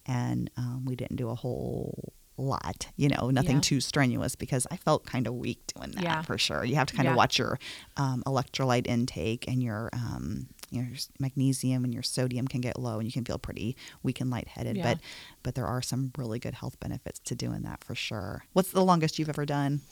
and 0.07 0.51
um, 0.57 0.85
we 0.87 0.94
didn't 0.94 1.16
do 1.16 1.29
a 1.29 1.35
whole 1.35 2.12
lot, 2.38 2.87
you 2.96 3.09
know, 3.09 3.31
nothing 3.31 3.57
yeah. 3.57 3.62
too 3.62 3.81
strenuous 3.81 4.37
because 4.37 4.66
I 4.70 4.77
felt 4.77 5.05
kind 5.05 5.27
of 5.27 5.35
weak 5.35 5.61
doing 5.77 5.90
that 5.92 6.03
yeah. 6.03 6.22
for 6.22 6.38
sure. 6.38 6.64
You 6.64 6.77
have 6.77 6.87
to 6.87 6.94
kind 6.94 7.07
yeah. 7.07 7.11
of 7.11 7.16
watch 7.16 7.38
your 7.38 7.59
um, 7.96 8.22
electrolyte 8.27 8.87
intake 8.87 9.46
and 9.48 9.62
your, 9.62 9.90
um, 9.92 10.46
your 10.70 10.87
magnesium 11.18 11.85
and 11.85 11.92
your 11.92 12.03
sodium 12.03 12.48
can 12.48 12.61
get 12.61 12.79
low 12.79 12.98
and 12.98 13.07
you 13.07 13.12
can 13.12 13.25
feel 13.25 13.38
pretty 13.38 13.77
weak 14.03 14.20
and 14.20 14.31
lightheaded. 14.31 14.83
But 14.83 14.98
but 15.42 15.55
there 15.55 15.66
are 15.66 15.83
some 15.83 16.12
really 16.16 16.38
good 16.38 16.55
health 16.55 16.81
benefits 16.81 17.18
to 17.20 17.35
doing 17.35 17.62
that 17.62 17.85
for 17.85 17.94
sure. 17.94 18.44
What's 18.55 18.70
the 18.70 18.83
longest 18.83 19.18
you've 19.18 19.29
ever 19.29 19.44
done? 19.44 19.83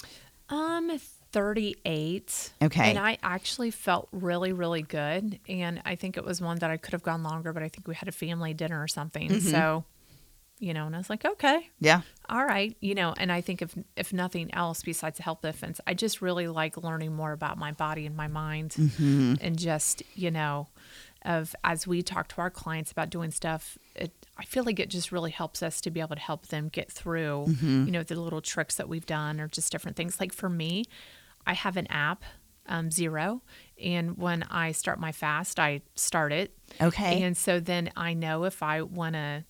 Um, 0.49 0.91
38. 1.33 2.53
Okay. 2.63 2.91
And 2.91 2.99
I 2.99 3.19
actually 3.23 3.71
felt 3.71 4.09
really, 4.13 4.53
really 4.53 4.83
good. 4.83 5.39
And 5.49 5.81
I 5.85 5.95
think 5.95 6.17
it 6.17 6.25
was 6.25 6.41
one 6.41 6.59
that 6.59 6.71
I 6.71 6.77
could 6.77 6.93
have 6.93 7.03
gone 7.03 7.23
longer, 7.23 7.53
but 7.53 7.63
I 7.63 7.69
think 7.69 7.87
we 7.87 7.95
had 7.95 8.09
a 8.09 8.13
family 8.13 8.55
dinner 8.55 8.83
or 8.83 8.89
something. 8.89 9.29
Mm-hmm. 9.29 9.49
So, 9.49 9.85
you 10.59 10.75
know, 10.75 10.87
and 10.87 10.95
I 10.95 10.99
was 10.99 11.09
like, 11.09 11.25
okay. 11.25 11.69
Yeah. 11.81 12.03
All 12.29 12.45
right. 12.45 12.77
You 12.81 12.95
know, 12.95 13.15
and 13.17 13.33
I 13.33 13.41
think 13.41 13.63
if 13.63 13.75
if 13.97 14.13
nothing 14.13 14.53
else 14.55 14.83
besides 14.83 15.17
the 15.17 15.23
health 15.23 15.41
benefits, 15.43 15.81
I 15.87 15.95
just 15.95 16.21
really 16.21 16.49
like 16.49 16.77
learning 16.77 17.15
more 17.15 17.33
about 17.33 17.59
my 17.59 17.73
body 17.73 18.07
and 18.07 18.17
my 18.17 18.29
mind 18.29 18.73
mm-hmm. 18.73 19.35
and 19.41 19.59
just, 19.59 20.03
you 20.15 20.31
know, 20.31 20.69
of 21.25 21.55
as 21.65 21.87
we 21.87 22.03
talk 22.03 22.29
to 22.29 22.41
our 22.41 22.51
clients 22.51 22.93
about 22.93 23.11
doing 23.11 23.31
stuff, 23.31 23.79
it, 23.95 24.13
I 24.37 24.45
feel 24.45 24.65
like 24.65 24.81
it 24.81 24.89
just 24.89 25.13
really 25.13 25.31
helps 25.31 25.63
us 25.63 25.81
to 25.83 25.91
be 25.91 26.01
able 26.01 26.17
to 26.17 26.21
help 26.21 26.49
them 26.49 26.69
get 26.69 26.91
through, 26.91 27.47
mm-hmm. 27.49 27.87
you 27.87 27.93
know, 27.93 28.03
the 28.03 28.19
little 28.21 28.41
tricks 28.41 28.77
that 28.77 28.89
we've 28.89 29.07
done 29.07 29.41
or 29.41 29.49
just 29.49 29.71
different 29.71 29.97
things. 29.97 30.19
Like 30.19 30.33
for 30.33 30.49
me, 30.49 30.85
I 31.47 31.55
have 31.55 31.77
an 31.77 31.87
app, 31.89 32.25
um, 32.67 32.91
Zero, 32.91 33.43
and 33.83 34.17
when 34.17 34.43
I 34.45 34.73
start 34.73 35.01
my 35.01 35.13
fast, 35.13 35.59
I 35.59 35.83
start 35.95 36.33
it. 36.33 36.57
Okay. 36.81 37.23
And 37.23 37.37
so 37.37 37.61
then 37.61 37.91
I 37.97 38.15
know 38.15 38.45
if 38.45 38.63
I 38.63 38.83
want 38.83 39.15
to 39.15 39.45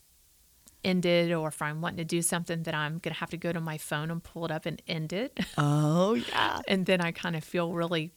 end 0.85 1.05
it 1.05 1.33
or 1.33 1.48
if 1.48 1.61
I'm 1.61 1.81
wanting 1.81 1.98
to 1.98 2.05
do 2.05 2.22
something 2.22 2.62
that 2.64 2.74
I'm 2.74 2.98
going 2.98 3.12
to 3.14 3.20
have 3.20 3.31
to 3.31 3.37
go 3.37 3.53
to 3.53 3.61
my 3.61 3.79
phone 3.79 4.11
and 4.11 4.22
pull 4.22 4.44
it 4.44 4.50
up 4.50 4.66
and 4.66 4.81
end 4.87 5.12
it. 5.12 5.38
Oh, 5.59 6.14
yeah. 6.14 6.61
and 6.68 6.87
then 6.87 7.00
I 7.00 7.12
kind 7.12 7.37
of 7.37 7.44
feel 7.44 7.72
really, 7.72 8.12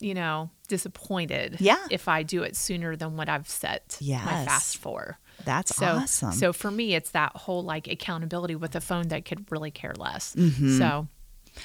you 0.00 0.14
know, 0.14 0.50
disappointed. 0.68 1.56
Yeah. 1.60 1.84
If 1.90 2.08
I 2.08 2.22
do 2.22 2.42
it 2.44 2.56
sooner 2.56 2.96
than 2.96 3.16
what 3.16 3.28
I've 3.28 3.48
set 3.48 3.98
yes. 4.00 4.24
my 4.24 4.44
fast 4.44 4.78
for. 4.78 5.18
That's 5.44 5.74
so, 5.76 5.86
awesome. 5.86 6.32
So 6.32 6.52
for 6.52 6.70
me, 6.70 6.94
it's 6.94 7.10
that 7.10 7.36
whole 7.36 7.62
like 7.62 7.88
accountability 7.88 8.54
with 8.54 8.74
a 8.74 8.80
phone 8.80 9.08
that 9.08 9.24
could 9.24 9.50
really 9.50 9.70
care 9.70 9.94
less. 9.98 10.34
Mm-hmm. 10.34 10.78
So 10.78 11.08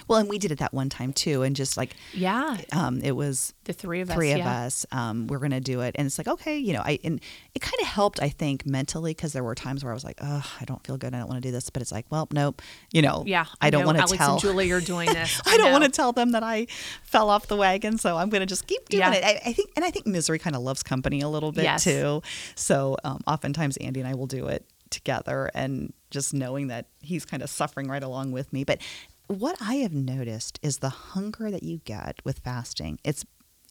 well, 0.08 0.20
and 0.20 0.30
we 0.30 0.38
did 0.38 0.52
it 0.52 0.60
that 0.60 0.74
one 0.74 0.90
time 0.90 1.14
too, 1.14 1.44
and 1.44 1.56
just 1.56 1.78
like 1.78 1.96
yeah, 2.14 2.58
um, 2.72 3.02
it 3.02 3.12
was 3.12 3.54
the 3.66 3.74
three 3.74 4.02
of 4.02 4.10
us. 4.10 4.16
Three 4.16 4.32
of 4.32 4.40
yeah. 4.40 4.64
us. 4.64 4.86
Um, 4.92 5.28
we're 5.28 5.40
gonna 5.40 5.60
do 5.60 5.82
it, 5.82 5.96
and 5.98 6.06
it's 6.06 6.18
like 6.18 6.28
okay, 6.28 6.58
you 6.58 6.74
know, 6.74 6.82
I 6.82 7.00
and 7.04 7.20
it 7.54 7.62
kind 7.62 7.80
of 7.82 7.88
helped, 7.88 8.22
I 8.22 8.30
think, 8.30 8.66
mentally 8.66 9.12
because 9.12 9.34
there 9.34 9.44
were 9.44 9.56
times 9.56 9.84
where 9.84 9.92
I 9.92 9.94
was 9.94 10.04
like, 10.04 10.20
oh, 10.22 10.46
I 10.60 10.66
don't 10.66 10.86
feel 10.86 10.98
good, 10.98 11.14
I 11.14 11.20
don't 11.20 11.28
want 11.28 11.42
to 11.42 11.48
do 11.48 11.52
this, 11.52 11.70
but 11.70 11.82
it's 11.82 11.92
like, 11.92 12.06
well, 12.10 12.28
nope, 12.32 12.62
you 12.92 13.02
know, 13.02 13.24
yeah, 13.26 13.46
I, 13.62 13.68
I 13.68 13.70
don't 13.70 13.86
want 13.86 13.98
to 13.98 14.18
tell 14.18 14.34
and 14.34 14.42
Julie 14.42 14.72
are 14.72 14.82
doing 14.82 15.12
this. 15.12 15.42
I, 15.46 15.56
I 15.56 15.58
don't 15.58 15.72
want 15.72 15.84
to 15.84 15.90
tell 15.90 16.12
them 16.12 16.32
that 16.32 16.44
I 16.44 16.68
fell 17.04 17.30
off 17.30 17.48
the 17.48 17.58
wagon, 17.58 17.98
so 17.98 18.18
I'm 18.18 18.30
gonna 18.30 18.46
just 18.46 18.68
keep 18.68 18.90
doing 18.90 19.02
yeah. 19.02 19.14
it. 19.14 19.24
I, 19.24 19.50
I, 19.50 19.54
think, 19.54 19.72
and 19.76 19.86
I 19.86 19.92
think 19.92 20.06
misery 20.06 20.40
kind 20.40 20.56
of 20.56 20.62
loves 20.62 20.84
company 20.84 21.22
a 21.22 21.30
little 21.30 21.52
bit 21.52 21.64
yes. 21.64 21.84
too. 21.84 22.22
So 22.56 22.98
um, 23.04 23.22
oftentimes 23.28 23.78
Andy 23.78 24.00
and 24.00 24.08
I 24.08 24.16
will 24.16 24.28
do 24.28 24.48
it 24.48 24.66
together 24.90 25.52
and 25.54 25.94
just 26.10 26.34
knowing 26.34 26.68
that 26.68 26.88
he's 27.02 27.26
kind 27.26 27.44
of 27.44 27.50
suffering 27.50 27.88
right 27.88 28.04
along 28.04 28.32
with 28.32 28.52
me. 28.54 28.64
But 28.64 28.82
what 29.28 29.58
I 29.62 29.76
have 29.76 29.94
noticed 29.94 30.60
is 30.62 30.80
the 30.80 30.90
hunger 30.90 31.52
that 31.52 31.64
you 31.64 31.80
get 31.80 32.20
with 32.24 32.40
fasting. 32.40 33.00
It's 33.04 33.26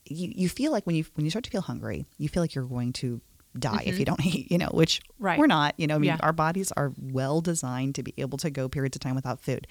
you, 0.04 0.32
you 0.34 0.48
feel 0.48 0.72
like 0.72 0.86
when 0.86 0.96
you 0.96 1.04
when 1.14 1.24
you 1.24 1.30
start 1.30 1.44
to 1.44 1.50
feel 1.50 1.62
hungry, 1.62 2.06
you 2.18 2.28
feel 2.28 2.42
like 2.42 2.54
you're 2.54 2.64
going 2.64 2.92
to 2.94 3.20
die 3.58 3.78
mm-hmm. 3.78 3.88
if 3.88 3.98
you 3.98 4.04
don't 4.04 4.24
eat, 4.26 4.50
you 4.50 4.58
know, 4.58 4.68
which 4.72 5.00
right. 5.18 5.38
we're 5.38 5.46
not, 5.46 5.74
you 5.78 5.86
know, 5.86 5.96
I 5.96 5.98
mean, 5.98 6.08
yeah. 6.08 6.18
our 6.20 6.32
bodies 6.32 6.72
are 6.72 6.92
well 6.98 7.40
designed 7.40 7.94
to 7.96 8.02
be 8.02 8.14
able 8.18 8.38
to 8.38 8.50
go 8.50 8.68
periods 8.68 8.96
of 8.96 9.00
time 9.00 9.14
without 9.14 9.40
food. 9.40 9.66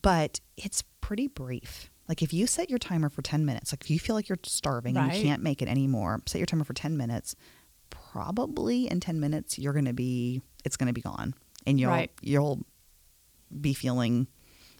But 0.00 0.40
it's 0.56 0.82
pretty 1.00 1.28
brief. 1.28 1.90
Like 2.08 2.22
if 2.22 2.32
you 2.32 2.46
set 2.46 2.70
your 2.70 2.78
timer 2.78 3.08
for 3.08 3.22
10 3.22 3.44
minutes, 3.44 3.72
like 3.72 3.82
if 3.82 3.90
you 3.90 3.98
feel 3.98 4.14
like 4.14 4.28
you're 4.28 4.38
starving 4.44 4.94
right. 4.94 5.04
and 5.04 5.16
you 5.16 5.22
can't 5.22 5.42
make 5.42 5.62
it 5.62 5.68
anymore, 5.68 6.20
set 6.26 6.38
your 6.38 6.46
timer 6.46 6.64
for 6.64 6.74
10 6.74 6.96
minutes. 6.96 7.34
Probably 7.90 8.88
in 8.88 9.00
10 9.00 9.20
minutes 9.20 9.58
you're 9.58 9.72
going 9.72 9.84
to 9.84 9.92
be 9.92 10.42
it's 10.64 10.76
going 10.76 10.88
to 10.88 10.92
be 10.92 11.02
gone 11.02 11.34
and 11.66 11.78
you'll 11.78 11.90
right. 11.90 12.10
you'll 12.20 12.64
be 13.60 13.74
feeling 13.74 14.26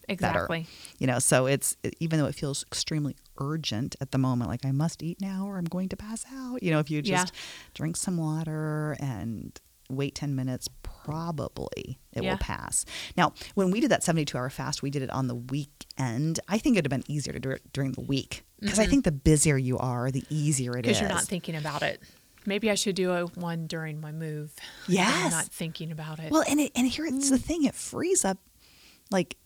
exactly. 0.08 0.60
better. 0.60 0.70
You 0.98 1.06
know, 1.06 1.18
so 1.18 1.46
it's 1.46 1.76
even 2.00 2.18
though 2.18 2.26
it 2.26 2.34
feels 2.34 2.64
extremely 2.64 3.16
urgent 3.38 3.96
at 4.00 4.12
the 4.12 4.18
moment, 4.18 4.50
like 4.50 4.64
I 4.64 4.72
must 4.72 5.02
eat 5.02 5.20
now 5.20 5.46
or 5.46 5.58
I'm 5.58 5.64
going 5.64 5.88
to 5.90 5.96
pass 5.96 6.24
out. 6.32 6.62
You 6.62 6.70
know, 6.70 6.78
if 6.78 6.90
you 6.90 7.02
just 7.02 7.32
yeah. 7.34 7.40
drink 7.74 7.96
some 7.96 8.16
water 8.16 8.96
and 9.00 9.58
wait 9.88 10.14
10 10.14 10.34
minutes, 10.34 10.68
probably 10.82 11.98
it 12.12 12.22
yeah. 12.22 12.30
will 12.30 12.38
pass. 12.38 12.84
Now, 13.16 13.32
when 13.54 13.70
we 13.70 13.80
did 13.80 13.90
that 13.90 14.02
72 14.02 14.36
hour 14.36 14.50
fast, 14.50 14.82
we 14.82 14.90
did 14.90 15.02
it 15.02 15.10
on 15.10 15.28
the 15.28 15.34
weekend. 15.34 16.40
I 16.48 16.58
think 16.58 16.76
it'd 16.76 16.90
have 16.90 17.00
been 17.02 17.10
easier 17.10 17.32
to 17.32 17.40
do 17.40 17.50
it 17.50 17.62
during 17.72 17.92
the 17.92 18.00
week 18.00 18.44
because 18.60 18.74
mm-hmm. 18.74 18.82
I 18.82 18.86
think 18.86 19.04
the 19.04 19.12
busier 19.12 19.56
you 19.56 19.78
are, 19.78 20.10
the 20.10 20.24
easier 20.28 20.76
it 20.76 20.86
is. 20.86 20.98
Because 20.98 21.00
you're 21.00 21.10
not 21.10 21.24
thinking 21.24 21.56
about 21.56 21.82
it. 21.82 22.00
Maybe 22.46 22.70
I 22.70 22.74
should 22.74 22.94
do 22.94 23.12
a 23.12 23.26
one 23.26 23.66
during 23.66 24.00
my 24.00 24.12
move. 24.12 24.54
Yes. 24.86 25.24
I'm 25.24 25.30
not 25.30 25.46
thinking 25.46 25.90
about 25.90 26.20
it. 26.20 26.30
Well, 26.30 26.44
and 26.48 26.60
it, 26.60 26.72
and 26.76 26.90
here's 26.90 27.28
the 27.28 27.38
thing: 27.38 27.64
it 27.64 27.74
frees 27.74 28.24
up 28.24 28.38
like 29.10 29.36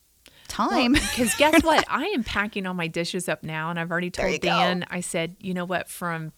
time. 0.50 0.92
Because 0.92 1.38
well, 1.38 1.52
guess 1.52 1.62
what? 1.64 1.84
I 1.88 2.06
am 2.06 2.24
packing 2.24 2.66
all 2.66 2.74
my 2.74 2.88
dishes 2.88 3.28
up 3.28 3.42
now, 3.42 3.70
and 3.70 3.78
I've 3.78 3.90
already 3.90 4.10
told 4.10 4.40
Dan. 4.40 4.80
Go. 4.80 4.86
I 4.90 5.00
said, 5.00 5.36
you 5.40 5.54
know 5.54 5.64
what? 5.64 5.88
From 5.88 6.32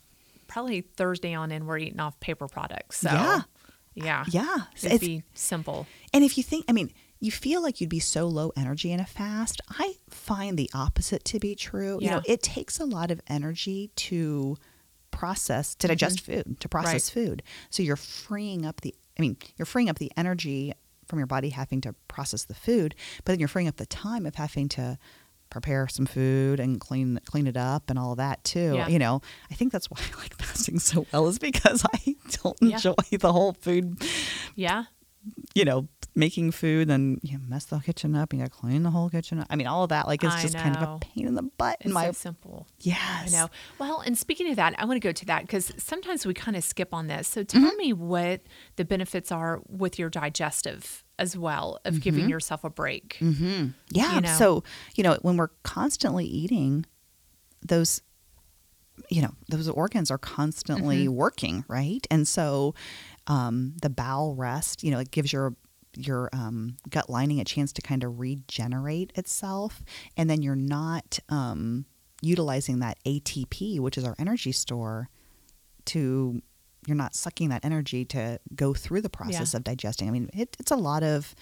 probably 0.46 0.82
Thursday 0.82 1.34
on 1.34 1.50
in, 1.50 1.66
we're 1.66 1.78
eating 1.78 2.00
off 2.00 2.18
paper 2.20 2.46
products. 2.46 2.98
So, 2.98 3.10
yeah, 3.10 3.42
yeah, 3.94 4.24
yeah. 4.28 4.56
It'd 4.76 4.92
it's 4.92 5.04
be 5.04 5.22
simple. 5.34 5.86
And 6.12 6.24
if 6.24 6.36
you 6.36 6.44
think, 6.44 6.64
I 6.68 6.72
mean, 6.72 6.92
you 7.20 7.30
feel 7.30 7.62
like 7.62 7.80
you'd 7.80 7.90
be 7.90 8.00
so 8.00 8.26
low 8.26 8.52
energy 8.56 8.92
in 8.92 9.00
a 9.00 9.06
fast. 9.06 9.60
I 9.70 9.94
find 10.10 10.58
the 10.58 10.70
opposite 10.74 11.24
to 11.26 11.38
be 11.38 11.54
true. 11.54 11.98
Yeah. 12.00 12.08
You 12.08 12.14
know, 12.16 12.22
it 12.26 12.42
takes 12.42 12.80
a 12.80 12.84
lot 12.84 13.10
of 13.10 13.20
energy 13.28 13.90
to 13.96 14.56
process 15.12 15.74
to 15.76 15.86
digest 15.86 16.24
mm-hmm. 16.24 16.32
food 16.32 16.60
to 16.60 16.68
process 16.68 17.14
right. 17.14 17.26
food 17.26 17.42
so 17.70 17.82
you're 17.82 17.96
freeing 17.96 18.66
up 18.66 18.80
the 18.80 18.94
i 19.16 19.22
mean 19.22 19.36
you're 19.56 19.66
freeing 19.66 19.88
up 19.88 19.98
the 19.98 20.10
energy 20.16 20.72
from 21.12 21.18
your 21.18 21.26
body 21.26 21.50
having 21.50 21.82
to 21.82 21.94
process 22.08 22.44
the 22.46 22.54
food, 22.54 22.94
but 23.18 23.32
then 23.32 23.38
you're 23.38 23.46
freeing 23.46 23.68
up 23.68 23.76
the 23.76 23.84
time 23.84 24.24
of 24.24 24.36
having 24.36 24.66
to 24.66 24.96
prepare 25.50 25.86
some 25.86 26.06
food 26.06 26.58
and 26.58 26.80
clean 26.80 27.20
clean 27.26 27.46
it 27.46 27.58
up 27.58 27.90
and 27.90 27.98
all 27.98 28.12
of 28.12 28.16
that 28.16 28.42
too. 28.44 28.72
Yeah. 28.74 28.88
You 28.88 28.98
know, 28.98 29.20
I 29.50 29.54
think 29.54 29.72
that's 29.72 29.90
why 29.90 29.98
I 30.00 30.22
like 30.22 30.34
fasting 30.38 30.78
so 30.78 31.06
well 31.12 31.28
is 31.28 31.38
because 31.38 31.84
I 31.92 32.16
don't 32.42 32.56
yeah. 32.62 32.76
enjoy 32.76 32.94
the 33.10 33.30
whole 33.30 33.52
food. 33.52 34.02
Yeah. 34.54 34.84
You 35.54 35.64
know, 35.64 35.88
making 36.14 36.50
food, 36.50 36.88
then 36.88 37.18
you 37.22 37.38
mess 37.48 37.64
the 37.66 37.78
kitchen 37.78 38.14
up. 38.14 38.32
You 38.32 38.40
got 38.40 38.46
to 38.46 38.50
clean 38.50 38.82
the 38.82 38.90
whole 38.90 39.08
kitchen 39.08 39.38
up. 39.38 39.46
I 39.50 39.56
mean, 39.56 39.66
all 39.66 39.82
of 39.84 39.88
that, 39.90 40.06
like, 40.06 40.22
it's 40.24 40.34
I 40.34 40.42
just 40.42 40.56
kind 40.56 40.74
of 40.76 40.82
a 40.82 40.98
pain 41.00 41.26
in 41.26 41.34
the 41.34 41.42
butt. 41.42 41.76
It's 41.80 41.86
in 41.86 41.92
my 41.92 42.06
so 42.06 42.12
simple. 42.12 42.66
yes, 42.80 42.98
I 43.34 43.36
know. 43.36 43.48
Well, 43.78 44.00
and 44.00 44.16
speaking 44.18 44.48
of 44.50 44.56
that, 44.56 44.74
I 44.78 44.84
want 44.84 45.00
to 45.00 45.06
go 45.08 45.12
to 45.12 45.26
that 45.26 45.42
because 45.42 45.72
sometimes 45.78 46.26
we 46.26 46.34
kind 46.34 46.56
of 46.56 46.64
skip 46.64 46.92
on 46.92 47.06
this. 47.06 47.28
So 47.28 47.44
tell 47.44 47.62
Mm-hmm. 47.62 47.76
me 47.78 47.92
what 47.92 48.42
the 48.76 48.84
benefits 48.84 49.30
are 49.32 49.60
with 49.68 49.98
your 49.98 50.10
digestive 50.10 51.04
as 51.18 51.36
well 51.36 51.78
of 51.84 51.94
Mm-hmm. 51.94 52.00
giving 52.00 52.28
yourself 52.28 52.64
a 52.64 52.70
break. 52.70 53.18
Yeah. 53.20 54.14
you 54.14 54.20
know? 54.22 54.36
So, 54.36 54.64
you 54.96 55.04
know, 55.04 55.18
when 55.22 55.36
we're 55.36 55.48
constantly 55.62 56.24
eating, 56.26 56.84
those, 57.64 58.02
you 59.08 59.22
know, 59.22 59.32
those 59.48 59.68
organs 59.68 60.10
are 60.10 60.18
constantly 60.18 61.04
Mm-hmm. 61.06 61.14
working, 61.14 61.64
right? 61.68 62.06
And 62.10 62.26
so 62.28 62.74
um, 63.26 63.74
the 63.80 63.90
bowel 63.90 64.34
rest, 64.34 64.82
you 64.82 64.90
know, 64.90 64.98
it 64.98 65.10
gives 65.10 65.32
your 65.32 65.54
your 65.94 66.30
um, 66.32 66.76
gut 66.88 67.10
lining 67.10 67.38
a 67.38 67.44
chance 67.44 67.70
to 67.74 67.82
kind 67.82 68.02
of 68.02 68.18
regenerate 68.18 69.12
itself. 69.14 69.84
And 70.16 70.30
then 70.30 70.40
you're 70.40 70.56
not 70.56 71.18
um, 71.28 71.84
utilizing 72.22 72.78
that 72.78 72.96
ATP, 73.04 73.78
which 73.78 73.98
is 73.98 74.04
our 74.04 74.14
energy 74.18 74.52
store, 74.52 75.10
to 75.86 76.40
you're 76.86 76.96
not 76.96 77.14
sucking 77.14 77.50
that 77.50 77.64
energy 77.64 78.04
to 78.06 78.40
go 78.56 78.72
through 78.74 79.02
the 79.02 79.10
process 79.10 79.52
Yeah. 79.52 79.58
of 79.58 79.64
digesting. 79.64 80.08
I 80.08 80.10
mean, 80.12 80.30
it, 80.32 80.56
it's 80.58 80.70
a 80.72 80.76
lot 80.76 81.02
of 81.04 81.34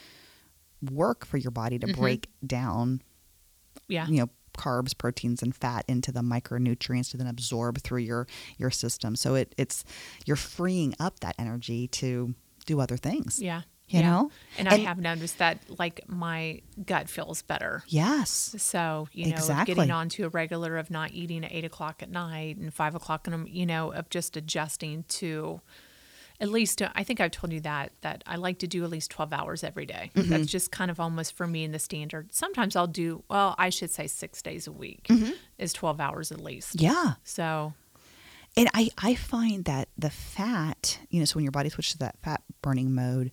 work 0.90 1.24
for 1.24 1.36
your 1.38 1.50
body 1.50 1.78
to 1.78 1.86
Mhm. 1.86 1.96
break 1.96 2.28
down, 2.46 3.00
Yeah. 3.88 4.06
you 4.08 4.16
know, 4.18 4.28
carbs, 4.60 4.96
proteins, 4.96 5.42
and 5.42 5.54
fat 5.54 5.84
into 5.88 6.12
the 6.12 6.20
micronutrients 6.20 7.10
to 7.10 7.16
then 7.16 7.26
absorb 7.26 7.80
through 7.80 8.02
your 8.02 8.26
your 8.58 8.70
system. 8.70 9.16
So 9.16 9.34
it 9.34 9.54
it's 9.56 9.84
you're 10.26 10.36
freeing 10.36 10.94
up 11.00 11.20
that 11.20 11.34
energy 11.38 11.88
to 11.88 12.34
do 12.66 12.80
other 12.80 12.96
things. 12.96 13.40
Yeah. 13.40 13.62
You 13.88 14.00
yeah. 14.00 14.10
know? 14.10 14.30
And, 14.56 14.68
I 14.68 14.76
have 14.76 14.98
noticed 14.98 15.38
that 15.38 15.58
like 15.80 16.02
my 16.06 16.62
gut 16.86 17.08
feels 17.08 17.42
better. 17.42 17.82
Yes. 17.88 18.54
So, 18.58 19.08
you 19.12 19.26
know, 19.26 19.32
Exactly. 19.32 19.74
getting 19.74 19.90
onto 19.90 20.24
a 20.24 20.28
regular 20.28 20.76
of 20.76 20.90
not 20.90 21.10
eating 21.12 21.44
at 21.44 21.50
eight 21.52 21.64
o'clock 21.64 22.00
at 22.00 22.08
night 22.08 22.56
and 22.56 22.72
five 22.72 22.94
o'clock 22.94 23.26
in 23.26 23.32
the, 23.32 23.50
you 23.50 23.66
know, 23.66 23.92
of 23.92 24.08
just 24.08 24.36
adjusting 24.36 25.04
to 25.08 25.60
at 26.40 26.48
least, 26.48 26.80
I 26.94 27.04
think 27.04 27.20
I've 27.20 27.30
told 27.32 27.52
you 27.52 27.60
that, 27.60 27.92
that 28.00 28.24
I 28.26 28.36
like 28.36 28.58
to 28.60 28.66
do 28.66 28.82
at 28.84 28.90
least 28.90 29.10
12 29.10 29.32
hours 29.32 29.62
every 29.62 29.84
day. 29.86 30.10
Mm-hmm. 30.14 30.30
That's 30.30 30.46
just 30.46 30.70
kind 30.72 30.90
of 30.90 30.98
almost 30.98 31.36
for 31.36 31.46
me 31.46 31.64
in 31.64 31.72
the 31.72 31.78
standard. 31.78 32.32
Sometimes 32.32 32.74
I'll 32.76 32.86
do, 32.86 33.22
well, 33.28 33.54
I 33.58 33.68
should 33.68 33.90
say 33.90 34.06
six 34.06 34.40
days 34.40 34.66
a 34.66 34.72
week 34.72 35.06
is 35.58 35.72
12 35.74 36.00
hours 36.00 36.32
at 36.32 36.40
least. 36.40 36.76
Mm-hmm. 36.78 36.86
Yeah. 36.86 37.12
So, 37.24 37.74
And 38.56 38.68
I, 38.74 38.88
I 38.96 39.14
find 39.16 39.64
that 39.66 39.88
the 39.98 40.08
fat, 40.10 40.98
you 41.10 41.18
know, 41.18 41.24
so 41.26 41.34
when 41.34 41.44
your 41.44 41.52
body 41.52 41.68
switches 41.68 41.92
to 41.92 41.98
that 41.98 42.16
fat 42.22 42.42
burning 42.62 42.94
mode, 42.94 43.32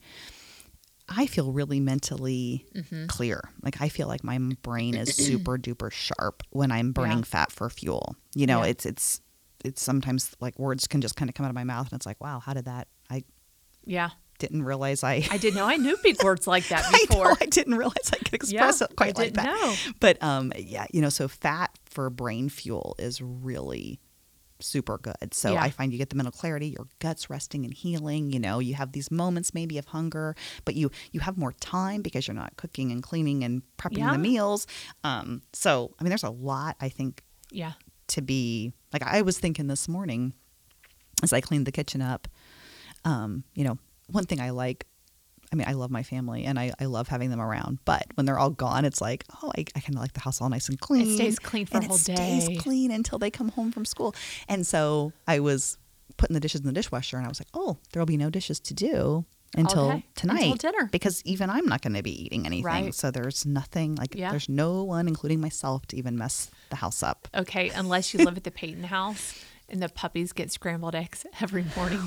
I 1.09 1.25
feel 1.25 1.53
really 1.53 1.79
mentally 1.79 2.65
Mm-hmm. 2.75 3.05
clear. 3.07 3.41
Like 3.63 3.81
I 3.81 3.87
feel 3.89 4.07
like 4.07 4.23
my 4.23 4.37
brain 4.61 4.95
is 4.95 5.15
super 5.15 5.57
duper 5.57 5.91
sharp 5.91 6.43
when 6.51 6.71
I'm 6.71 6.91
burning 6.91 7.19
Yeah. 7.19 7.23
fat 7.23 7.51
for 7.51 7.69
fuel. 7.69 8.15
You 8.35 8.45
know, 8.47 8.63
Yeah. 8.63 8.69
it's 8.71 8.85
it's 8.85 9.21
it's 9.65 9.81
sometimes 9.81 10.35
like 10.39 10.59
words 10.59 10.85
can 10.87 11.01
just 11.01 11.15
kind 11.15 11.29
of 11.29 11.35
come 11.35 11.45
out 11.45 11.49
of 11.49 11.55
my 11.55 11.63
mouth 11.63 11.87
and 11.91 11.97
it's 11.97 12.05
like, 12.05 12.21
wow, 12.21 12.39
how 12.39 12.53
did 12.53 12.65
that 12.65 12.87
yeah. 13.87 14.09
didn't 14.39 14.63
realize 14.63 15.03
I 15.03 15.25
I 15.31 15.37
didn't 15.37 15.55
know 15.55 15.65
I 15.65 15.77
knew 15.77 15.97
big 16.03 16.21
words 16.23 16.45
like 16.45 16.67
that 16.67 16.85
I 16.87 16.91
know, 16.91 16.97
before. 17.07 17.37
I 17.41 17.45
didn't 17.45 17.75
realize 17.75 18.11
I 18.13 18.17
could 18.17 18.33
express 18.35 18.81
Yeah, 18.81 18.85
it 18.89 18.95
quite 18.95 19.17
I 19.17 19.21
like 19.23 19.33
didn't 19.33 19.45
that. 19.45 19.45
know. 19.61 19.73
But 19.99 20.21
um, 20.21 20.51
yeah, 20.55 20.85
you 20.93 21.01
know, 21.01 21.09
so 21.09 21.27
fat 21.27 21.71
for 21.85 22.09
brain 22.11 22.49
fuel 22.49 22.95
is 22.99 23.19
really 23.21 23.99
super 24.59 24.97
good. 24.97 25.33
So 25.33 25.53
Yeah. 25.53 25.61
I 25.61 25.69
find 25.69 25.91
you 25.91 25.97
get 25.99 26.09
the 26.09 26.15
mental 26.15 26.31
clarity, 26.31 26.67
your 26.69 26.87
gut's 26.99 27.29
resting 27.29 27.63
and 27.65 27.73
healing. 27.73 28.31
You 28.31 28.39
know, 28.39 28.59
you 28.59 28.73
have 28.75 28.91
these 28.91 29.09
moments 29.11 29.53
maybe 29.53 29.77
of 29.77 29.85
hunger, 29.85 30.35
but 30.65 30.75
you 30.75 30.91
you 31.11 31.19
have 31.21 31.37
more 31.37 31.53
time 31.53 32.01
because 32.01 32.27
you're 32.27 32.35
not 32.35 32.57
cooking 32.57 32.91
and 32.91 33.01
cleaning 33.03 33.43
and 33.43 33.61
prepping 33.77 33.99
Yeah. 33.99 34.11
the 34.13 34.17
meals. 34.19 34.67
Um, 35.03 35.41
so 35.53 35.93
I 35.99 36.03
mean, 36.03 36.09
there's 36.09 36.23
a 36.23 36.29
lot 36.31 36.75
I 36.81 36.89
think 36.89 37.23
Yeah. 37.51 37.73
to 38.09 38.21
be 38.21 38.73
like 38.93 39.03
I 39.03 39.21
was 39.23 39.37
thinking 39.39 39.67
this 39.67 39.87
morning 39.87 40.33
as 41.23 41.33
I 41.33 41.41
cleaned 41.41 41.65
the 41.67 41.71
kitchen 41.71 42.01
up. 42.01 42.27
Um, 43.05 43.43
you 43.53 43.63
know, 43.63 43.77
one 44.07 44.25
thing 44.25 44.39
I 44.41 44.49
like, 44.51 44.85
I 45.51 45.55
mean, 45.55 45.67
I 45.67 45.73
love 45.73 45.89
my 45.91 46.03
family 46.03 46.43
and 46.43 46.59
I, 46.59 46.73
I 46.79 46.85
love 46.85 47.07
having 47.07 47.29
them 47.29 47.39
around, 47.39 47.79
but 47.85 48.05
when 48.15 48.25
they're 48.25 48.37
all 48.39 48.49
gone, 48.49 48.83
it's 48.83 48.99
like, 48.99 49.23
oh, 49.41 49.51
I, 49.57 49.61
I 49.75 49.79
kind 49.79 49.95
of 49.95 50.01
like 50.01 50.13
the 50.13 50.19
house 50.19 50.41
all 50.41 50.49
nice 50.49 50.67
and 50.67 50.79
clean. 50.79 51.07
It 51.07 51.15
stays 51.15 51.39
clean 51.39 51.65
for 51.65 51.75
a 51.75 51.77
and 51.77 51.87
whole 51.87 51.95
it 51.95 51.99
stays 51.99 52.49
clean 52.61 52.91
until 52.91 53.17
they 53.17 53.31
come 53.31 53.49
home 53.49 53.71
from 53.71 53.85
school. 53.85 54.13
And 54.49 54.67
so 54.67 55.13
I 55.25 55.39
was 55.39 55.77
putting 56.17 56.33
the 56.33 56.39
dishes 56.41 56.61
in 56.61 56.67
the 56.67 56.73
dishwasher 56.73 57.15
and 57.17 57.25
I 57.25 57.29
was 57.29 57.39
like, 57.39 57.47
oh, 57.53 57.77
there'll 57.93 58.05
be 58.05 58.17
no 58.17 58.29
dishes 58.29 58.59
to 58.61 58.73
do 58.73 59.23
until 59.55 59.91
day, 59.91 60.05
tonight. 60.15 60.41
until 60.51 60.71
dinner. 60.71 60.89
Because 60.91 61.21
even 61.23 61.49
I'm 61.49 61.65
not 61.65 61.81
going 61.81 61.93
to 61.93 62.03
be 62.03 62.25
eating 62.25 62.45
anything. 62.45 62.65
Right. 62.65 62.93
So 62.93 63.11
there's 63.11 63.45
nothing, 63.45 63.95
like, 63.95 64.15
Yeah. 64.15 64.31
there's 64.31 64.49
no 64.49 64.83
one, 64.83 65.07
including 65.07 65.39
myself, 65.39 65.85
to 65.87 65.95
even 65.97 66.17
mess 66.17 66.51
the 66.69 66.75
house 66.77 67.01
up. 67.01 67.29
Okay, 67.33 67.69
unless 67.69 68.13
you 68.13 68.23
live 68.25 68.35
at 68.35 68.43
the 68.43 68.51
Peyton 68.51 68.83
house 68.83 69.33
and 69.69 69.81
the 69.81 69.89
puppies 69.89 70.31
get 70.33 70.51
scrambled 70.51 70.95
eggs 70.95 71.25
every 71.41 71.65
morning. 71.75 72.01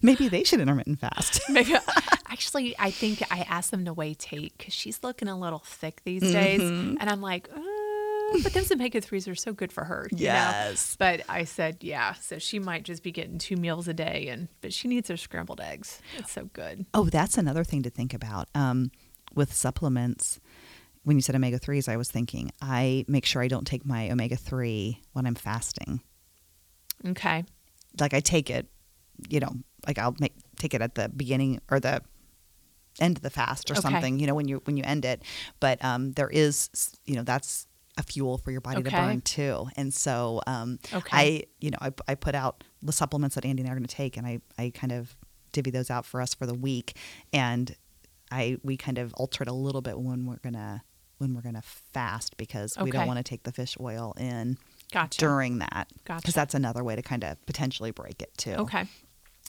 Maybe 0.00 0.28
they 0.28 0.44
should 0.44 0.60
intermittent 0.60 1.00
fast. 1.00 1.40
Maybe, 1.48 1.74
actually, 2.28 2.76
I 2.78 2.90
think 2.92 3.20
I 3.32 3.40
asked 3.48 3.72
them 3.72 3.84
to 3.86 3.92
weigh 3.92 4.14
Tate 4.14 4.56
because 4.56 4.72
she's 4.72 5.02
looking 5.02 5.26
a 5.26 5.36
little 5.38 5.58
thick 5.58 6.02
these 6.04 6.22
days, 6.22 6.60
Mm-hmm. 6.60 6.98
and 7.00 7.10
I'm 7.10 7.20
like, 7.20 7.48
uh, 7.52 7.60
but 8.44 8.52
those 8.52 8.70
omega 8.70 9.00
threes 9.00 9.26
are 9.26 9.34
so 9.34 9.52
good 9.52 9.72
for 9.72 9.82
her. 9.84 10.06
you 10.12 10.18
know? 10.18 10.22
Yes. 10.24 10.94
But 10.98 11.22
I 11.28 11.44
said, 11.44 11.78
yeah, 11.80 12.12
so 12.14 12.38
she 12.38 12.58
might 12.60 12.84
just 12.84 13.02
be 13.02 13.10
getting 13.10 13.38
two 13.38 13.56
meals 13.56 13.88
a 13.88 13.94
day, 13.94 14.28
and 14.28 14.46
but 14.60 14.72
she 14.72 14.86
needs 14.86 15.08
her 15.08 15.16
scrambled 15.16 15.60
eggs. 15.60 16.00
It's 16.16 16.30
so 16.32 16.44
good. 16.52 16.86
Oh, 16.94 17.06
that's 17.06 17.36
another 17.36 17.64
thing 17.64 17.82
to 17.82 17.90
think 17.90 18.14
about. 18.14 18.48
Um, 18.54 18.92
with 19.34 19.52
supplements, 19.52 20.38
when 21.06 21.14
you 21.16 21.22
said 21.22 21.36
omega 21.36 21.58
3s, 21.60 21.88
I 21.88 21.96
was 21.96 22.10
thinking 22.10 22.50
I 22.60 23.04
make 23.06 23.24
sure 23.24 23.40
I 23.40 23.46
don't 23.48 23.64
take 23.66 23.86
my 23.86 24.10
omega 24.10 24.34
3 24.34 25.00
when 25.12 25.24
I'm 25.24 25.36
fasting. 25.36 26.00
Okay. 27.06 27.44
Like 28.00 28.12
I 28.12 28.18
take 28.20 28.50
it, 28.50 28.66
you 29.28 29.38
know, 29.38 29.52
like 29.86 29.98
I'll 29.98 30.16
make 30.18 30.34
take 30.58 30.74
it 30.74 30.82
at 30.82 30.96
the 30.96 31.08
beginning 31.08 31.60
or 31.70 31.78
the 31.78 32.02
end 32.98 33.18
of 33.18 33.22
the 33.22 33.30
fast 33.30 33.70
or 33.70 33.74
Okay. 33.74 33.82
something, 33.82 34.18
you 34.18 34.26
know, 34.26 34.34
when 34.34 34.48
you 34.48 34.60
when 34.64 34.76
you 34.76 34.82
end 34.84 35.04
it. 35.04 35.22
But 35.60 35.82
um, 35.84 36.10
there 36.12 36.28
is, 36.28 36.70
you 37.04 37.14
know, 37.14 37.22
that's 37.22 37.68
a 37.96 38.02
fuel 38.02 38.36
for 38.38 38.50
your 38.50 38.60
body 38.60 38.82
to 38.82 38.90
burn 39.06 39.20
too. 39.20 39.68
And 39.76 39.94
so 39.94 40.40
um, 40.48 40.78
Okay. 40.92 41.16
I, 41.16 41.42
you 41.60 41.70
know, 41.70 41.78
I, 41.80 41.92
I 42.08 42.14
put 42.16 42.34
out 42.34 42.64
the 42.82 42.92
supplements 42.92 43.36
that 43.36 43.44
Andy 43.44 43.62
and 43.62 43.70
I 43.70 43.72
are 43.72 43.76
going 43.76 43.86
to 43.86 43.94
take, 43.94 44.16
and 44.16 44.26
I, 44.26 44.40
I 44.58 44.70
kind 44.74 44.92
of 44.92 45.16
divvy 45.52 45.70
those 45.70 45.88
out 45.88 46.04
for 46.04 46.20
us 46.20 46.34
for 46.34 46.46
the 46.46 46.52
week, 46.54 46.96
and 47.32 47.74
I 48.30 48.58
we 48.64 48.76
kind 48.76 48.98
of 48.98 49.14
alter 49.14 49.44
it 49.44 49.48
a 49.48 49.54
little 49.54 49.80
bit 49.82 49.98
when 49.98 50.26
we're 50.26 50.36
gonna 50.42 50.82
when 51.18 51.34
we're 51.34 51.42
gonna 51.42 51.62
fast 51.92 52.36
because 52.36 52.76
we 52.80 52.90
don't 52.90 53.06
want 53.06 53.18
to 53.18 53.22
take 53.24 53.42
the 53.44 53.52
fish 53.52 53.76
oil 53.80 54.14
in 54.18 54.58
Gotcha. 54.92 55.18
during 55.18 55.58
that 55.58 55.88
Gotcha. 56.04 56.20
because 56.22 56.34
that's 56.34 56.54
another 56.54 56.84
way 56.84 56.94
to 56.96 57.02
kind 57.02 57.24
of 57.24 57.44
potentially 57.46 57.90
break 57.90 58.20
it 58.22 58.36
too. 58.36 58.52
Okay. 58.52 58.84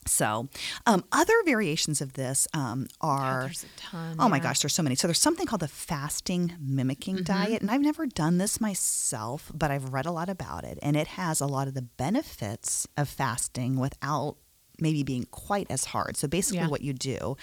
So, 0.05 0.47
um, 0.85 1.03
other 1.11 1.33
variations 1.45 1.99
of 1.99 2.13
this 2.13 2.47
um, 2.53 2.87
Yeah, 3.03 3.09
are. 3.09 3.41
there's 3.41 3.65
a 3.65 3.67
ton. 3.77 4.15
Oh 4.19 4.29
my 4.29 4.37
yeah. 4.37 4.43
gosh, 4.43 4.61
there's 4.61 4.73
so 4.73 4.81
many. 4.81 4.95
So 4.95 5.05
there's 5.07 5.19
something 5.19 5.45
called 5.45 5.59
the 5.61 5.67
fasting 5.67 6.53
mimicking 6.61 7.17
diet, 7.23 7.61
and 7.61 7.69
I've 7.69 7.81
never 7.81 8.05
done 8.05 8.37
this 8.37 8.61
myself, 8.61 9.51
but 9.53 9.69
I've 9.69 9.91
read 9.91 10.05
a 10.05 10.11
lot 10.11 10.29
about 10.29 10.63
it, 10.63 10.79
and 10.81 10.95
it 10.95 11.07
has 11.07 11.41
a 11.41 11.45
lot 11.45 11.67
of 11.67 11.73
the 11.73 11.81
benefits 11.81 12.87
of 12.95 13.09
fasting 13.09 13.77
without 13.77 14.37
maybe 14.79 15.03
being 15.03 15.25
quite 15.31 15.67
as 15.69 15.85
hard. 15.85 16.15
So 16.15 16.29
basically, 16.29 16.59
Yeah. 16.59 16.67
what 16.69 16.81
you 16.81 16.93
do 16.93 17.35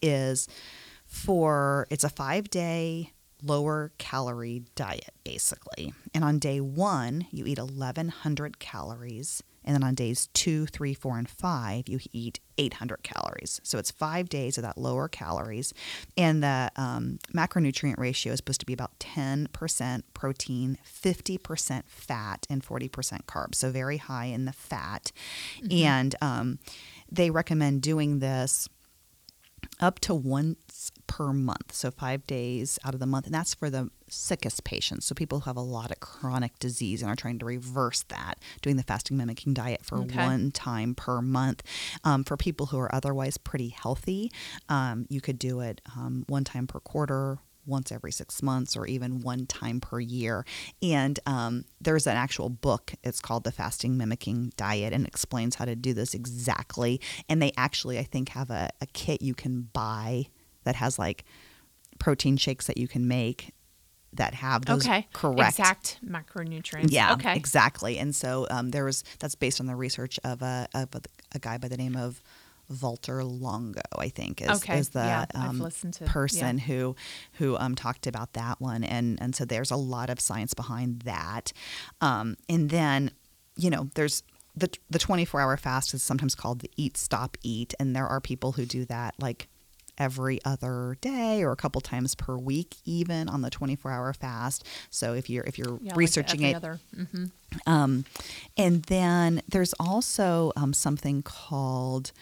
is 0.00 0.46
for 1.06 1.86
it's 1.90 2.04
a 2.04 2.08
five 2.08 2.50
day 2.50 3.12
lower 3.42 3.92
calorie 3.98 4.64
diet 4.74 5.14
basically. 5.24 5.92
And 6.14 6.24
on 6.24 6.38
day 6.38 6.60
one 6.60 7.26
you 7.30 7.44
eat 7.46 7.58
1100 7.58 8.58
calories. 8.58 9.42
And 9.64 9.76
then 9.76 9.84
on 9.84 9.94
days 9.94 10.28
two 10.34 10.66
three 10.66 10.94
four 10.94 11.18
and 11.18 11.28
five 11.28 11.88
you 11.88 12.00
eat 12.12 12.40
800 12.58 13.02
calories. 13.02 13.60
So 13.62 13.78
it's 13.78 13.90
five 13.90 14.28
days 14.28 14.58
of 14.58 14.62
that 14.62 14.78
lower 14.78 15.08
calories. 15.08 15.72
And 16.16 16.42
the 16.42 16.70
um, 16.76 17.18
macronutrient 17.34 17.98
ratio 17.98 18.32
is 18.32 18.38
supposed 18.38 18.60
to 18.60 18.66
be 18.66 18.72
about 18.72 18.98
10% 18.98 20.02
protein 20.14 20.78
50% 20.84 21.82
fat 21.86 22.46
and 22.50 22.64
40% 22.64 22.90
carbs. 23.24 23.56
So 23.56 23.70
very 23.70 23.96
high 23.96 24.26
in 24.26 24.44
the 24.44 24.52
fat. 24.52 25.12
And 25.70 26.14
um, 26.20 26.58
they 27.10 27.30
recommend 27.30 27.82
doing 27.82 28.18
this 28.18 28.68
up 29.80 29.98
to 30.00 30.14
once 30.14 30.56
per 31.06 31.32
month. 31.32 31.72
So 31.72 31.90
five 31.90 32.26
days 32.26 32.78
out 32.84 32.94
of 32.94 33.00
the 33.00 33.06
month. 33.06 33.26
And 33.26 33.34
that's 33.34 33.54
for 33.54 33.68
the 33.70 33.90
sickest 34.08 34.64
patients. 34.64 35.06
So 35.06 35.14
people 35.14 35.40
who 35.40 35.44
have 35.50 35.56
a 35.56 35.60
lot 35.60 35.90
of 35.90 36.00
chronic 36.00 36.58
disease 36.58 37.02
and 37.02 37.10
are 37.10 37.16
trying 37.16 37.38
to 37.40 37.46
reverse 37.46 38.02
that, 38.08 38.38
doing 38.62 38.76
the 38.76 38.82
fasting 38.82 39.16
mimicking 39.16 39.54
diet 39.54 39.84
for 39.84 39.98
Okay. 39.98 40.16
one 40.24 40.50
time 40.50 40.94
per 40.94 41.20
month. 41.20 41.62
Um, 42.04 42.24
for 42.24 42.36
people 42.36 42.66
who 42.66 42.78
are 42.78 42.94
otherwise 42.94 43.36
pretty 43.36 43.68
healthy, 43.68 44.30
um, 44.68 45.06
you 45.08 45.20
could 45.20 45.38
do 45.38 45.60
it 45.60 45.80
um, 45.96 46.24
one 46.28 46.44
time 46.44 46.66
per 46.66 46.80
quarter. 46.80 47.38
once 47.64 47.92
every 47.92 48.10
six 48.10 48.42
months 48.42 48.76
or 48.76 48.86
even 48.86 49.20
one 49.20 49.46
time 49.46 49.78
per 49.80 50.00
year. 50.00 50.44
And 50.82 51.20
um, 51.26 51.64
there's 51.80 52.08
an 52.08 52.16
actual 52.16 52.48
book. 52.48 52.92
It's 53.04 53.20
called 53.20 53.44
The 53.44 53.52
Fasting 53.52 53.96
Mimicking 53.96 54.52
Diet 54.56 54.92
and 54.92 55.06
explains 55.06 55.54
how 55.54 55.66
to 55.66 55.76
do 55.76 55.94
this 55.94 56.12
exactly. 56.12 57.00
And 57.28 57.40
they 57.40 57.52
actually, 57.56 58.00
I 58.00 58.02
think, 58.02 58.30
have 58.30 58.50
a, 58.50 58.68
a 58.80 58.86
kit 58.86 59.22
you 59.22 59.34
can 59.34 59.68
buy 59.72 60.26
that 60.64 60.76
has 60.76 60.98
like 60.98 61.24
protein 61.98 62.36
shakes 62.36 62.66
that 62.66 62.78
you 62.78 62.88
can 62.88 63.06
make 63.06 63.52
that 64.14 64.34
have 64.34 64.66
those 64.66 64.84
okay. 64.86 65.08
correct 65.12 65.58
exact 65.58 65.98
macronutrients. 66.06 66.90
yeah, 66.90 67.14
Okay. 67.14 67.34
exactly. 67.34 67.98
And 67.98 68.14
so 68.14 68.46
um, 68.50 68.70
there 68.70 68.84
was 68.84 69.04
that's 69.18 69.34
based 69.34 69.60
on 69.60 69.66
the 69.66 69.74
research 69.76 70.18
of 70.22 70.42
a, 70.42 70.68
of 70.74 70.94
a, 70.94 71.00
a 71.34 71.38
guy 71.38 71.56
by 71.58 71.68
the 71.68 71.78
name 71.78 71.96
of 71.96 72.22
Walter 72.80 73.24
Longo, 73.24 73.80
I 73.98 74.08
think, 74.08 74.40
is, 74.40 74.48
Okay, 74.62 74.78
is 74.78 74.90
the 74.90 75.00
yeah, 75.00 75.24
um, 75.34 75.58
to- 75.92 76.04
person 76.04 76.58
who 76.58 76.94
who 77.34 77.56
um, 77.56 77.74
talked 77.74 78.06
about 78.06 78.34
that 78.34 78.60
one, 78.60 78.84
and 78.84 79.18
and 79.20 79.34
so 79.34 79.44
there's 79.44 79.70
a 79.70 79.76
lot 79.76 80.10
of 80.10 80.20
science 80.20 80.54
behind 80.54 81.00
that. 81.00 81.52
Um, 82.00 82.36
and 82.48 82.70
then, 82.70 83.10
you 83.56 83.68
know, 83.70 83.88
there's 83.94 84.22
the 84.54 84.70
the 84.90 84.98
24 84.98 85.40
hour 85.40 85.56
fast 85.56 85.92
is 85.94 86.02
sometimes 86.02 86.34
called 86.34 86.60
the 86.60 86.70
eat 86.76 86.96
stop 86.96 87.36
eat, 87.42 87.74
and 87.80 87.94
there 87.96 88.06
are 88.06 88.20
people 88.20 88.52
who 88.52 88.64
do 88.64 88.84
that 88.86 89.14
like 89.18 89.48
every 89.98 90.40
other 90.44 90.96
day 91.00 91.42
or 91.42 91.52
a 91.52 91.56
couple 91.56 91.80
times 91.80 92.14
per 92.14 92.36
week 92.36 92.76
even 92.84 93.28
on 93.28 93.42
the 93.42 93.50
24 93.50 93.90
hour 93.90 94.12
fast 94.12 94.66
so 94.90 95.12
if 95.14 95.28
you're 95.28 95.44
if 95.44 95.58
you're 95.58 95.78
Yeah, 95.82 95.92
researching 95.96 96.40
every 96.44 96.50
it 96.52 96.56
Other, 96.56 96.80
mhm. 96.96 97.30
um, 97.66 98.04
and 98.56 98.82
then 98.84 99.42
there's 99.48 99.74
also 99.78 100.52
um, 100.56 100.72
something 100.72 101.22
called, 101.22 102.12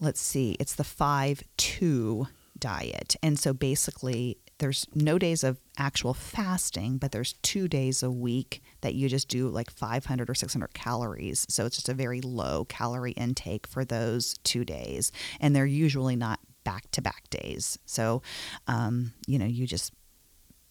let's 0.00 0.20
see, 0.20 0.56
it's 0.60 0.74
the 0.74 0.84
5 0.84 1.42
2 1.56 2.26
diet. 2.58 3.16
And 3.22 3.38
so 3.38 3.52
basically, 3.52 4.38
there's 4.58 4.86
no 4.94 5.18
days 5.18 5.42
of 5.42 5.58
actual 5.78 6.12
fasting, 6.12 6.98
but 6.98 7.12
there's 7.12 7.32
two 7.42 7.66
days 7.68 8.02
a 8.02 8.10
week 8.10 8.62
that 8.82 8.94
you 8.94 9.08
just 9.08 9.28
do 9.28 9.48
like 9.48 9.70
500 9.70 10.28
or 10.28 10.34
600 10.34 10.74
calories. 10.74 11.46
So 11.48 11.64
it's 11.64 11.76
just 11.76 11.88
a 11.88 11.94
very 11.94 12.20
low 12.20 12.66
calorie 12.66 13.12
intake 13.12 13.66
for 13.66 13.84
those 13.84 14.34
two 14.44 14.64
days. 14.64 15.10
And 15.40 15.56
they're 15.56 15.64
usually 15.66 16.16
not 16.16 16.40
back 16.64 16.90
to 16.92 17.02
back 17.02 17.28
days. 17.30 17.78
So, 17.86 18.22
um, 18.66 19.12
you 19.26 19.38
know, 19.38 19.46
you 19.46 19.66
just 19.66 19.92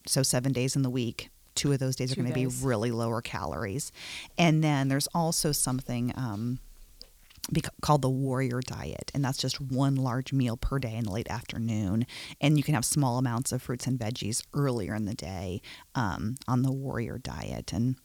so 0.06 0.24
seven 0.24 0.54
days 0.54 0.76
in 0.76 0.82
the 0.82 0.90
week 0.90 1.30
two 1.56 1.74
of 1.74 1.80
those 1.80 1.96
days 1.96 2.12
are 2.12 2.16
going 2.16 2.28
to 2.28 2.34
be 2.34 2.48
really 2.48 2.90
lower 2.90 3.22
calories. 3.22 3.92
And 4.38 4.64
then 4.64 4.88
there's 4.88 5.08
also 5.14 5.52
something 5.52 6.14
um, 6.16 6.60
called 7.82 8.02
the 8.02 8.10
warrior 8.10 8.62
diet 8.62 9.12
and 9.14 9.26
that's 9.26 9.38
just 9.38 9.60
one 9.60 9.96
large 9.96 10.32
meal 10.32 10.56
per 10.56 10.80
day 10.80 10.96
in 10.96 11.04
the 11.04 11.12
late 11.12 11.30
afternoon. 11.30 12.06
And 12.40 12.58
you 12.58 12.64
can 12.64 12.76
have 12.76 12.86
small 12.86 13.18
amounts 13.18 13.52
of 13.52 13.62
fruits 13.62 13.88
and 13.88 14.00
veggies 14.00 14.44
earlier 14.54 14.96
in 14.96 15.06
the 15.06 15.16
day 15.16 15.62
um, 15.96 16.36
on 16.48 16.62
the 16.62 16.72
warrior 16.72 17.18
diet. 17.18 17.74
And 17.74 17.98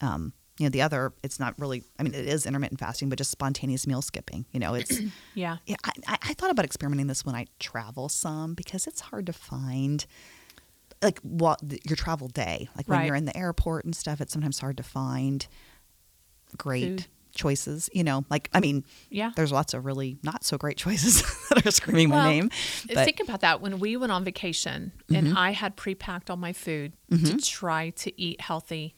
um, 0.00 0.32
you 0.58 0.66
know 0.66 0.70
the 0.70 0.82
other 0.82 1.12
it's 1.22 1.40
not 1.40 1.54
really 1.58 1.82
i 1.98 2.02
mean 2.02 2.12
it 2.14 2.26
is 2.26 2.44
intermittent 2.46 2.78
fasting 2.78 3.08
but 3.08 3.16
just 3.18 3.30
spontaneous 3.30 3.86
meal 3.86 4.02
skipping 4.02 4.44
you 4.52 4.60
know 4.60 4.74
it's 4.74 5.00
Yeah. 5.34 5.56
yeah, 5.66 5.76
I, 6.06 6.18
I 6.22 6.34
thought 6.34 6.50
about 6.50 6.64
experimenting 6.66 7.06
this 7.06 7.24
when 7.24 7.34
I 7.34 7.46
travel 7.58 8.08
some 8.10 8.52
because 8.54 8.86
it's 8.86 9.00
hard 9.00 9.24
to 9.26 9.32
find 9.32 10.04
like 11.00 11.18
what 11.20 11.60
your 11.88 11.96
travel 11.96 12.28
day, 12.28 12.68
like 12.76 12.86
when 12.86 12.98
Right. 12.98 13.06
you're 13.06 13.16
in 13.16 13.24
the 13.24 13.36
airport 13.36 13.86
and 13.86 13.96
stuff. 13.96 14.20
It's 14.20 14.32
sometimes 14.32 14.58
hard 14.60 14.76
to 14.76 14.82
find 14.82 15.46
great 16.58 16.84
Food. 17.00 17.06
choices. 17.34 17.88
You 17.92 18.04
know, 18.04 18.24
like 18.30 18.50
I 18.52 18.60
mean, 18.60 18.84
Yeah. 19.10 19.32
there's 19.34 19.52
lots 19.52 19.72
of 19.74 19.84
really 19.86 20.18
not 20.22 20.44
so 20.44 20.58
great 20.58 20.76
choices 20.84 21.22
that 21.48 21.66
are 21.66 21.70
screaming 21.70 22.10
my 22.10 22.28
name. 22.30 22.48
But 22.86 22.96
Mm-hmm. 22.96 23.04
Think 23.04 23.20
about 23.20 23.40
that. 23.40 23.60
When 23.60 23.78
we 23.80 23.96
went 23.96 24.12
on 24.12 24.22
vacation 24.24 24.92
and 25.12 25.36
I 25.36 25.52
had 25.52 25.76
pre-packed 25.76 26.30
all 26.30 26.36
my 26.36 26.52
food 26.52 26.92
to 27.10 27.36
try 27.38 27.90
to 27.90 28.20
eat 28.20 28.40
healthy, 28.40 28.94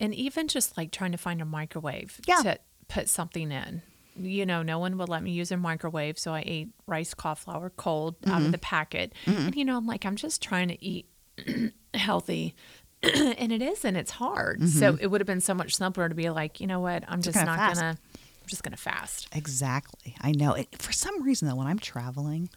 and 0.00 0.14
even 0.14 0.48
just 0.48 0.76
like 0.76 0.90
trying 0.92 1.12
to 1.12 1.18
find 1.18 1.40
a 1.40 1.44
microwave 1.44 2.20
Yeah. 2.26 2.42
to 2.42 2.58
put 2.88 3.08
something 3.08 3.50
in. 3.52 3.82
You 4.18 4.46
know, 4.46 4.62
no 4.62 4.78
one 4.78 4.96
would 4.96 5.08
let 5.10 5.22
me 5.22 5.30
use 5.32 5.50
a 5.52 5.56
microwave, 5.58 6.18
so 6.18 6.32
I 6.32 6.42
ate 6.46 6.68
rice 6.86 7.12
cauliflower 7.14 7.70
cold 7.70 8.16
out 8.26 8.36
Mm-hmm. 8.36 8.46
of 8.46 8.52
the 8.52 8.58
packet. 8.58 9.12
And 9.26 9.54
you 9.54 9.64
know, 9.64 9.76
I'm 9.76 9.86
like, 9.86 10.06
I'm 10.06 10.16
just 10.16 10.42
trying 10.42 10.68
to 10.68 10.82
eat 10.84 11.06
healthy. 11.94 12.54
and 13.02 13.52
it 13.52 13.60
is, 13.60 13.84
and 13.84 13.94
it's 13.96 14.10
hard. 14.12 14.66
So 14.68 14.96
it 14.98 15.08
would 15.08 15.20
have 15.20 15.26
been 15.26 15.42
so 15.42 15.52
much 15.54 15.76
simpler 15.76 16.08
to 16.08 16.14
be 16.14 16.30
like, 16.30 16.60
you 16.60 16.66
know 16.66 16.80
what, 16.80 17.04
I'm 17.08 17.20
just 17.20 17.36
not 17.36 17.56
fast. 17.58 17.80
gonna, 17.80 17.98
I'm 17.98 18.46
just 18.46 18.62
gonna 18.62 18.76
fast. 18.78 19.28
exactly, 19.34 20.16
I 20.22 20.32
know. 20.32 20.54
It, 20.54 20.68
for 20.80 20.92
some 20.92 21.22
reason 21.22 21.46
though, 21.48 21.56
when 21.56 21.66
I'm 21.66 21.78
traveling. 21.78 22.48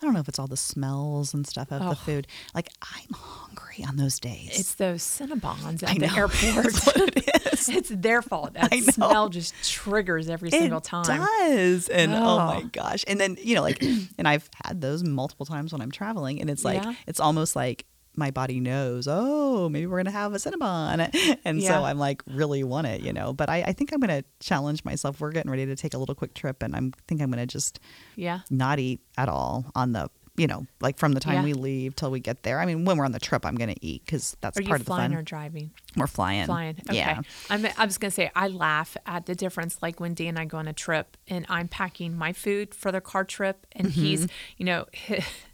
I 0.00 0.04
don't 0.04 0.12
know 0.14 0.20
if 0.20 0.28
it's 0.28 0.38
all 0.38 0.46
the 0.46 0.56
smells 0.56 1.32
and 1.34 1.46
stuff 1.46 1.72
of 1.72 1.80
Oh. 1.82 1.88
the 1.90 1.96
food. 1.96 2.26
Like 2.54 2.68
I'm 2.82 3.14
hungry 3.14 3.84
on 3.86 3.96
those 3.96 4.18
days. 4.20 4.50
It's 4.58 4.74
those 4.74 5.02
Cinnabons 5.02 5.82
I 5.86 5.92
at 5.92 5.98
the 5.98 6.06
know. 6.06 6.14
airport. 6.16 6.64
That's 6.72 6.86
what 6.86 7.16
it 7.16 7.52
is. 7.52 7.68
it's 7.70 7.88
their 7.90 8.22
fault. 8.22 8.52
That 8.56 8.72
I 8.72 8.76
know. 8.80 8.82
smell 8.92 9.28
just 9.30 9.54
triggers 9.70 10.28
every 10.28 10.50
single 10.50 10.78
it 10.78 10.84
time. 10.84 11.20
It 11.22 11.26
does. 11.48 11.88
And 11.88 12.12
oh. 12.14 12.36
my 12.38 12.56
Oh. 12.64 12.68
gosh. 12.72 13.04
And 13.08 13.18
then, 13.20 13.36
you 13.40 13.54
know, 13.54 13.62
like, 13.62 13.82
and 14.18 14.26
I've 14.28 14.48
had 14.64 14.80
those 14.80 15.02
multiple 15.02 15.46
times 15.46 15.72
when 15.72 15.80
I'm 15.80 15.90
traveling, 15.90 16.40
and 16.40 16.48
it's 16.50 16.64
like, 16.64 16.82
Yeah. 16.84 16.94
it's 17.06 17.20
almost 17.20 17.56
like 17.56 17.86
my 18.16 18.30
body 18.30 18.60
knows, 18.60 19.06
oh, 19.08 19.68
maybe 19.68 19.86
we're 19.86 19.98
going 19.98 20.06
to 20.06 20.10
have 20.10 20.32
a 20.34 20.38
Cinnabon. 20.38 21.36
And 21.44 21.60
Yeah. 21.60 21.68
so 21.78 21.84
I'm 21.84 21.98
like, 21.98 22.22
really 22.26 22.64
want 22.64 22.86
it, 22.86 23.02
you 23.02 23.12
know. 23.12 23.32
But 23.32 23.48
I, 23.50 23.62
I 23.62 23.72
think 23.72 23.92
I'm 23.92 24.00
going 24.00 24.22
to 24.22 24.26
challenge 24.40 24.84
myself. 24.84 25.20
We're 25.20 25.32
getting 25.32 25.50
ready 25.50 25.66
to 25.66 25.76
take 25.76 25.94
a 25.94 25.98
little 25.98 26.14
quick 26.14 26.34
trip, 26.34 26.62
and 26.62 26.74
I'm 26.74 26.92
think 27.08 27.20
I'm 27.20 27.30
going 27.30 27.46
to 27.46 27.46
just 27.46 27.78
Yeah. 28.16 28.40
not 28.50 28.78
eat 28.78 29.00
at 29.18 29.28
all 29.28 29.66
on 29.74 29.92
the, 29.92 30.08
you 30.36 30.46
know, 30.46 30.66
like 30.80 30.98
from 30.98 31.12
the 31.12 31.20
time 31.20 31.34
Yeah. 31.36 31.42
we 31.44 31.52
leave 31.54 31.96
till 31.96 32.10
we 32.10 32.20
get 32.20 32.42
there. 32.42 32.60
I 32.60 32.66
mean, 32.66 32.84
when 32.84 32.96
we're 32.98 33.04
on 33.06 33.12
the 33.12 33.18
trip, 33.20 33.46
I'm 33.46 33.54
going 33.54 33.72
to 33.74 33.84
eat 33.86 34.04
because 34.04 34.36
that's 34.40 34.58
Are 34.58 34.62
part 34.62 34.80
of 34.80 34.86
the 34.86 34.90
flying 34.90 35.10
fun. 35.12 35.18
or 35.18 35.22
driving? 35.22 35.70
we're 35.96 36.06
flying. 36.06 36.44
Flying. 36.46 36.76
Okay. 36.90 36.98
Yeah. 36.98 37.20
I'm, 37.48 37.66
I 37.78 37.86
was 37.86 37.96
going 37.96 38.10
to 38.10 38.14
say, 38.14 38.30
I 38.36 38.48
laugh 38.48 38.96
at 39.06 39.24
the 39.26 39.34
difference. 39.34 39.78
Like 39.80 39.98
when 39.98 40.12
Dan 40.12 40.28
and 40.28 40.38
I 40.38 40.44
go 40.44 40.58
on 40.58 40.68
a 40.68 40.74
trip 40.74 41.16
and 41.26 41.46
I'm 41.48 41.68
packing 41.68 42.18
my 42.18 42.34
food 42.34 42.74
for 42.74 42.92
the 42.92 43.00
car 43.00 43.24
trip 43.24 43.66
and 43.72 43.86
Mm-hmm. 43.86 44.00
he's, 44.00 44.26
you 44.58 44.66
know, 44.66 44.84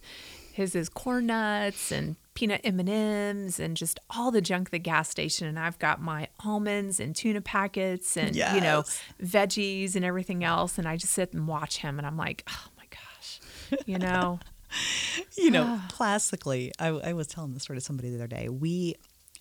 his 0.52 0.74
is 0.74 0.88
corn 0.88 1.26
nuts 1.26 1.90
and 1.90 2.16
peanut 2.34 2.60
M&Ms 2.64 3.60
and 3.60 3.76
just 3.76 4.00
all 4.10 4.30
the 4.30 4.40
junk 4.40 4.70
the 4.70 4.78
gas 4.78 5.08
station. 5.08 5.46
And 5.46 5.58
I've 5.58 5.78
got 5.78 6.00
my 6.00 6.28
almonds 6.44 7.00
and 7.00 7.14
tuna 7.14 7.40
packets 7.40 8.16
and, 8.16 8.34
you 8.34 8.60
know, 8.60 8.84
veggies 9.22 9.96
and 9.96 10.04
everything 10.04 10.44
else. 10.44 10.78
And 10.78 10.88
I 10.88 10.96
just 10.96 11.12
sit 11.12 11.32
and 11.32 11.46
watch 11.46 11.78
him 11.78 11.98
and 11.98 12.06
I'm 12.06 12.16
like, 12.16 12.44
oh 12.48 12.66
my 12.76 12.84
gosh, 12.90 13.40
you 13.86 13.98
know, 13.98 14.40
you 15.36 15.50
know, 15.50 15.64
ah. 15.66 15.88
classically, 15.90 16.72
I, 16.78 16.88
I 16.88 17.12
was 17.12 17.26
telling 17.26 17.52
this 17.54 17.64
story 17.64 17.78
to 17.78 17.84
somebody 17.84 18.10
the 18.10 18.16
other 18.16 18.26
day. 18.26 18.48
We 18.48 18.94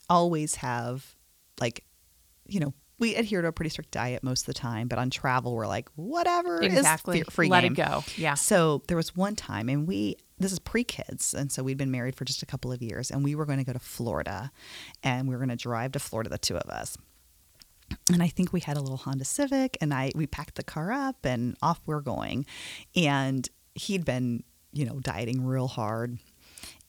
always 0.09 0.55
have, 0.55 1.15
like, 1.59 1.83
you 2.47 2.59
know, 2.59 2.73
we 2.99 3.15
adhere 3.15 3.41
to 3.41 3.47
a 3.47 3.51
pretty 3.51 3.69
strict 3.69 3.91
diet 3.91 4.23
most 4.23 4.41
of 4.41 4.45
the 4.45 4.53
time, 4.53 4.87
but 4.87 4.99
on 4.99 5.09
travel, 5.09 5.55
we're 5.55 5.67
like, 5.67 5.89
whatever 5.95 6.61
exactly. 6.61 7.19
is 7.19 7.25
fe- 7.25 7.31
free 7.31 7.49
Let 7.49 7.61
game. 7.61 7.73
it 7.73 7.75
go. 7.75 8.03
Yeah. 8.15 8.35
So 8.35 8.83
there 8.87 8.97
was 8.97 9.15
one 9.15 9.35
time, 9.35 9.69
and 9.69 9.87
we, 9.87 10.17
this 10.41 10.51
is 10.51 10.59
pre 10.59 10.83
kids, 10.83 11.33
and 11.33 11.51
so 11.51 11.63
we'd 11.63 11.77
been 11.77 11.91
married 11.91 12.15
for 12.15 12.25
just 12.25 12.43
a 12.43 12.45
couple 12.45 12.71
of 12.71 12.81
years, 12.81 13.11
and 13.11 13.23
we 13.23 13.35
were 13.35 13.45
going 13.45 13.59
to 13.59 13.65
go 13.65 13.73
to 13.73 13.79
Florida, 13.79 14.51
and 15.03 15.27
we 15.27 15.35
were 15.35 15.39
going 15.39 15.49
to 15.49 15.55
drive 15.55 15.91
to 15.93 15.99
Florida, 15.99 16.29
the 16.29 16.37
two 16.37 16.57
of 16.57 16.69
us. 16.69 16.97
And 18.11 18.23
I 18.23 18.27
think 18.27 18.53
we 18.53 18.61
had 18.61 18.77
a 18.77 18.81
little 18.81 18.97
Honda 18.97 19.25
Civic, 19.25 19.77
and 19.81 19.93
I 19.93 20.11
we 20.15 20.27
packed 20.27 20.55
the 20.55 20.63
car 20.63 20.91
up, 20.91 21.25
and 21.25 21.55
off 21.61 21.81
we're 21.85 22.01
going. 22.01 22.45
And 22.95 23.47
he'd 23.75 24.05
been, 24.05 24.43
you 24.71 24.85
know, 24.85 24.99
dieting 24.99 25.45
real 25.45 25.67
hard, 25.67 26.17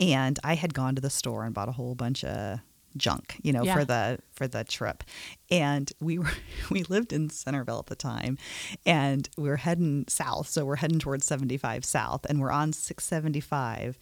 and 0.01 0.39
I 0.45 0.55
had 0.55 0.75
gone 0.75 0.95
to 0.95 1.01
the 1.01 1.11
store 1.11 1.45
and 1.45 1.55
bought 1.55 1.69
a 1.69 1.73
whole 1.73 1.95
bunch 1.95 2.25
of 2.25 2.61
junk, 2.97 3.37
you 3.43 3.53
know, 3.53 3.63
Yeah. 3.65 3.75
for 3.75 3.85
the 3.85 4.19
for 4.33 4.47
the 4.49 4.65
trip. 4.65 5.05
And 5.51 5.91
we 6.01 6.19
were 6.19 6.33
we 6.71 6.83
lived 6.85 7.13
in 7.13 7.31
Centerville 7.31 7.79
at 7.79 7.87
the 7.87 7.97
time 7.97 8.39
and 8.87 9.29
we 9.37 9.49
are 9.51 9.57
heading 9.57 10.05
south. 10.09 10.49
So 10.49 10.65
we're 10.65 10.77
heading 10.77 10.99
towards 10.99 11.27
75 11.27 11.85
south 11.85 12.25
and 12.29 12.41
we're 12.41 12.51
on 12.53 12.73
675. 12.73 13.99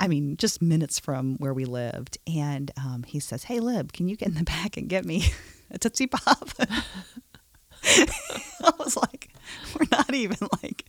I 0.00 0.06
mean, 0.06 0.36
just 0.36 0.62
minutes 0.62 1.00
from 1.00 1.36
where 1.38 1.52
we 1.52 1.64
lived. 1.64 2.18
And 2.26 2.70
um, 2.76 3.02
he 3.06 3.18
says, 3.18 3.44
Hey, 3.44 3.58
Lib, 3.60 3.92
can 3.92 4.08
you 4.08 4.16
get 4.16 4.28
in 4.28 4.34
the 4.34 4.44
back 4.44 4.76
and 4.76 4.88
get 4.88 5.04
me 5.04 5.24
a 5.70 5.78
Tootsie 5.78 6.06
Pop? 6.06 6.50
I 7.84 8.72
was 8.78 8.96
like, 8.96 9.30
We're 9.78 9.86
not 9.90 10.14
even 10.14 10.48
like 10.62 10.84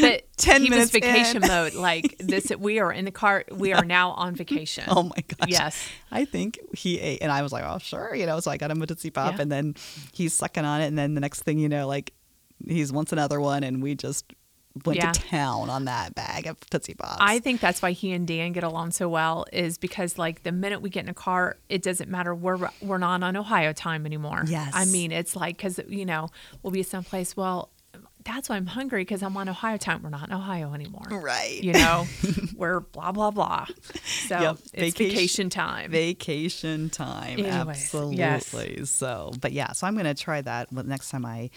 But 0.00 0.24
10 0.38 0.62
he 0.62 0.70
minutes 0.70 0.92
was 0.92 1.02
vacation 1.02 1.42
in. 1.42 1.48
mode. 1.48 1.74
Like 1.74 2.16
this, 2.18 2.50
we 2.58 2.78
are 2.80 2.92
in 2.92 3.04
the 3.04 3.10
car. 3.10 3.44
We 3.50 3.72
are 3.72 3.84
now 3.84 4.10
on 4.12 4.34
vacation. 4.34 4.84
Oh 4.88 5.04
my 5.04 5.22
gosh. 5.38 5.48
Yes. 5.48 5.88
I 6.10 6.24
think 6.24 6.58
he 6.74 6.98
ate, 7.00 7.22
and 7.22 7.30
I 7.30 7.42
was 7.42 7.52
like, 7.52 7.64
oh, 7.66 7.78
sure, 7.78 8.14
you 8.14 8.26
know. 8.26 8.40
So 8.40 8.50
I 8.50 8.56
got 8.56 8.70
him 8.70 8.82
a 8.82 8.86
Tootsie 8.86 9.10
Pop, 9.10 9.36
Yeah. 9.36 9.42
and 9.42 9.52
then 9.52 9.74
he's 10.12 10.32
sucking 10.34 10.64
on 10.64 10.80
it, 10.80 10.86
and 10.86 10.98
then 10.98 11.14
the 11.14 11.20
next 11.20 11.42
thing 11.42 11.58
you 11.58 11.68
know, 11.68 11.86
like 11.86 12.12
he's 12.66 12.92
wants 12.92 13.12
another 13.12 13.40
one, 13.40 13.62
and 13.62 13.82
we 13.82 13.94
just 13.94 14.32
went 14.84 14.96
Yeah. 14.98 15.10
to 15.12 15.20
town 15.20 15.70
on 15.70 15.86
that 15.86 16.14
bag 16.14 16.46
of 16.46 16.58
Tootsie 16.70 16.94
Pops. 16.94 17.16
I 17.20 17.38
think 17.40 17.60
that's 17.60 17.82
why 17.82 17.92
he 17.92 18.12
and 18.12 18.26
Dan 18.28 18.52
get 18.52 18.62
along 18.64 18.92
so 18.92 19.08
well 19.08 19.44
is 19.52 19.76
because 19.76 20.18
like 20.18 20.42
the 20.44 20.52
minute 20.52 20.80
we 20.82 20.90
get 20.90 21.04
in 21.04 21.08
a 21.08 21.14
car, 21.14 21.56
it 21.68 21.82
doesn't 21.82 22.08
matter. 22.10 22.34
We're 22.34 22.68
we're 22.80 22.98
not 22.98 23.22
on 23.22 23.36
Ohio 23.36 23.72
time 23.72 24.06
anymore. 24.06 24.44
Yes. 24.46 24.70
I 24.74 24.84
mean 24.86 25.10
it's 25.12 25.34
like 25.34 25.56
because 25.56 25.80
you 25.88 26.04
know 26.06 26.28
we'll 26.62 26.70
be 26.70 26.82
someplace. 26.84 27.36
Well, 27.36 27.70
that's 28.28 28.48
why 28.48 28.56
I'm 28.56 28.66
hungry 28.66 29.00
because 29.02 29.22
I'm 29.22 29.36
on 29.36 29.48
Ohio 29.48 29.76
time. 29.78 30.02
We're 30.02 30.10
not 30.10 30.28
in 30.28 30.34
Ohio 30.34 30.74
anymore. 30.74 31.02
Right. 31.10 31.60
You 31.62 31.72
know, 31.72 32.06
we're 32.56 32.80
blah, 32.80 33.10
blah, 33.10 33.30
blah. 33.32 33.66
So 34.28 34.38
Yep. 34.40 34.56
it's 34.58 34.70
Vacation- 34.72 35.08
vacation 35.10 35.50
time. 35.50 35.90
Vacation 35.90 36.90
time, 36.90 37.38
Anyways, 37.40 37.50
absolutely. 37.84 38.16
yes. 38.18 38.90
So, 38.90 39.32
but 39.40 39.52
yeah, 39.52 39.72
so 39.72 39.86
I'm 39.86 39.94
going 39.94 40.04
to 40.06 40.14
try 40.14 40.42
that 40.42 40.70
next 40.70 41.08
time 41.10 41.24
I, 41.24 41.50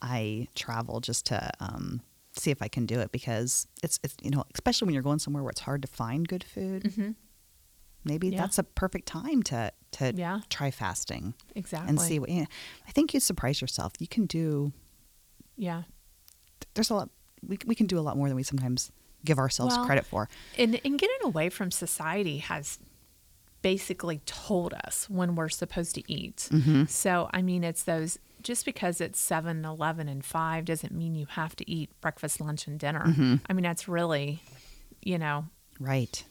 I 0.00 0.46
travel, 0.54 1.00
just 1.00 1.26
to 1.26 1.50
um, 1.60 2.00
see 2.34 2.50
if 2.50 2.62
I 2.62 2.68
can 2.68 2.86
do 2.86 3.00
it 3.00 3.10
because 3.12 3.66
it's, 3.82 3.98
it's 4.04 4.16
you 4.22 4.30
know 4.30 4.44
especially 4.54 4.86
when 4.86 4.94
you're 4.94 5.02
going 5.02 5.18
somewhere 5.18 5.42
where 5.42 5.50
it's 5.50 5.60
hard 5.60 5.82
to 5.82 5.88
find 5.88 6.26
good 6.26 6.44
food. 6.44 6.84
Mhm. 6.84 7.14
Maybe 8.04 8.28
Yeah. 8.28 8.38
that's 8.40 8.58
a 8.58 8.62
perfect 8.64 9.06
time 9.06 9.42
to 9.44 9.72
to 9.92 10.12
Yeah. 10.14 10.40
try 10.48 10.70
fasting 10.70 11.34
Exactly. 11.54 11.88
and 11.88 12.00
see 12.00 12.18
what. 12.18 12.30
Yeah, 12.30 12.46
I 12.88 12.92
think 12.92 13.12
you'd 13.12 13.22
surprise 13.22 13.60
yourself. 13.60 13.92
You 13.98 14.06
can 14.08 14.26
do. 14.26 14.72
Yeah. 15.56 15.82
There's 16.74 16.90
a 16.90 16.94
lot. 16.94 17.10
We 17.46 17.58
we 17.66 17.74
can 17.74 17.86
do 17.86 17.98
a 17.98 18.00
lot 18.00 18.16
more 18.16 18.28
than 18.28 18.36
we 18.36 18.42
sometimes 18.42 18.92
give 19.24 19.38
ourselves 19.38 19.76
Well, 19.76 19.86
credit 19.86 20.04
for. 20.04 20.28
And, 20.58 20.80
and 20.84 20.98
getting 20.98 21.16
away 21.22 21.48
from 21.48 21.70
society 21.70 22.38
has 22.38 22.78
basically 23.62 24.20
told 24.26 24.74
us 24.74 25.08
when 25.08 25.36
we're 25.36 25.48
supposed 25.48 25.94
to 25.94 26.12
eat. 26.12 26.48
Mm-hmm. 26.50 26.86
So, 26.86 27.30
I 27.32 27.42
mean, 27.42 27.62
it's 27.62 27.84
those 27.84 28.18
just 28.42 28.64
because 28.64 29.00
it's 29.00 29.20
7, 29.20 29.64
11, 29.64 30.08
and 30.08 30.24
5 30.24 30.64
doesn't 30.64 30.92
mean 30.92 31.14
you 31.14 31.26
have 31.26 31.54
to 31.56 31.70
eat 31.70 31.90
breakfast, 32.00 32.40
lunch, 32.40 32.66
and 32.66 32.78
dinner. 32.78 33.06
Mm-hmm. 33.06 33.36
I 33.48 33.52
mean, 33.52 33.62
that's 33.62 33.86
really, 33.86 34.42
you 35.00 35.18
know, 35.18 35.44
Right. 35.78 36.24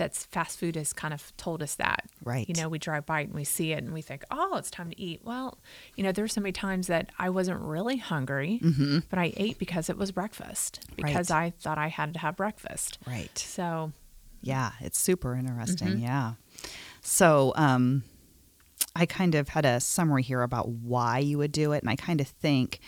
That's 0.00 0.24
fast 0.26 0.58
food 0.58 0.76
has 0.76 0.92
kind 0.94 1.12
of 1.12 1.36
told 1.36 1.62
us 1.62 1.74
that. 1.74 2.06
Right. 2.24 2.48
You 2.48 2.54
know, 2.54 2.68
we 2.68 2.78
drive 2.78 3.04
by 3.04 3.20
and 3.20 3.34
we 3.34 3.44
see 3.44 3.72
it 3.72 3.84
and 3.84 3.92
we 3.92 4.00
think, 4.00 4.24
oh, 4.30 4.56
it's 4.56 4.70
time 4.70 4.90
to 4.90 5.00
eat. 5.00 5.20
Well, 5.22 5.58
you 5.96 6.02
know, 6.02 6.10
there 6.10 6.20
there's 6.20 6.34
so 6.34 6.40
many 6.40 6.52
times 6.52 6.86
that 6.88 7.10
I 7.18 7.30
wasn't 7.30 7.60
really 7.60 7.96
hungry, 7.96 8.60
but 9.08 9.18
I 9.18 9.32
ate 9.36 9.58
because 9.58 9.88
it 9.88 9.96
was 9.96 10.12
breakfast, 10.12 10.80
because 10.96 11.28
Mm-hmm. 11.28 11.34
Right. 11.34 11.46
I 11.46 11.50
thought 11.50 11.78
I 11.78 11.88
had 11.88 12.12
to 12.14 12.20
have 12.20 12.36
breakfast. 12.36 12.98
Right. 13.06 13.36
So, 13.38 13.92
Yeah, 14.42 14.72
it's 14.80 14.98
super 14.98 15.34
interesting. 15.34 15.88
Mm-hmm. 15.88 16.02
Yeah. 16.02 16.32
So, 17.00 17.52
um, 17.56 18.04
I 18.94 19.06
kind 19.06 19.34
of 19.34 19.48
had 19.48 19.64
a 19.64 19.80
summary 19.80 20.22
here 20.22 20.42
about 20.42 20.68
why 20.68 21.18
you 21.18 21.38
would 21.38 21.52
do 21.52 21.72
it, 21.72 21.82
and 21.82 21.90
I 21.90 21.96
kind 21.96 22.20
of 22.20 22.26
think, 22.28 22.80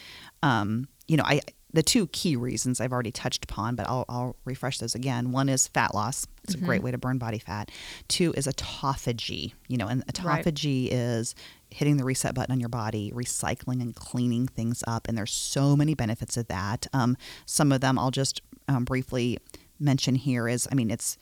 um, 0.42 0.88
you 1.08 1.16
know, 1.16 1.24
I 1.24 1.40
the 1.72 1.82
two 1.82 2.06
key 2.08 2.36
reasons 2.36 2.80
I've 2.80 2.92
already 2.92 3.10
touched 3.12 3.44
upon, 3.44 3.76
but 3.76 3.88
I'll, 3.88 4.04
I'll 4.08 4.36
refresh 4.44 4.78
those 4.78 4.94
again. 4.94 5.32
One 5.32 5.48
is 5.48 5.68
fat 5.68 5.94
loss; 5.94 6.26
it's 6.44 6.54
Mm-hmm. 6.54 6.64
a 6.64 6.66
great 6.66 6.82
way 6.82 6.90
to 6.90 6.98
burn 6.98 7.18
body 7.18 7.38
fat. 7.38 7.70
Two 8.08 8.32
is 8.36 8.46
autophagy. 8.46 9.52
You 9.68 9.76
know, 9.78 9.86
and 9.88 10.04
Right. 10.22 10.44
autophagy 10.44 10.88
is 10.90 11.34
hitting 11.70 11.96
the 11.96 12.04
reset 12.04 12.34
button 12.34 12.52
on 12.52 12.60
your 12.60 12.68
body, 12.68 13.10
recycling 13.14 13.80
and 13.80 13.94
cleaning 13.94 14.46
things 14.46 14.84
up, 14.86 15.08
and 15.08 15.16
there's 15.16 15.32
so 15.32 15.74
many 15.76 15.94
benefits 15.94 16.36
of 16.36 16.46
that. 16.48 16.86
Um, 16.92 17.16
some 17.46 17.72
of 17.72 17.80
them 17.80 17.98
I'll 17.98 18.10
just 18.10 18.42
um, 18.68 18.84
briefly 18.84 19.38
mention 19.80 20.14
here 20.14 20.46
is, 20.48 20.68
I 20.70 20.74
mean, 20.74 20.90
it's 20.90 21.16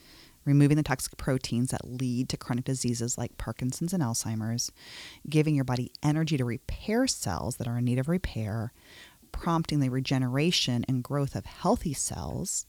removing 0.44 0.76
the 0.76 0.82
toxic 0.82 1.16
proteins 1.18 1.70
that 1.70 1.86
lead 1.86 2.28
to 2.30 2.36
chronic 2.36 2.64
diseases 2.64 3.16
like 3.18 3.36
Parkinson's 3.38 3.92
and 3.92 4.02
Alzheimer's, 4.02 4.72
giving 5.28 5.54
your 5.54 5.64
body 5.64 5.92
energy 6.02 6.36
to 6.38 6.44
repair 6.44 7.06
cells 7.06 7.56
that 7.56 7.68
are 7.68 7.78
in 7.78 7.84
need 7.84 7.98
of 7.98 8.08
repair, 8.08 8.72
prompting 9.32 9.80
the 9.80 9.88
regeneration 9.88 10.84
and 10.88 11.02
growth 11.02 11.34
of 11.34 11.46
healthy 11.46 11.94
cells. 11.94 12.66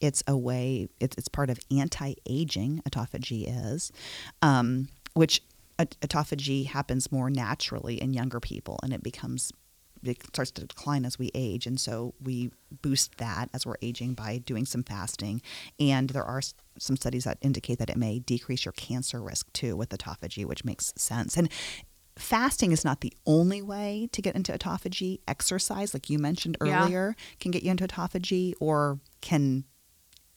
It's 0.00 0.22
a 0.26 0.36
way, 0.36 0.88
it's, 1.00 1.16
it's 1.16 1.28
part 1.28 1.50
of 1.50 1.58
anti 1.70 2.14
aging, 2.26 2.82
autophagy 2.88 3.44
is, 3.46 3.92
um, 4.42 4.88
which 5.14 5.42
autophagy 5.78 6.66
happens 6.66 7.12
more 7.12 7.30
naturally 7.30 8.00
in 8.00 8.14
younger 8.14 8.40
people 8.40 8.78
and 8.82 8.92
it 8.92 9.02
becomes 9.02 9.52
it 10.02 10.22
starts 10.26 10.50
to 10.52 10.64
decline 10.64 11.04
as 11.04 11.18
we 11.18 11.30
age. 11.34 11.66
And 11.66 11.80
so 11.80 12.14
we 12.22 12.50
boost 12.82 13.16
that 13.18 13.48
as 13.52 13.66
we're 13.66 13.76
aging 13.82 14.14
by 14.14 14.38
doing 14.38 14.64
some 14.64 14.82
fasting. 14.82 15.42
And 15.80 16.10
there 16.10 16.24
are 16.24 16.42
some 16.78 16.96
studies 16.96 17.24
that 17.24 17.38
indicate 17.40 17.78
that 17.78 17.90
it 17.90 17.96
may 17.96 18.18
decrease 18.18 18.64
your 18.64 18.72
cancer 18.72 19.20
risk 19.20 19.52
too 19.52 19.76
with 19.76 19.90
autophagy 19.90 20.44
which 20.44 20.64
makes 20.64 20.92
sense. 20.96 21.36
And 21.36 21.48
fasting 22.18 22.72
is 22.72 22.84
not 22.84 23.00
the 23.02 23.12
only 23.26 23.60
way 23.62 24.08
to 24.12 24.22
get 24.22 24.34
into 24.34 24.52
autophagy 24.52 25.20
exercise 25.28 25.92
like 25.94 26.08
you 26.10 26.18
mentioned 26.18 26.56
Yeah. 26.64 26.82
earlier 26.84 27.14
can 27.40 27.50
get 27.50 27.62
you 27.62 27.70
into 27.70 27.86
autophagy 27.86 28.54
or 28.60 28.98
can 29.20 29.64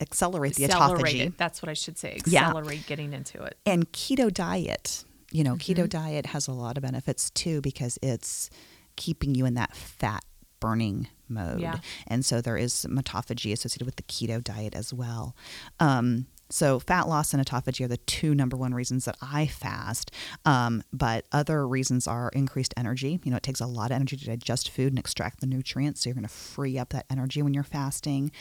accelerate 0.01 0.55
the 0.55 0.65
accelerate 0.65 1.05
autophagy 1.15 1.25
it. 1.27 1.38
That's 1.38 1.61
what 1.61 1.69
I 1.69 1.73
should 1.73 1.97
say. 1.97 2.19
Yeah. 2.25 2.47
Accelerate 2.47 2.86
getting 2.88 3.13
into 3.13 3.41
it. 3.43 3.57
and 3.65 3.91
keto 3.91 4.34
diet 4.34 5.03
you 5.32 5.43
know 5.43 5.53
Mm-hmm. 5.55 5.82
keto 5.82 5.88
diet 5.89 6.25
has 6.27 6.47
a 6.47 6.51
lot 6.53 6.77
of 6.77 6.84
benefits 6.84 7.30
too 7.32 7.61
because 7.61 7.99
it's 8.01 8.49
keeping 8.95 9.36
you 9.36 9.45
in 9.45 9.53
that 9.55 9.75
fat 9.75 10.23
burning 10.59 11.07
mode 11.30 11.59
Yeah. 11.61 11.77
and 12.07 12.25
so 12.25 12.41
there 12.41 12.57
is 12.57 12.73
some 12.73 12.97
autophagy 12.97 13.53
associated 13.53 13.86
with 13.86 13.95
the 13.97 14.03
keto 14.03 14.43
diet 14.43 14.75
as 14.75 14.93
well 14.93 15.36
um, 15.80 16.25
so 16.50 16.80
fat 16.80 17.08
loss 17.08 17.34
and 17.34 17.45
autophagy 17.45 17.84
are 17.86 17.88
the 17.88 17.97
two 17.97 18.34
number 18.34 18.58
one 18.58 18.74
reasons 18.74 19.06
that 19.06 19.16
i 19.22 19.45
fast 19.47 20.12
um, 20.45 20.84
but 20.91 21.26
other 21.32 21.68
reasons 21.68 22.08
are 22.08 22.30
increased 22.34 22.74
energy 22.78 23.20
you 23.24 23.32
know 23.32 23.38
it 23.38 23.43
takes 23.43 23.60
a 23.62 23.66
lot 23.68 23.91
of 23.91 23.95
energy 23.95 24.18
to 24.18 24.26
digest 24.26 24.70
food 24.70 24.91
and 24.91 25.00
extract 25.00 25.41
the 25.41 25.47
nutrients 25.47 26.02
so 26.02 26.10
you're 26.10 26.16
going 26.16 26.24
to 26.24 26.28
free 26.30 26.78
up 26.78 26.89
that 26.89 27.06
energy 27.10 27.41
when 27.41 27.54
you're 27.54 27.64
fasting 27.64 28.32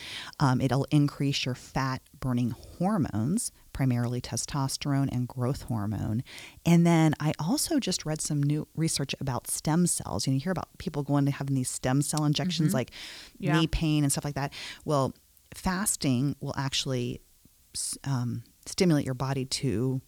um, 0.41 0.61
it'll 0.61 0.87
increase 0.91 1.45
your 1.45 1.55
fat 1.55 2.01
burning 2.19 2.55
hormones 2.79 3.53
primarily 3.75 4.21
testosterone 4.21 5.09
and 5.13 5.29
growth 5.29 5.63
hormone. 5.63 6.25
And 6.67 6.85
then 6.85 7.15
I 7.21 7.33
also 7.39 7.79
just 7.79 8.05
read 8.05 8.21
some 8.21 8.43
new 8.43 8.67
research 8.75 9.15
about 9.21 9.47
stem 9.47 9.87
cells. 9.87 10.27
You, 10.27 10.33
know, 10.33 10.35
you 10.35 10.41
hear 10.41 10.51
about 10.51 10.67
people 10.79 11.05
going 11.05 11.27
to 11.27 11.31
having 11.31 11.55
these 11.55 11.71
stem 11.71 12.03
cell 12.03 12.25
injections 12.25 12.75
like 12.75 12.91
Yeah. 13.39 13.57
knee 13.57 13.69
pain 13.69 14.03
and 14.03 14.11
stuff 14.11 14.25
like 14.25 14.35
that. 14.35 14.53
Well, 14.85 15.15
fasting 15.55 16.35
will 16.41 16.55
actually 16.57 17.21
um, 18.05 18.43
stimulate 18.67 19.05
your 19.05 19.15
body 19.15 19.45
to 19.45 20.01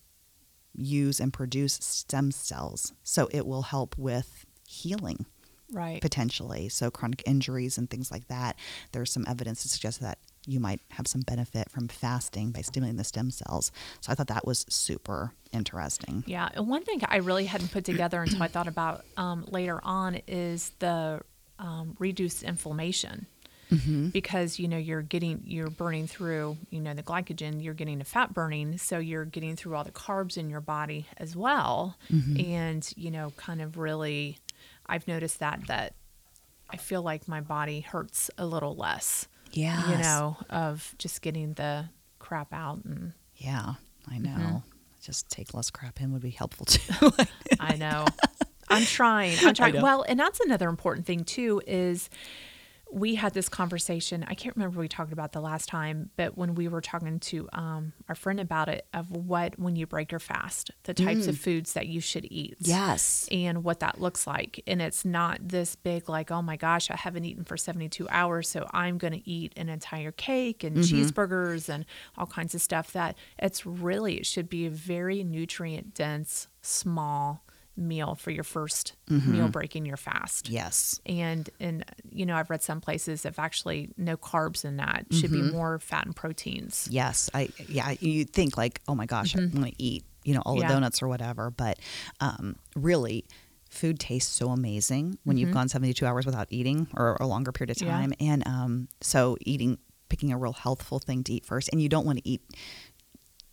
use 0.75 1.21
and 1.21 1.33
produce 1.33 1.75
stem 1.75 2.31
cells. 2.31 2.93
So 3.03 3.29
it 3.33 3.47
will 3.47 3.63
help 3.63 3.97
with 3.99 4.45
healing 4.69 5.27
Right. 5.73 6.01
potentially. 6.01 6.69
So 6.69 6.91
chronic 6.91 7.23
injuries 7.27 7.79
and 7.79 7.89
things 7.89 8.11
like 8.11 8.27
that. 8.29 8.57
There's 8.93 9.13
some 9.13 9.25
evidence 9.29 9.63
to 9.63 9.69
suggest 9.69 10.01
that 10.01 10.19
you 10.47 10.59
might 10.59 10.81
have 10.91 11.07
some 11.07 11.21
benefit 11.21 11.71
from 11.71 11.87
fasting 11.87 12.51
by 12.51 12.63
stimulating 12.63 12.97
the 12.97 13.05
stem 13.05 13.31
cells. 13.31 13.71
So 14.01 14.11
I 14.11 14.15
thought 14.15 14.29
that 14.29 14.47
was 14.47 14.67
super 14.69 15.33
interesting. 15.53 16.25
Yeah, 16.27 16.49
and 16.55 16.67
one 16.67 16.83
thing 16.83 17.03
I 17.07 17.19
really 17.19 17.45
hadn't 17.45 17.71
put 17.71 17.85
together 17.85 18.23
until 18.23 18.43
I 18.43 18.49
thought 18.49 18.67
about 18.67 19.05
um, 19.17 19.45
later 19.49 19.81
on 19.85 20.21
is 20.27 20.73
the 20.79 21.21
um, 21.59 21.95
reduced 21.99 22.43
inflammation. 22.43 23.27
Because 24.13 24.59
you 24.59 24.67
know 24.69 24.77
you're 24.79 25.03
getting 25.03 25.43
you're 25.45 25.71
burning 25.71 26.07
through 26.07 26.57
you 26.71 26.81
know 26.81 26.93
the 26.95 27.03
glycogen 27.03 27.63
you're 27.63 27.75
getting 27.75 27.99
the 27.99 28.05
fat 28.05 28.35
burning 28.35 28.79
so 28.79 28.99
you're 28.99 29.25
getting 29.25 29.55
through 29.57 29.77
all 29.77 29.85
the 29.85 29.93
carbs 29.93 30.37
in 30.37 30.51
your 30.51 30.61
body 30.61 31.07
as 31.19 31.37
well 31.37 31.97
and 32.11 32.93
you 32.97 33.11
know 33.11 33.31
kind 33.37 33.63
of 33.63 33.79
really 33.79 34.39
I've 34.87 35.07
noticed 35.07 35.39
that 35.39 35.67
that 35.69 35.95
I 36.69 36.77
feel 36.77 37.03
like 37.03 37.29
my 37.29 37.41
body 37.41 37.81
hurts 37.81 38.31
a 38.39 38.47
little 38.47 38.75
less 38.75 39.29
Yeah. 39.53 39.91
you 39.91 39.99
know 39.99 40.37
of 40.51 40.95
just 40.99 41.23
getting 41.23 41.55
the 41.55 41.87
crap 42.19 42.53
out 42.53 42.85
and 42.85 43.13
Yeah, 43.37 43.75
I 44.11 44.19
know. 44.19 44.31
Mm-hmm. 44.31 44.57
Just 45.03 45.31
take 45.31 45.55
less 45.55 45.71
crap 45.71 46.01
in 46.01 46.13
would 46.13 46.21
be 46.23 46.31
helpful 46.31 46.67
too. 46.67 47.11
I 47.61 47.77
know. 47.77 48.05
I'm 48.69 48.85
trying. 48.85 49.37
I'm 49.43 49.55
trying. 49.55 49.81
Well, 49.81 50.05
and 50.07 50.21
that's 50.21 50.39
another 50.41 50.69
important 50.69 51.07
thing 51.07 51.25
too 51.25 51.63
is 51.67 52.09
we 52.93 53.15
had 53.15 53.35
this 53.35 53.49
conversation. 53.49 54.25
I 54.27 54.35
can't 54.35 54.57
remember 54.57 54.81
we 54.81 54.89
talked 54.89 55.13
about 55.13 55.33
the 55.33 55.41
last 55.41 55.69
time, 55.69 56.11
but 56.17 56.37
when 56.37 56.55
we 56.55 56.69
were 56.69 56.81
talking 56.81 57.21
to 57.21 57.49
um, 57.53 57.93
our 58.09 58.15
friend 58.15 58.41
about 58.41 58.69
it, 58.69 58.87
of 58.93 59.11
what 59.11 59.59
when 59.59 59.77
you 59.77 59.87
break 59.87 60.11
your 60.11 60.19
fast, 60.19 60.71
the 60.85 60.95
types 60.95 61.27
of 61.27 61.39
foods 61.39 61.75
that 61.75 61.87
you 61.87 62.01
should 62.01 62.27
eat. 62.31 62.57
yes. 62.61 63.29
And 63.31 63.63
what 63.63 63.81
that 63.81 64.01
looks 64.01 64.27
like. 64.27 64.63
And 64.67 64.83
it's 64.83 65.05
not 65.05 65.39
this 65.41 65.77
big, 65.77 66.09
like, 66.09 66.31
oh 66.31 66.43
my 66.43 66.57
gosh, 66.57 66.91
I 66.91 66.97
haven't 66.97 67.25
eaten 67.25 67.45
for 67.45 67.57
72 67.57 68.09
hours. 68.09 68.49
So 68.49 68.67
I'm 68.73 68.99
going 68.99 69.13
to 69.13 69.29
eat 69.29 69.53
an 69.57 69.69
entire 69.69 70.13
cake 70.13 70.65
and 70.65 70.79
cheeseburgers 70.79 71.69
and 71.69 71.85
all 72.17 72.27
kinds 72.27 72.55
of 72.55 72.61
stuff. 72.61 72.93
That 72.93 73.17
it's 73.39 73.65
really, 73.65 74.17
it 74.17 74.27
should 74.27 74.49
be 74.49 74.67
a 74.67 74.71
very 74.71 75.23
nutrient 75.23 75.95
dense, 75.95 76.49
small 76.63 77.45
meal 77.81 78.15
for 78.15 78.31
your 78.31 78.45
1st 78.45 78.93
meal 79.09 79.49
breaking 79.49 79.87
your 79.87 79.97
fast. 79.97 80.49
Yes. 80.49 81.01
And, 81.07 81.49
and, 81.59 81.85
you 82.11 82.27
know, 82.27 82.37
I've 82.37 82.51
read 82.51 82.63
some 82.63 82.81
places 82.81 83.25
of 83.25 83.39
actually 83.39 83.91
no 83.97 84.17
carbs 84.17 84.65
in 84.65 84.77
that, 84.77 85.07
should 85.11 85.33
be 85.33 85.43
more 85.43 85.79
fat 85.79 86.07
and 86.07 86.15
proteins. 86.15 86.87
Yes. 86.91 87.29
I 87.35 87.49
yeah, 87.69 87.95
you 88.01 88.25
think 88.25 88.57
like, 88.57 88.81
oh 88.87 88.95
my 88.95 89.07
gosh, 89.07 89.35
I'm 89.35 89.51
going 89.51 89.73
to 89.73 89.83
eat, 89.83 90.05
you 90.25 90.35
know, 90.35 90.43
all 90.45 90.55
the 90.55 90.61
Mm-hmm. 90.63 90.69
Yeah. 90.71 90.75
donuts 90.75 91.03
or 91.03 91.09
whatever, 91.09 91.51
but 91.51 91.79
um 92.21 92.57
really 92.77 93.25
food 93.71 93.99
tastes 94.01 94.35
so 94.35 94.49
amazing 94.51 95.17
when 95.25 95.37
you've 95.37 95.53
gone 95.53 95.69
72 95.69 96.05
hours 96.05 96.27
without 96.27 96.49
eating 96.51 96.89
or 96.97 97.17
a 97.21 97.27
longer 97.27 97.53
period 97.53 97.71
of 97.71 97.77
Mm-hmm. 97.77 97.87
Yeah. 97.87 97.93
time 98.01 98.13
and 98.21 98.47
um 98.47 98.89
so 99.01 99.37
eating 99.41 99.79
picking 100.09 100.33
a 100.33 100.37
real 100.37 100.53
healthful 100.53 100.99
thing 100.99 101.23
to 101.23 101.33
eat 101.33 101.45
first 101.47 101.69
and 101.73 101.81
you 101.81 101.89
don't 101.89 102.05
want 102.05 102.19
to 102.19 102.29
eat 102.29 102.43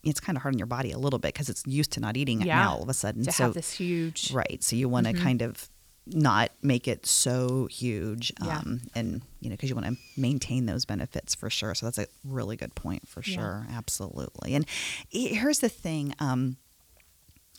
it's 0.04 0.20
kind 0.20 0.38
of 0.38 0.41
hard 0.43 0.54
on 0.56 0.60
your 0.60 0.68
body 0.68 0.91
a 0.91 0.98
little 0.98 1.20
bit 1.20 1.34
because 1.34 1.50
it's 1.50 1.64
used 1.66 1.91
to 1.93 2.00
not 2.00 2.16
eating 2.18 2.41
it 2.41 2.48
Yeah. 2.48 2.56
now 2.64 2.76
all 2.76 2.84
of 2.84 2.89
a 2.89 2.93
sudden 2.93 3.24
To 3.26 3.32
so 3.32 3.43
have 3.45 3.54
this 3.54 3.72
huge, 3.74 4.32
right 4.32 4.64
so 4.64 4.76
you 4.76 4.88
want 4.89 5.08
to 5.08 5.14
Mm-hmm. 5.14 5.24
kind 5.24 5.41
of 5.41 5.70
not 6.10 6.52
make 6.62 6.88
it 6.88 7.06
so 7.06 7.68
huge 7.70 8.32
Yeah. 8.41 8.60
um, 8.60 8.80
and 8.95 9.22
you 9.41 9.50
know 9.50 9.56
because 9.56 9.70
you 9.70 9.76
want 9.76 9.88
to 9.88 9.98
maintain 10.16 10.66
those 10.66 10.86
benefits 10.86 11.36
for 11.36 11.50
sure 11.50 11.76
so 11.76 11.86
that's 11.86 11.98
a 11.98 12.08
really 12.24 12.56
good 12.56 12.74
point 12.76 13.08
for 13.08 13.22
Yeah. 13.26 13.36
sure 13.36 13.68
absolutely 13.72 14.56
and 14.56 14.66
he- 15.10 15.34
here's 15.36 15.60
the 15.60 15.68
thing 15.70 16.14
um, 16.20 16.56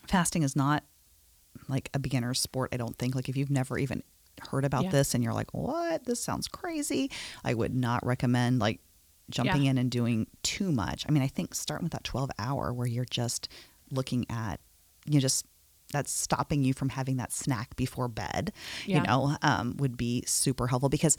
fasting 0.07 0.43
is 0.43 0.55
not 0.55 0.83
like 1.67 1.89
a 1.93 1.99
beginner 1.99 2.33
sport 2.33 2.69
i 2.73 2.77
don't 2.77 2.97
think 2.97 3.13
like 3.15 3.29
if 3.29 3.37
you've 3.37 3.51
never 3.51 3.77
even 3.77 4.01
heard 4.49 4.65
about 4.65 4.85
Yeah. 4.85 4.91
this 4.91 5.13
and 5.13 5.23
you're 5.23 5.33
like 5.33 5.53
what 5.53 6.05
this 6.05 6.19
sounds 6.23 6.47
crazy 6.47 7.11
i 7.43 7.53
would 7.53 7.75
not 7.75 8.03
recommend 8.05 8.59
like 8.59 8.79
jumping 9.29 9.63
Yeah. 9.63 9.71
in 9.71 9.77
and 9.77 9.91
doing 9.91 10.27
too 10.43 10.71
much 10.71 11.05
i 11.07 11.11
mean 11.11 11.23
i 11.23 11.27
think 11.27 11.53
starting 11.55 11.85
with 11.85 11.91
that 11.93 12.03
12 12.03 12.29
hour 12.39 12.73
where 12.73 12.87
you're 12.87 13.05
just 13.05 13.47
looking 13.91 14.25
at 14.29 14.59
you 15.05 15.13
know, 15.15 15.19
just 15.19 15.45
that's 15.91 16.11
stopping 16.11 16.63
you 16.63 16.73
from 16.73 16.89
having 16.89 17.17
that 17.17 17.31
snack 17.31 17.75
before 17.75 18.07
bed 18.07 18.51
Yeah. 18.85 18.97
you 18.97 19.03
know 19.07 19.37
um, 19.41 19.75
would 19.77 19.97
be 19.97 20.23
super 20.27 20.67
helpful 20.67 20.89
because 20.89 21.17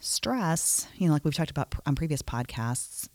stress 0.00 0.86
you 0.96 1.06
know 1.06 1.12
like 1.12 1.24
we've 1.24 1.34
talked 1.34 1.50
about 1.50 1.74
on 1.86 1.94
previous 1.94 2.22
podcasts 2.22 3.08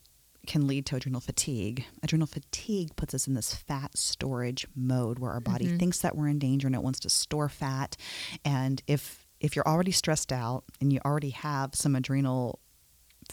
can 0.46 0.68
lead 0.68 0.86
to 0.86 0.98
adrenal 0.98 1.22
fatigue 1.22 1.86
adrenal 2.04 2.28
fatigue 2.28 2.94
puts 2.98 3.14
us 3.14 3.28
in 3.28 3.34
this 3.34 3.54
fat 3.56 3.98
storage 3.98 4.68
mode 4.76 5.18
where 5.20 5.32
our 5.32 5.40
body 5.40 5.66
Mhm. 5.68 5.80
thinks 5.80 6.00
that 6.00 6.18
we're 6.18 6.28
in 6.28 6.40
danger 6.40 6.68
and 6.68 6.76
it 6.76 6.84
wants 6.84 7.00
to 7.02 7.10
store 7.10 7.48
fat 7.50 7.96
and 8.44 8.82
if 8.88 9.26
if 9.40 9.56
you're 9.56 9.68
already 9.68 9.92
stressed 9.92 10.32
out 10.34 10.64
and 10.82 10.92
you 10.94 11.00
already 11.06 11.30
have 11.32 11.74
some 11.76 11.96
adrenal 11.96 12.60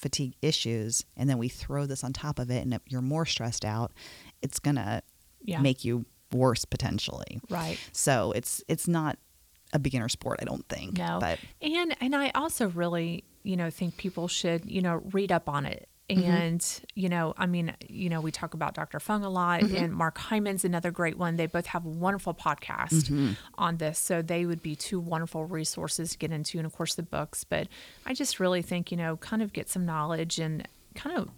fatigue 0.01 0.34
issues 0.42 1.05
and 1.16 1.28
then 1.28 1.36
we 1.38 1.48
throw 1.48 1.84
this 1.86 2.03
on 2.03 2.12
top 2.12 2.38
of 2.38 2.51
it 2.51 2.62
and 2.64 2.72
if 2.72 2.80
you're 2.88 3.03
more 3.03 3.26
stressed 3.26 3.64
out 3.64 3.92
it's 4.42 4.59
gonna 4.59 5.03
Yeah. 5.42 5.61
make 5.61 5.84
you 5.84 6.07
worse 6.32 6.64
potentially 6.64 7.40
right. 7.51 7.78
so 7.92 8.32
it's 8.32 8.62
it's 8.66 8.88
not 8.88 9.18
a 9.74 9.78
beginner 9.78 10.09
sport 10.09 10.38
i 10.40 10.44
don't 10.44 10.66
think 10.68 10.96
No. 10.96 11.18
but 11.20 11.38
And 11.61 11.94
and 12.01 12.16
I 12.16 12.30
also 12.34 12.68
really, 12.70 13.24
you 13.42 13.57
know, 13.57 13.68
think 13.70 13.96
people 13.96 14.26
should, 14.28 14.64
you 14.70 14.80
know, 14.82 15.03
read 15.12 15.30
up 15.32 15.48
on 15.48 15.64
it. 15.66 15.88
Mm-hmm. 16.18 16.30
And, 16.30 16.80
you 16.94 17.08
know, 17.08 17.34
I 17.38 17.46
mean, 17.46 17.74
you 17.88 18.08
know, 18.08 18.20
we 18.20 18.30
talk 18.32 18.54
about 18.54 18.74
Dr. 18.74 18.98
Fung 19.00 19.24
a 19.24 19.30
lot 19.30 19.61
Mm-hmm. 19.61 19.76
and 19.76 19.92
Mark 19.92 20.18
Hyman's 20.18 20.64
another 20.64 20.90
great 20.90 21.16
one. 21.18 21.36
They 21.36 21.46
both 21.46 21.66
have 21.66 21.84
a 21.84 21.88
wonderful 21.88 22.34
podcast 22.34 22.92
Mm-hmm. 22.92 23.32
on 23.56 23.76
this. 23.78 23.98
So 23.98 24.22
they 24.22 24.46
would 24.46 24.62
be 24.62 24.74
two 24.76 24.98
wonderful 25.00 25.44
resources 25.44 26.11
to 26.12 26.18
get 26.18 26.32
into. 26.32 26.58
And 26.58 26.66
of 26.66 26.72
course, 26.72 26.94
the 26.94 27.02
books. 27.02 27.44
But 27.44 27.68
I 28.06 28.14
just 28.14 28.40
really 28.40 28.62
think, 28.62 28.90
you 28.90 28.96
know, 28.96 29.16
kind 29.16 29.42
of 29.42 29.52
get 29.52 29.68
some 29.68 29.84
knowledge 29.86 30.38
and 30.38 30.66
kind 30.94 31.16
of 31.16 31.28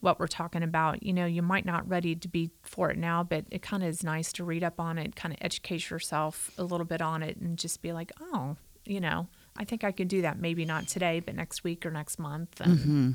what 0.00 0.18
we're 0.18 0.26
talking 0.26 0.62
about. 0.62 1.02
You 1.02 1.12
know, 1.12 1.26
you 1.26 1.42
might 1.42 1.64
not 1.64 1.88
ready 1.88 2.14
to 2.16 2.28
be 2.28 2.50
for 2.62 2.90
it 2.90 2.98
now, 2.98 3.22
but 3.22 3.44
it 3.50 3.62
kind 3.62 3.82
of 3.82 3.88
is 3.88 4.02
nice 4.02 4.32
to 4.34 4.44
read 4.44 4.64
up 4.64 4.80
on 4.80 4.98
it, 4.98 5.14
kind 5.14 5.32
of 5.32 5.38
educate 5.40 5.90
yourself 5.90 6.50
a 6.58 6.64
little 6.64 6.86
bit 6.86 7.00
on 7.00 7.22
it, 7.22 7.36
and 7.36 7.56
just 7.56 7.82
be 7.82 7.92
like, 7.92 8.10
oh, 8.20 8.56
you 8.84 8.98
know, 9.00 9.28
I 9.56 9.64
think 9.64 9.84
I 9.84 9.92
could 9.92 10.08
do 10.08 10.22
that. 10.22 10.38
Maybe 10.40 10.64
not 10.64 10.88
today, 10.88 11.20
but 11.20 11.36
next 11.36 11.62
week 11.62 11.86
or 11.86 11.90
next 11.92 12.18
month. 12.18 12.60
And 12.60 13.14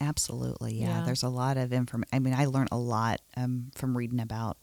Absolutely, 0.00 0.74
yeah. 0.74 0.98
Yeah. 1.00 1.02
There's 1.04 1.22
a 1.22 1.28
lot 1.28 1.56
of 1.56 1.72
information. 1.72 2.08
I 2.12 2.18
mean, 2.18 2.34
I 2.34 2.46
learned 2.46 2.70
a 2.72 2.78
lot 2.78 3.20
um, 3.36 3.70
from 3.74 3.96
reading 3.96 4.20
about 4.20 4.56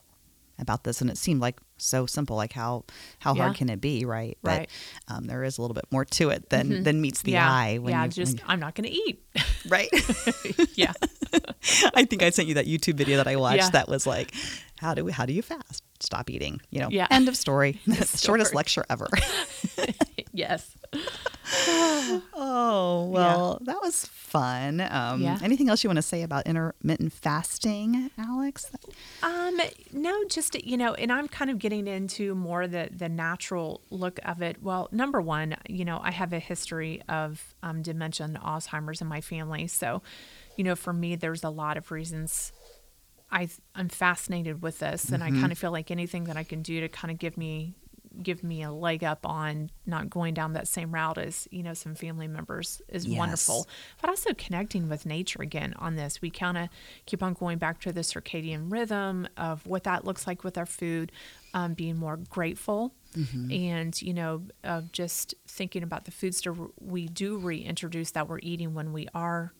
about 0.60 0.84
this, 0.84 1.02
and 1.02 1.10
it 1.12 1.18
seemed 1.18 1.40
like 1.40 1.60
so 1.78 2.08
simple. 2.08 2.36
Like 2.36 2.52
how 2.54 2.86
how 3.20 3.36
Yeah. 3.36 3.44
hard 3.44 3.58
can 3.58 3.70
it 3.70 3.80
be, 3.80 4.06
right? 4.06 4.38
Right. 4.42 4.68
But 5.08 5.14
um, 5.16 5.26
there 5.26 5.44
is 5.44 5.60
a 5.60 5.62
little 5.62 5.76
bit 5.76 5.86
more 5.92 6.04
to 6.06 6.30
it 6.30 6.50
than 6.50 6.84
than 6.84 7.00
meets 7.02 7.22
the 7.22 7.34
yeah, 7.34 7.52
eye. 7.52 7.78
When 7.78 7.92
yeah, 7.92 8.06
you, 8.06 8.10
just 8.10 8.40
when 8.42 8.50
I'm 8.50 8.60
not 8.60 8.74
going 8.74 8.90
to 8.90 8.96
eat. 8.96 9.24
right. 9.70 9.90
yeah, 10.76 10.94
I 11.94 12.06
think 12.06 12.24
I 12.24 12.32
sent 12.32 12.48
you 12.48 12.56
that 12.56 12.66
YouTube 12.66 12.96
video 12.96 13.18
that 13.18 13.28
I 13.28 13.36
watched 13.36 13.74
that 13.74 13.88
was 13.88 14.08
like, 14.08 14.34
how 14.80 14.96
do 14.96 15.06
we, 15.06 15.12
how 15.12 15.28
do 15.28 15.34
you 15.34 15.44
fast? 15.44 15.84
Stop 16.08 16.30
eating. 16.30 16.62
You 16.70 16.80
know. 16.80 16.88
Yeah. 16.90 17.06
End 17.12 17.28
of 17.28 17.36
story. 17.36 17.82
Shortest 18.16 18.56
lecture 18.56 18.86
ever. 18.90 19.10
yes. 20.32 20.74
Oh 22.34 23.10
well, 23.12 23.60
that 23.66 23.82
was 23.82 24.06
fun. 24.06 24.80
Um, 24.80 25.22
Yeah. 25.22 25.38
Anything 25.44 25.68
else 25.68 25.84
you 25.84 25.90
want 25.90 25.98
to 25.98 26.02
say 26.02 26.22
about 26.24 26.48
intermittent 26.48 27.12
fasting, 27.12 28.10
Alex? 28.18 28.72
Um, 29.22 29.60
no, 29.92 30.24
just 30.30 30.56
you 30.64 30.78
know, 30.78 30.94
and 30.94 31.12
I'm 31.12 31.28
kind 31.28 31.52
of 31.52 31.60
getting 31.60 31.88
into 31.88 32.36
more 32.36 32.68
the 32.68 32.88
the 32.96 33.10
natural 33.10 33.82
look 33.90 34.18
of 34.24 34.42
it. 34.42 34.64
Well, 34.64 34.88
number 34.94 35.20
one, 35.22 35.58
you 35.68 35.84
know, 35.84 36.00
I 36.02 36.12
have 36.12 36.32
a 36.32 36.40
history 36.40 37.02
of 37.10 37.54
um, 37.62 37.82
dementia 37.82 38.28
and 38.28 38.38
Alzheimer's 38.40 39.02
in 39.02 39.08
my 39.08 39.20
family, 39.20 39.68
so 39.68 40.02
you 40.56 40.64
know, 40.64 40.76
for 40.76 40.94
me, 40.94 41.16
there's 41.18 41.44
a 41.44 41.50
lot 41.50 41.76
of 41.76 41.92
reasons. 41.92 42.54
I 43.32 43.50
I'm 43.76 43.90
fascinated 43.90 44.62
with 44.62 44.80
this, 44.80 45.10
and 45.12 45.24
I 45.24 45.32
kind 45.32 45.52
of 45.52 45.58
feel 45.58 45.72
like 45.72 45.92
anything 45.92 46.26
that 46.26 46.38
I 46.38 46.44
can 46.44 46.62
do 46.62 46.80
to 46.82 46.88
kind 46.90 47.12
of 47.12 47.18
give 47.18 47.38
me 47.38 47.76
give 48.24 48.44
me 48.44 48.64
a 48.64 48.72
leg 48.72 49.04
up 49.04 49.24
on 49.28 49.70
not 49.86 50.10
going 50.10 50.34
down 50.34 50.54
that 50.54 50.68
same 50.68 50.92
route 50.92 51.20
as 51.20 51.48
you 51.52 51.62
know 51.62 51.76
some 51.76 51.94
family 51.94 52.28
members 52.28 52.82
is 52.90 53.06
Yes. 53.06 53.16
wonderful 53.16 53.68
but 54.02 54.10
also 54.10 54.34
connecting 54.34 54.90
with 54.90 55.06
nature 55.06 55.40
again 55.44 55.76
on 55.78 55.96
this. 55.96 56.20
We 56.20 56.32
kind 56.32 56.58
of 56.58 56.70
keep 57.06 57.22
on 57.22 57.34
going 57.34 57.60
back 57.60 57.80
to 57.82 57.92
the 57.94 58.02
circadian 58.02 58.72
rhythm 58.72 59.28
of 59.38 59.64
what 59.68 59.84
that 59.84 60.04
looks 60.04 60.26
like 60.26 60.44
with 60.44 60.58
our 60.58 60.66
food, 60.66 61.12
um, 61.54 61.74
being 61.76 61.96
more 61.98 62.18
grateful, 62.18 62.96
and 63.52 64.02
you 64.02 64.14
know, 64.14 64.44
of 64.64 64.92
just 64.92 65.36
thinking 65.48 65.84
about 65.84 66.06
the 66.06 66.12
foods 66.12 66.42
to 66.42 66.74
we 66.80 67.08
do 67.08 67.38
reintroduce 67.38 68.12
that 68.12 68.28
we're 68.28 68.40
eating 68.42 68.74
when 68.74 68.94
we 68.94 69.08
are 69.14 69.54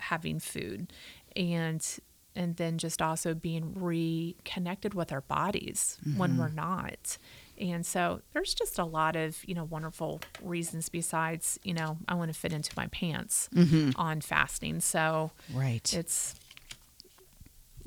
having 0.00 0.38
food, 0.38 0.90
and 1.36 1.98
and 2.36 2.56
then 2.56 2.78
just 2.78 3.00
also 3.00 3.34
being 3.34 3.74
reconnected 3.74 4.94
with 4.94 5.12
our 5.12 5.20
bodies 5.22 5.98
when 6.16 6.36
we're 6.36 6.48
not. 6.48 7.16
And 7.56 7.86
so 7.86 8.20
there's 8.32 8.52
just 8.54 8.78
a 8.80 8.84
lot 8.84 9.14
of, 9.14 9.38
you 9.46 9.54
know, 9.54 9.62
wonderful 9.64 10.20
reasons 10.42 10.88
besides, 10.88 11.58
you 11.62 11.72
know, 11.74 11.98
I 12.08 12.14
want 12.14 12.32
to 12.32 12.38
fit 12.38 12.52
into 12.52 12.72
my 12.76 12.88
pants 12.88 13.48
on 13.96 14.20
fasting. 14.20 14.80
So 14.80 15.30
Right. 15.52 15.92
it's 15.94 16.34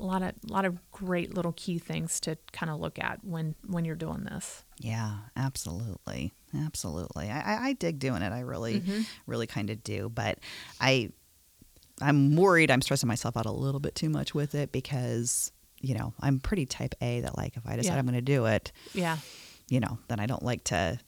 a 0.00 0.04
lot 0.04 0.22
of 0.22 0.32
a 0.48 0.52
lot 0.52 0.64
of 0.64 0.78
great 0.92 1.34
little 1.34 1.52
key 1.52 1.78
things 1.78 2.20
to 2.20 2.38
kind 2.52 2.70
of 2.70 2.78
look 2.80 2.98
at 3.00 3.24
when 3.24 3.54
when 3.66 3.84
you're 3.84 3.96
doing 3.96 4.22
this. 4.24 4.62
Yeah, 4.78 5.16
absolutely, 5.36 6.32
absolutely. 6.56 7.28
I, 7.30 7.40
I, 7.40 7.66
I 7.68 7.72
dig 7.72 7.98
doing 7.98 8.22
it. 8.22 8.32
I 8.32 8.40
really, 8.40 8.80
Mm-hmm. 8.80 9.00
really 9.26 9.48
kind 9.48 9.70
of 9.70 9.82
do. 9.82 10.08
But 10.08 10.38
I, 10.80 11.10
I'm 12.00 12.36
worried. 12.36 12.70
I'm 12.70 12.80
stressing 12.82 13.08
myself 13.08 13.36
out 13.36 13.46
a 13.46 13.52
little 13.52 13.80
bit 13.80 13.94
too 13.94 14.08
much 14.08 14.34
with 14.34 14.54
it 14.54 14.72
because 14.72 15.50
you 15.80 15.94
know 15.94 16.12
I'm 16.20 16.40
pretty 16.40 16.66
type 16.66 16.94
A. 17.00 17.20
That 17.20 17.36
like 17.36 17.56
if 17.56 17.66
I 17.66 17.76
decide 17.76 17.92
Yeah. 17.94 17.98
I'm 17.98 18.04
going 18.06 18.14
to 18.14 18.20
do 18.22 18.46
it, 18.46 18.72
Yeah. 18.94 19.18
you 19.68 19.80
know, 19.80 19.98
then 20.08 20.20
I 20.20 20.26
don't 20.26 20.42
like 20.42 20.64
to. 20.64 20.98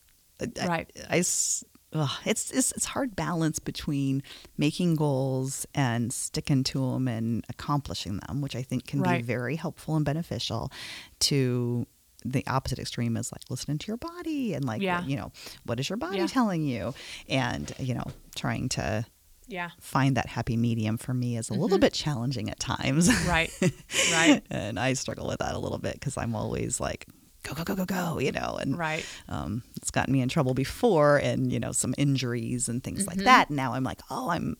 I- 0.59 0.67
Right. 0.67 0.91
I, 1.09 1.19
s- 1.19 1.63
ugh, 1.93 2.09
it's, 2.25 2.49
it's 2.51 2.71
it's 2.71 2.85
hard 2.85 3.15
balance 3.15 3.59
between 3.59 4.23
making 4.57 4.95
goals 4.95 5.67
and 5.75 6.11
sticking 6.11 6.63
to 6.63 6.79
them 6.93 7.07
and 7.07 7.45
accomplishing 7.49 8.19
them, 8.25 8.41
which 8.41 8.55
I 8.55 8.63
think 8.63 8.87
can 8.87 9.03
be 9.03 9.21
very 9.21 9.55
helpful 9.55 9.95
and 9.95 10.03
beneficial. 10.03 10.71
To 11.19 11.85
the 12.25 12.43
opposite 12.47 12.79
extreme 12.79 13.17
is 13.17 13.31
like 13.31 13.41
listening 13.49 13.77
to 13.79 13.87
your 13.87 13.97
body 13.97 14.53
and 14.55 14.63
like 14.65 14.81
Yeah. 14.81 15.03
you 15.05 15.15
know 15.15 15.31
what 15.65 15.79
is 15.79 15.89
your 15.89 15.97
body 15.97 16.17
Yeah. 16.17 16.27
telling 16.27 16.63
you, 16.65 16.93
and 17.29 17.71
you 17.79 17.93
know 17.93 18.05
trying 18.35 18.69
to 18.69 19.05
Yeah. 19.51 19.71
find 19.79 20.15
that 20.17 20.27
happy 20.27 20.55
medium 20.57 20.97
for 20.97 21.13
me 21.13 21.37
is 21.37 21.49
a 21.49 21.53
little 21.53 21.77
bit 21.77 21.93
challenging 21.93 22.49
at 22.49 22.59
times. 22.59 23.09
Right. 23.27 23.51
right. 24.11 24.41
and 24.49 24.79
I 24.79 24.93
struggle 24.93 25.27
with 25.27 25.39
that 25.39 25.53
a 25.53 25.59
little 25.59 25.77
bit 25.77 25.93
because 25.95 26.17
I'm 26.17 26.33
always 26.35 26.79
like, 26.79 27.05
go, 27.43 27.53
go, 27.53 27.63
go, 27.63 27.75
go, 27.75 27.85
go, 27.85 28.19
you 28.19 28.31
know, 28.31 28.57
and 28.61 28.77
Right. 28.77 29.05
um, 29.27 29.63
it's 29.77 29.91
gotten 29.91 30.13
me 30.13 30.21
in 30.21 30.29
trouble 30.29 30.53
before 30.53 31.17
and, 31.17 31.51
you 31.51 31.59
know, 31.59 31.71
some 31.71 31.93
injuries 31.97 32.69
and 32.69 32.83
things 32.83 33.05
like 33.07 33.17
Mhm. 33.17 33.23
that. 33.25 33.49
Now 33.51 33.73
I'm 33.73 33.83
like, 33.83 33.99
oh, 34.09 34.29
I'm, 34.29 34.55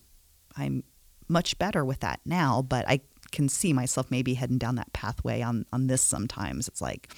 I'm 0.56 0.84
much 1.28 1.58
better 1.58 1.84
with 1.84 2.00
that 2.00 2.20
now, 2.26 2.60
but 2.60 2.86
I 2.88 3.00
can 3.30 3.48
see 3.48 3.72
myself 3.72 4.10
maybe 4.10 4.34
heading 4.34 4.58
down 4.58 4.74
that 4.74 4.92
pathway 4.92 5.40
on, 5.40 5.64
on 5.72 5.86
this 5.86 6.02
sometimes. 6.02 6.68
It's 6.68 6.82
like, 6.82 7.14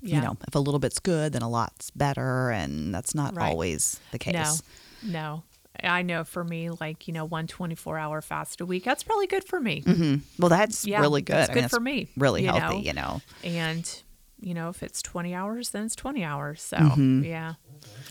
Yeah. 0.00 0.16
you 0.16 0.22
know, 0.22 0.36
if 0.48 0.54
a 0.54 0.58
little 0.58 0.80
bit's 0.80 0.98
good, 0.98 1.32
then 1.34 1.42
a 1.42 1.48
lot's 1.48 1.90
better. 1.90 2.50
And 2.50 2.92
that's 2.94 3.14
not 3.14 3.36
Right. 3.36 3.48
always 3.50 4.00
the 4.12 4.18
case. 4.18 4.32
No. 4.34 4.54
No. 5.02 5.42
I 5.82 6.02
know 6.02 6.24
for 6.24 6.42
me, 6.44 6.70
like, 6.70 7.06
you 7.06 7.14
know, 7.14 7.24
one 7.24 7.46
24 7.46 7.98
hour 7.98 8.20
fast 8.20 8.60
a 8.60 8.66
week, 8.66 8.84
that's 8.84 9.02
probably 9.02 9.26
good 9.26 9.44
for 9.44 9.60
me. 9.60 9.82
hmm 9.82 10.16
Well, 10.38 10.48
that's 10.48 10.84
Yeah, 10.84 11.00
really 11.00 11.22
good. 11.22 11.36
that's 11.36 11.50
I 11.50 11.54
mean, 11.54 11.62
good 11.64 11.70
for 11.70 11.80
me, 11.80 12.08
Really 12.16 12.42
you 12.42 12.48
healthy, 12.48 12.76
know? 12.78 12.82
you 12.82 12.92
know. 12.92 13.22
And, 13.44 14.02
you 14.40 14.54
know, 14.54 14.68
if 14.70 14.82
it's 14.82 15.02
20 15.02 15.34
hours, 15.34 15.70
then 15.70 15.84
it's 15.84 15.94
20 15.96 16.24
hours. 16.24 16.62
So, 16.62 16.76
Mhm. 16.78 17.24
yeah. 17.24 17.54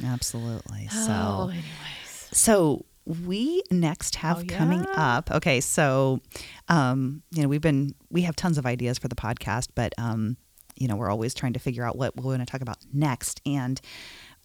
Absolutely. 0.06 0.88
So, 0.90 1.12
Oh, 1.14 1.50
anyways. 1.50 2.30
So 2.32 2.86
we 3.06 3.64
next 3.72 4.16
have 4.18 4.40
Oh, 4.44 4.46
coming 4.48 4.86
up. 4.96 5.32
Okay, 5.32 5.60
so 5.62 6.20
um, 6.68 7.24
you 7.32 7.42
know 7.42 7.48
we've 7.48 7.62
been 7.62 7.96
we 8.12 8.22
have 8.24 8.36
tons 8.36 8.58
of 8.58 8.66
ideas 8.66 8.98
for 8.98 9.08
the 9.08 9.16
podcast, 9.16 9.70
but 9.76 9.94
um, 9.98 10.36
you 10.76 10.88
know 10.88 10.96
we're 10.98 11.10
always 11.10 11.34
trying 11.34 11.54
to 11.54 11.60
figure 11.60 11.84
out 11.86 11.98
what 11.98 12.16
we're 12.18 12.24
going 12.24 12.40
to 12.40 12.46
talk 12.46 12.62
about 12.62 12.78
next. 12.94 13.40
And 13.46 13.80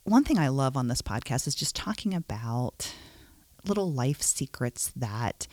one 0.05 0.25
thing 0.25 0.39
I 0.39 0.49
love 0.49 0.77
on 0.77 0.89
this 0.89 1.03
podcast 1.03 1.47
is 1.47 1.55
just 1.55 1.77
talking 1.77 2.15
about 2.15 2.93
little 3.65 3.93
life 3.93 4.23
secrets 4.23 4.93
that 4.97 5.47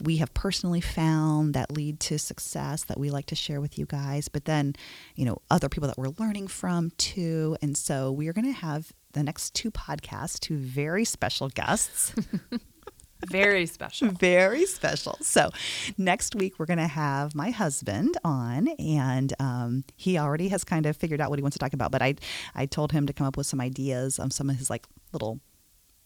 we 0.00 0.18
have 0.18 0.32
personally 0.34 0.80
found 0.80 1.54
that 1.54 1.70
lead 1.70 1.98
to 2.00 2.18
success 2.18 2.84
that 2.84 3.00
we 3.00 3.10
like 3.10 3.26
to 3.26 3.34
share 3.34 3.60
with 3.60 3.78
you 3.78 3.86
guys, 3.86 4.28
but 4.28 4.44
then, 4.44 4.76
you 5.16 5.24
know, 5.24 5.38
other 5.50 5.68
people 5.68 5.88
that 5.88 5.98
we're 5.98 6.12
learning 6.18 6.46
from 6.46 6.92
too. 6.98 7.56
And 7.62 7.76
so 7.76 8.12
we 8.12 8.28
are 8.28 8.32
going 8.32 8.44
to 8.44 8.52
have 8.52 8.92
the 9.12 9.22
next 9.22 9.54
two 9.54 9.70
podcasts, 9.70 10.38
two 10.38 10.56
very 10.56 11.04
special 11.04 11.48
guests. 11.48 12.14
Very 13.26 13.66
special. 13.66 14.08
Very 14.08 14.64
special. 14.66 15.18
So, 15.20 15.50
next 15.96 16.34
week 16.34 16.58
we're 16.58 16.66
going 16.66 16.78
to 16.78 16.86
have 16.86 17.34
my 17.34 17.50
husband 17.50 18.16
on, 18.24 18.68
and 18.78 19.34
um, 19.40 19.84
he 19.96 20.18
already 20.18 20.48
has 20.48 20.64
kind 20.64 20.86
of 20.86 20.96
figured 20.96 21.20
out 21.20 21.30
what 21.30 21.38
he 21.38 21.42
wants 21.42 21.56
to 21.56 21.58
talk 21.58 21.72
about. 21.72 21.90
But 21.90 22.02
I, 22.02 22.14
I 22.54 22.66
told 22.66 22.92
him 22.92 23.06
to 23.06 23.12
come 23.12 23.26
up 23.26 23.36
with 23.36 23.46
some 23.46 23.60
ideas 23.60 24.18
on 24.18 24.30
some 24.30 24.48
of 24.48 24.56
his 24.56 24.70
like 24.70 24.86
little 25.12 25.40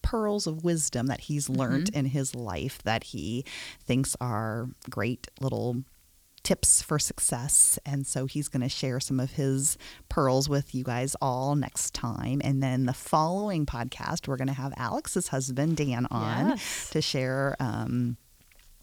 pearls 0.03 0.47
of 0.47 0.65
wisdom 0.65 1.07
that 1.07 1.21
he's 1.21 1.49
learned 1.49 1.87
mm-hmm. 1.87 2.01
in 2.01 2.07
his 2.07 2.35
life 2.35 2.83
that 2.83 3.05
he 3.05 3.45
thinks 3.85 4.17
are 4.21 4.69
great 4.91 5.29
little 5.41 5.85
tips 6.43 6.83
for 6.83 6.99
success. 6.99 7.79
And 7.87 8.07
so 8.07 8.27
he's 8.27 8.49
going 8.49 8.63
to 8.63 8.69
share 8.69 9.01
some 9.01 9.21
of 9.21 9.33
his 9.33 9.79
pearls 10.09 10.49
with 10.49 10.75
you 10.75 10.85
guys 10.85 11.15
all 11.21 11.55
next 11.55 11.95
time. 11.95 12.41
And 12.45 12.63
then 12.63 12.87
the 12.87 12.93
following 12.93 13.67
podcast, 13.67 14.29
we're 14.29 14.37
going 14.37 14.49
to 14.49 14.55
have 14.55 14.73
Alex's 14.77 15.29
husband, 15.29 15.77
Dan, 15.77 16.07
on 16.11 16.51
yes. 16.51 16.91
to 16.91 17.01
share. 17.01 17.57
Um, 17.61 18.17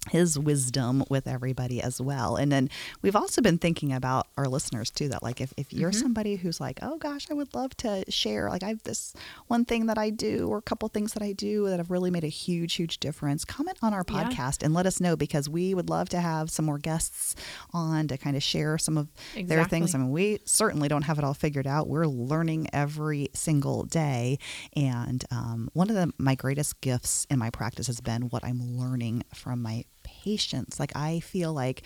his 0.10 0.40
wisdom 0.40 1.04
with 1.10 1.28
everybody 1.28 1.82
as 1.82 2.02
well. 2.02 2.36
And 2.36 2.52
then 2.52 2.70
we've 3.02 3.16
also 3.16 3.42
been 3.42 3.58
thinking 3.58 3.92
about 3.94 4.28
our 4.38 4.48
listeners 4.48 4.90
too, 4.90 5.10
that 5.10 5.22
like 5.22 5.42
if, 5.42 5.54
if 5.58 5.74
you're 5.74 5.92
mm-hmm. 5.92 6.02
somebody 6.02 6.36
who's 6.38 6.60
like, 6.60 6.80
oh 6.82 6.98
gosh, 6.98 7.28
I 7.30 7.34
would 7.34 7.54
love 7.54 7.76
to 7.78 8.04
share, 8.10 8.50
like 8.50 8.64
I 8.64 8.70
have 8.70 8.84
this 8.84 9.14
one 9.48 9.66
thing 9.66 9.88
that 9.88 9.98
I 9.98 10.10
do 10.10 10.48
or 10.48 10.58
a 10.58 10.62
couple 10.62 10.88
things 10.90 11.14
that 11.14 11.24
I 11.24 11.34
do 11.34 11.68
that 11.70 11.78
have 11.78 11.92
really 11.92 12.12
made 12.12 12.24
a 12.24 12.28
huge, 12.28 12.76
huge 12.76 13.00
difference, 13.00 13.46
comment 13.46 13.78
on 13.82 13.94
our 13.94 14.04
podcast 14.04 14.62
yeah. 14.62 14.68
and 14.68 14.74
let 14.74 14.86
us 14.86 15.00
know 15.00 15.16
because 15.16 15.50
we 15.50 15.74
would 15.74 15.90
love 15.90 16.10
to 16.10 16.22
have 16.22 16.50
some 16.50 16.66
more 16.66 16.78
guests 16.78 17.36
on 17.74 18.08
to 18.08 18.18
kind 18.18 18.36
of 18.36 18.44
share 18.44 18.78
some 18.78 18.98
of 18.98 19.10
exactly. 19.36 19.44
their 19.44 19.66
things. 19.66 19.94
I 19.94 19.98
mean, 20.00 20.12
we 20.12 20.40
certainly 20.46 20.88
don't 20.88 21.04
have 21.04 21.18
it 21.18 21.24
all 21.24 21.34
figured 21.34 21.68
out. 21.68 21.88
We're 21.88 22.08
learning 22.08 22.68
every 22.74 23.30
single 23.34 23.84
day. 23.84 24.40
And 24.76 25.24
um, 25.32 25.70
one 25.74 25.90
of 25.90 25.96
the, 25.96 26.14
my 26.18 26.36
greatest 26.36 26.82
gifts 26.82 27.28
in 27.30 27.38
my 27.38 27.50
practice 27.50 27.88
has 27.88 28.02
been 28.02 28.24
what 28.24 28.44
I'm 28.44 28.62
learning 28.62 29.24
from 29.34 29.62
my 29.62 29.86
patients. 30.24 30.80
Like 30.80 30.96
I 30.96 31.20
feel 31.20 31.54
like 31.54 31.84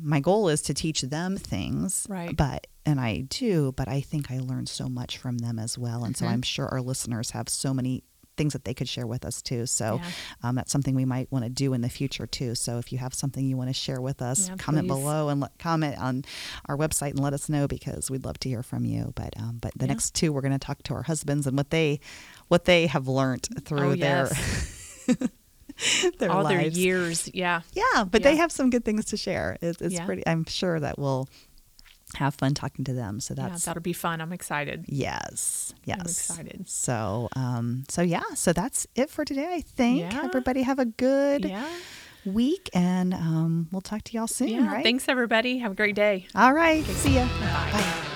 my 0.00 0.20
goal 0.20 0.48
is 0.48 0.62
to 0.62 0.74
teach 0.74 1.02
them 1.02 1.36
things, 1.36 2.06
right? 2.08 2.36
But 2.36 2.66
and 2.84 3.00
I 3.00 3.20
do, 3.28 3.72
but 3.72 3.88
I 3.88 4.00
think 4.00 4.30
I 4.30 4.38
learned 4.38 4.68
so 4.68 4.88
much 4.88 5.18
from 5.18 5.38
them 5.38 5.58
as 5.58 5.78
well, 5.78 6.04
and 6.04 6.14
mm-hmm. 6.14 6.24
so 6.24 6.30
I'm 6.30 6.42
sure 6.42 6.68
our 6.68 6.80
listeners 6.80 7.30
have 7.32 7.48
so 7.48 7.74
many 7.74 8.02
things 8.36 8.54
that 8.54 8.64
they 8.64 8.74
could 8.74 8.88
share 8.88 9.06
with 9.06 9.24
us 9.24 9.42
too. 9.42 9.66
So 9.66 10.00
yeah. 10.02 10.10
um, 10.42 10.54
that's 10.54 10.72
something 10.72 10.94
we 10.94 11.04
might 11.04 11.30
want 11.30 11.44
to 11.44 11.50
do 11.50 11.74
in 11.74 11.82
the 11.82 11.88
future 11.88 12.26
too. 12.26 12.54
So 12.54 12.78
if 12.78 12.90
you 12.90 12.98
have 12.98 13.12
something 13.14 13.44
you 13.44 13.56
want 13.56 13.68
to 13.68 13.74
share 13.74 14.00
with 14.00 14.22
us, 14.22 14.48
yeah, 14.48 14.56
comment 14.56 14.88
please. 14.88 14.94
below 14.94 15.28
and 15.28 15.40
let, 15.40 15.58
comment 15.58 15.98
on 15.98 16.24
our 16.66 16.76
website 16.76 17.10
and 17.10 17.20
let 17.20 17.34
us 17.34 17.48
know 17.48 17.68
because 17.68 18.10
we'd 18.10 18.24
love 18.24 18.38
to 18.40 18.48
hear 18.48 18.62
from 18.62 18.84
you. 18.84 19.12
But 19.14 19.34
um, 19.38 19.58
but 19.60 19.72
the 19.76 19.84
yeah. 19.84 19.92
next 19.92 20.14
two, 20.14 20.32
we're 20.32 20.40
going 20.40 20.52
to 20.52 20.58
talk 20.58 20.82
to 20.84 20.94
our 20.94 21.02
husbands 21.02 21.46
and 21.46 21.56
what 21.56 21.70
they 21.70 22.00
what 22.48 22.64
they 22.64 22.86
have 22.86 23.08
learned 23.08 23.48
through 23.64 23.92
oh, 23.92 23.96
their. 23.96 24.30
their 26.18 26.30
all 26.30 26.42
lives. 26.42 26.74
their 26.74 26.82
years. 26.82 27.30
Yeah. 27.32 27.62
Yeah, 27.72 28.04
but 28.04 28.20
yeah. 28.20 28.30
they 28.30 28.36
have 28.36 28.52
some 28.52 28.70
good 28.70 28.84
things 28.84 29.06
to 29.06 29.16
share. 29.16 29.56
It's, 29.60 29.80
it's 29.80 29.94
yeah. 29.94 30.06
pretty. 30.06 30.26
I'm 30.26 30.44
sure 30.44 30.78
that 30.80 30.98
we'll 30.98 31.28
have 32.16 32.34
fun 32.34 32.54
talking 32.54 32.84
to 32.84 32.92
them. 32.92 33.20
So 33.20 33.34
that's 33.34 33.64
yeah, 33.64 33.70
that'll 33.70 33.82
be 33.82 33.92
fun. 33.92 34.20
I'm 34.20 34.32
excited. 34.32 34.84
Yes, 34.88 35.74
yes, 35.84 35.98
I'm 36.30 36.40
excited. 36.40 36.68
So, 36.68 37.28
um, 37.36 37.84
so 37.88 38.02
yeah, 38.02 38.22
so 38.34 38.52
that's 38.52 38.86
it 38.94 39.10
for 39.10 39.24
today. 39.24 39.54
I 39.54 39.60
think 39.60 40.14
everybody 40.14 40.62
have 40.62 40.78
a 40.78 40.86
good 40.86 41.52
week, 42.24 42.70
and 42.74 43.14
um, 43.14 43.68
we'll 43.72 43.80
talk 43.80 44.02
to 44.04 44.12
y'all 44.12 44.26
soon. 44.26 44.48
Yeah. 44.48 44.72
Right? 44.72 44.82
Thanks, 44.82 45.08
everybody. 45.08 45.58
Have 45.58 45.72
a 45.72 45.76
great 45.76 45.96
day. 45.96 46.26
All 46.34 46.52
right. 46.52 46.82
Okay. 46.82 46.92
See 46.92 47.14
ya. 47.14 47.26
Bye. 47.40 47.70
Bye. 47.72 48.08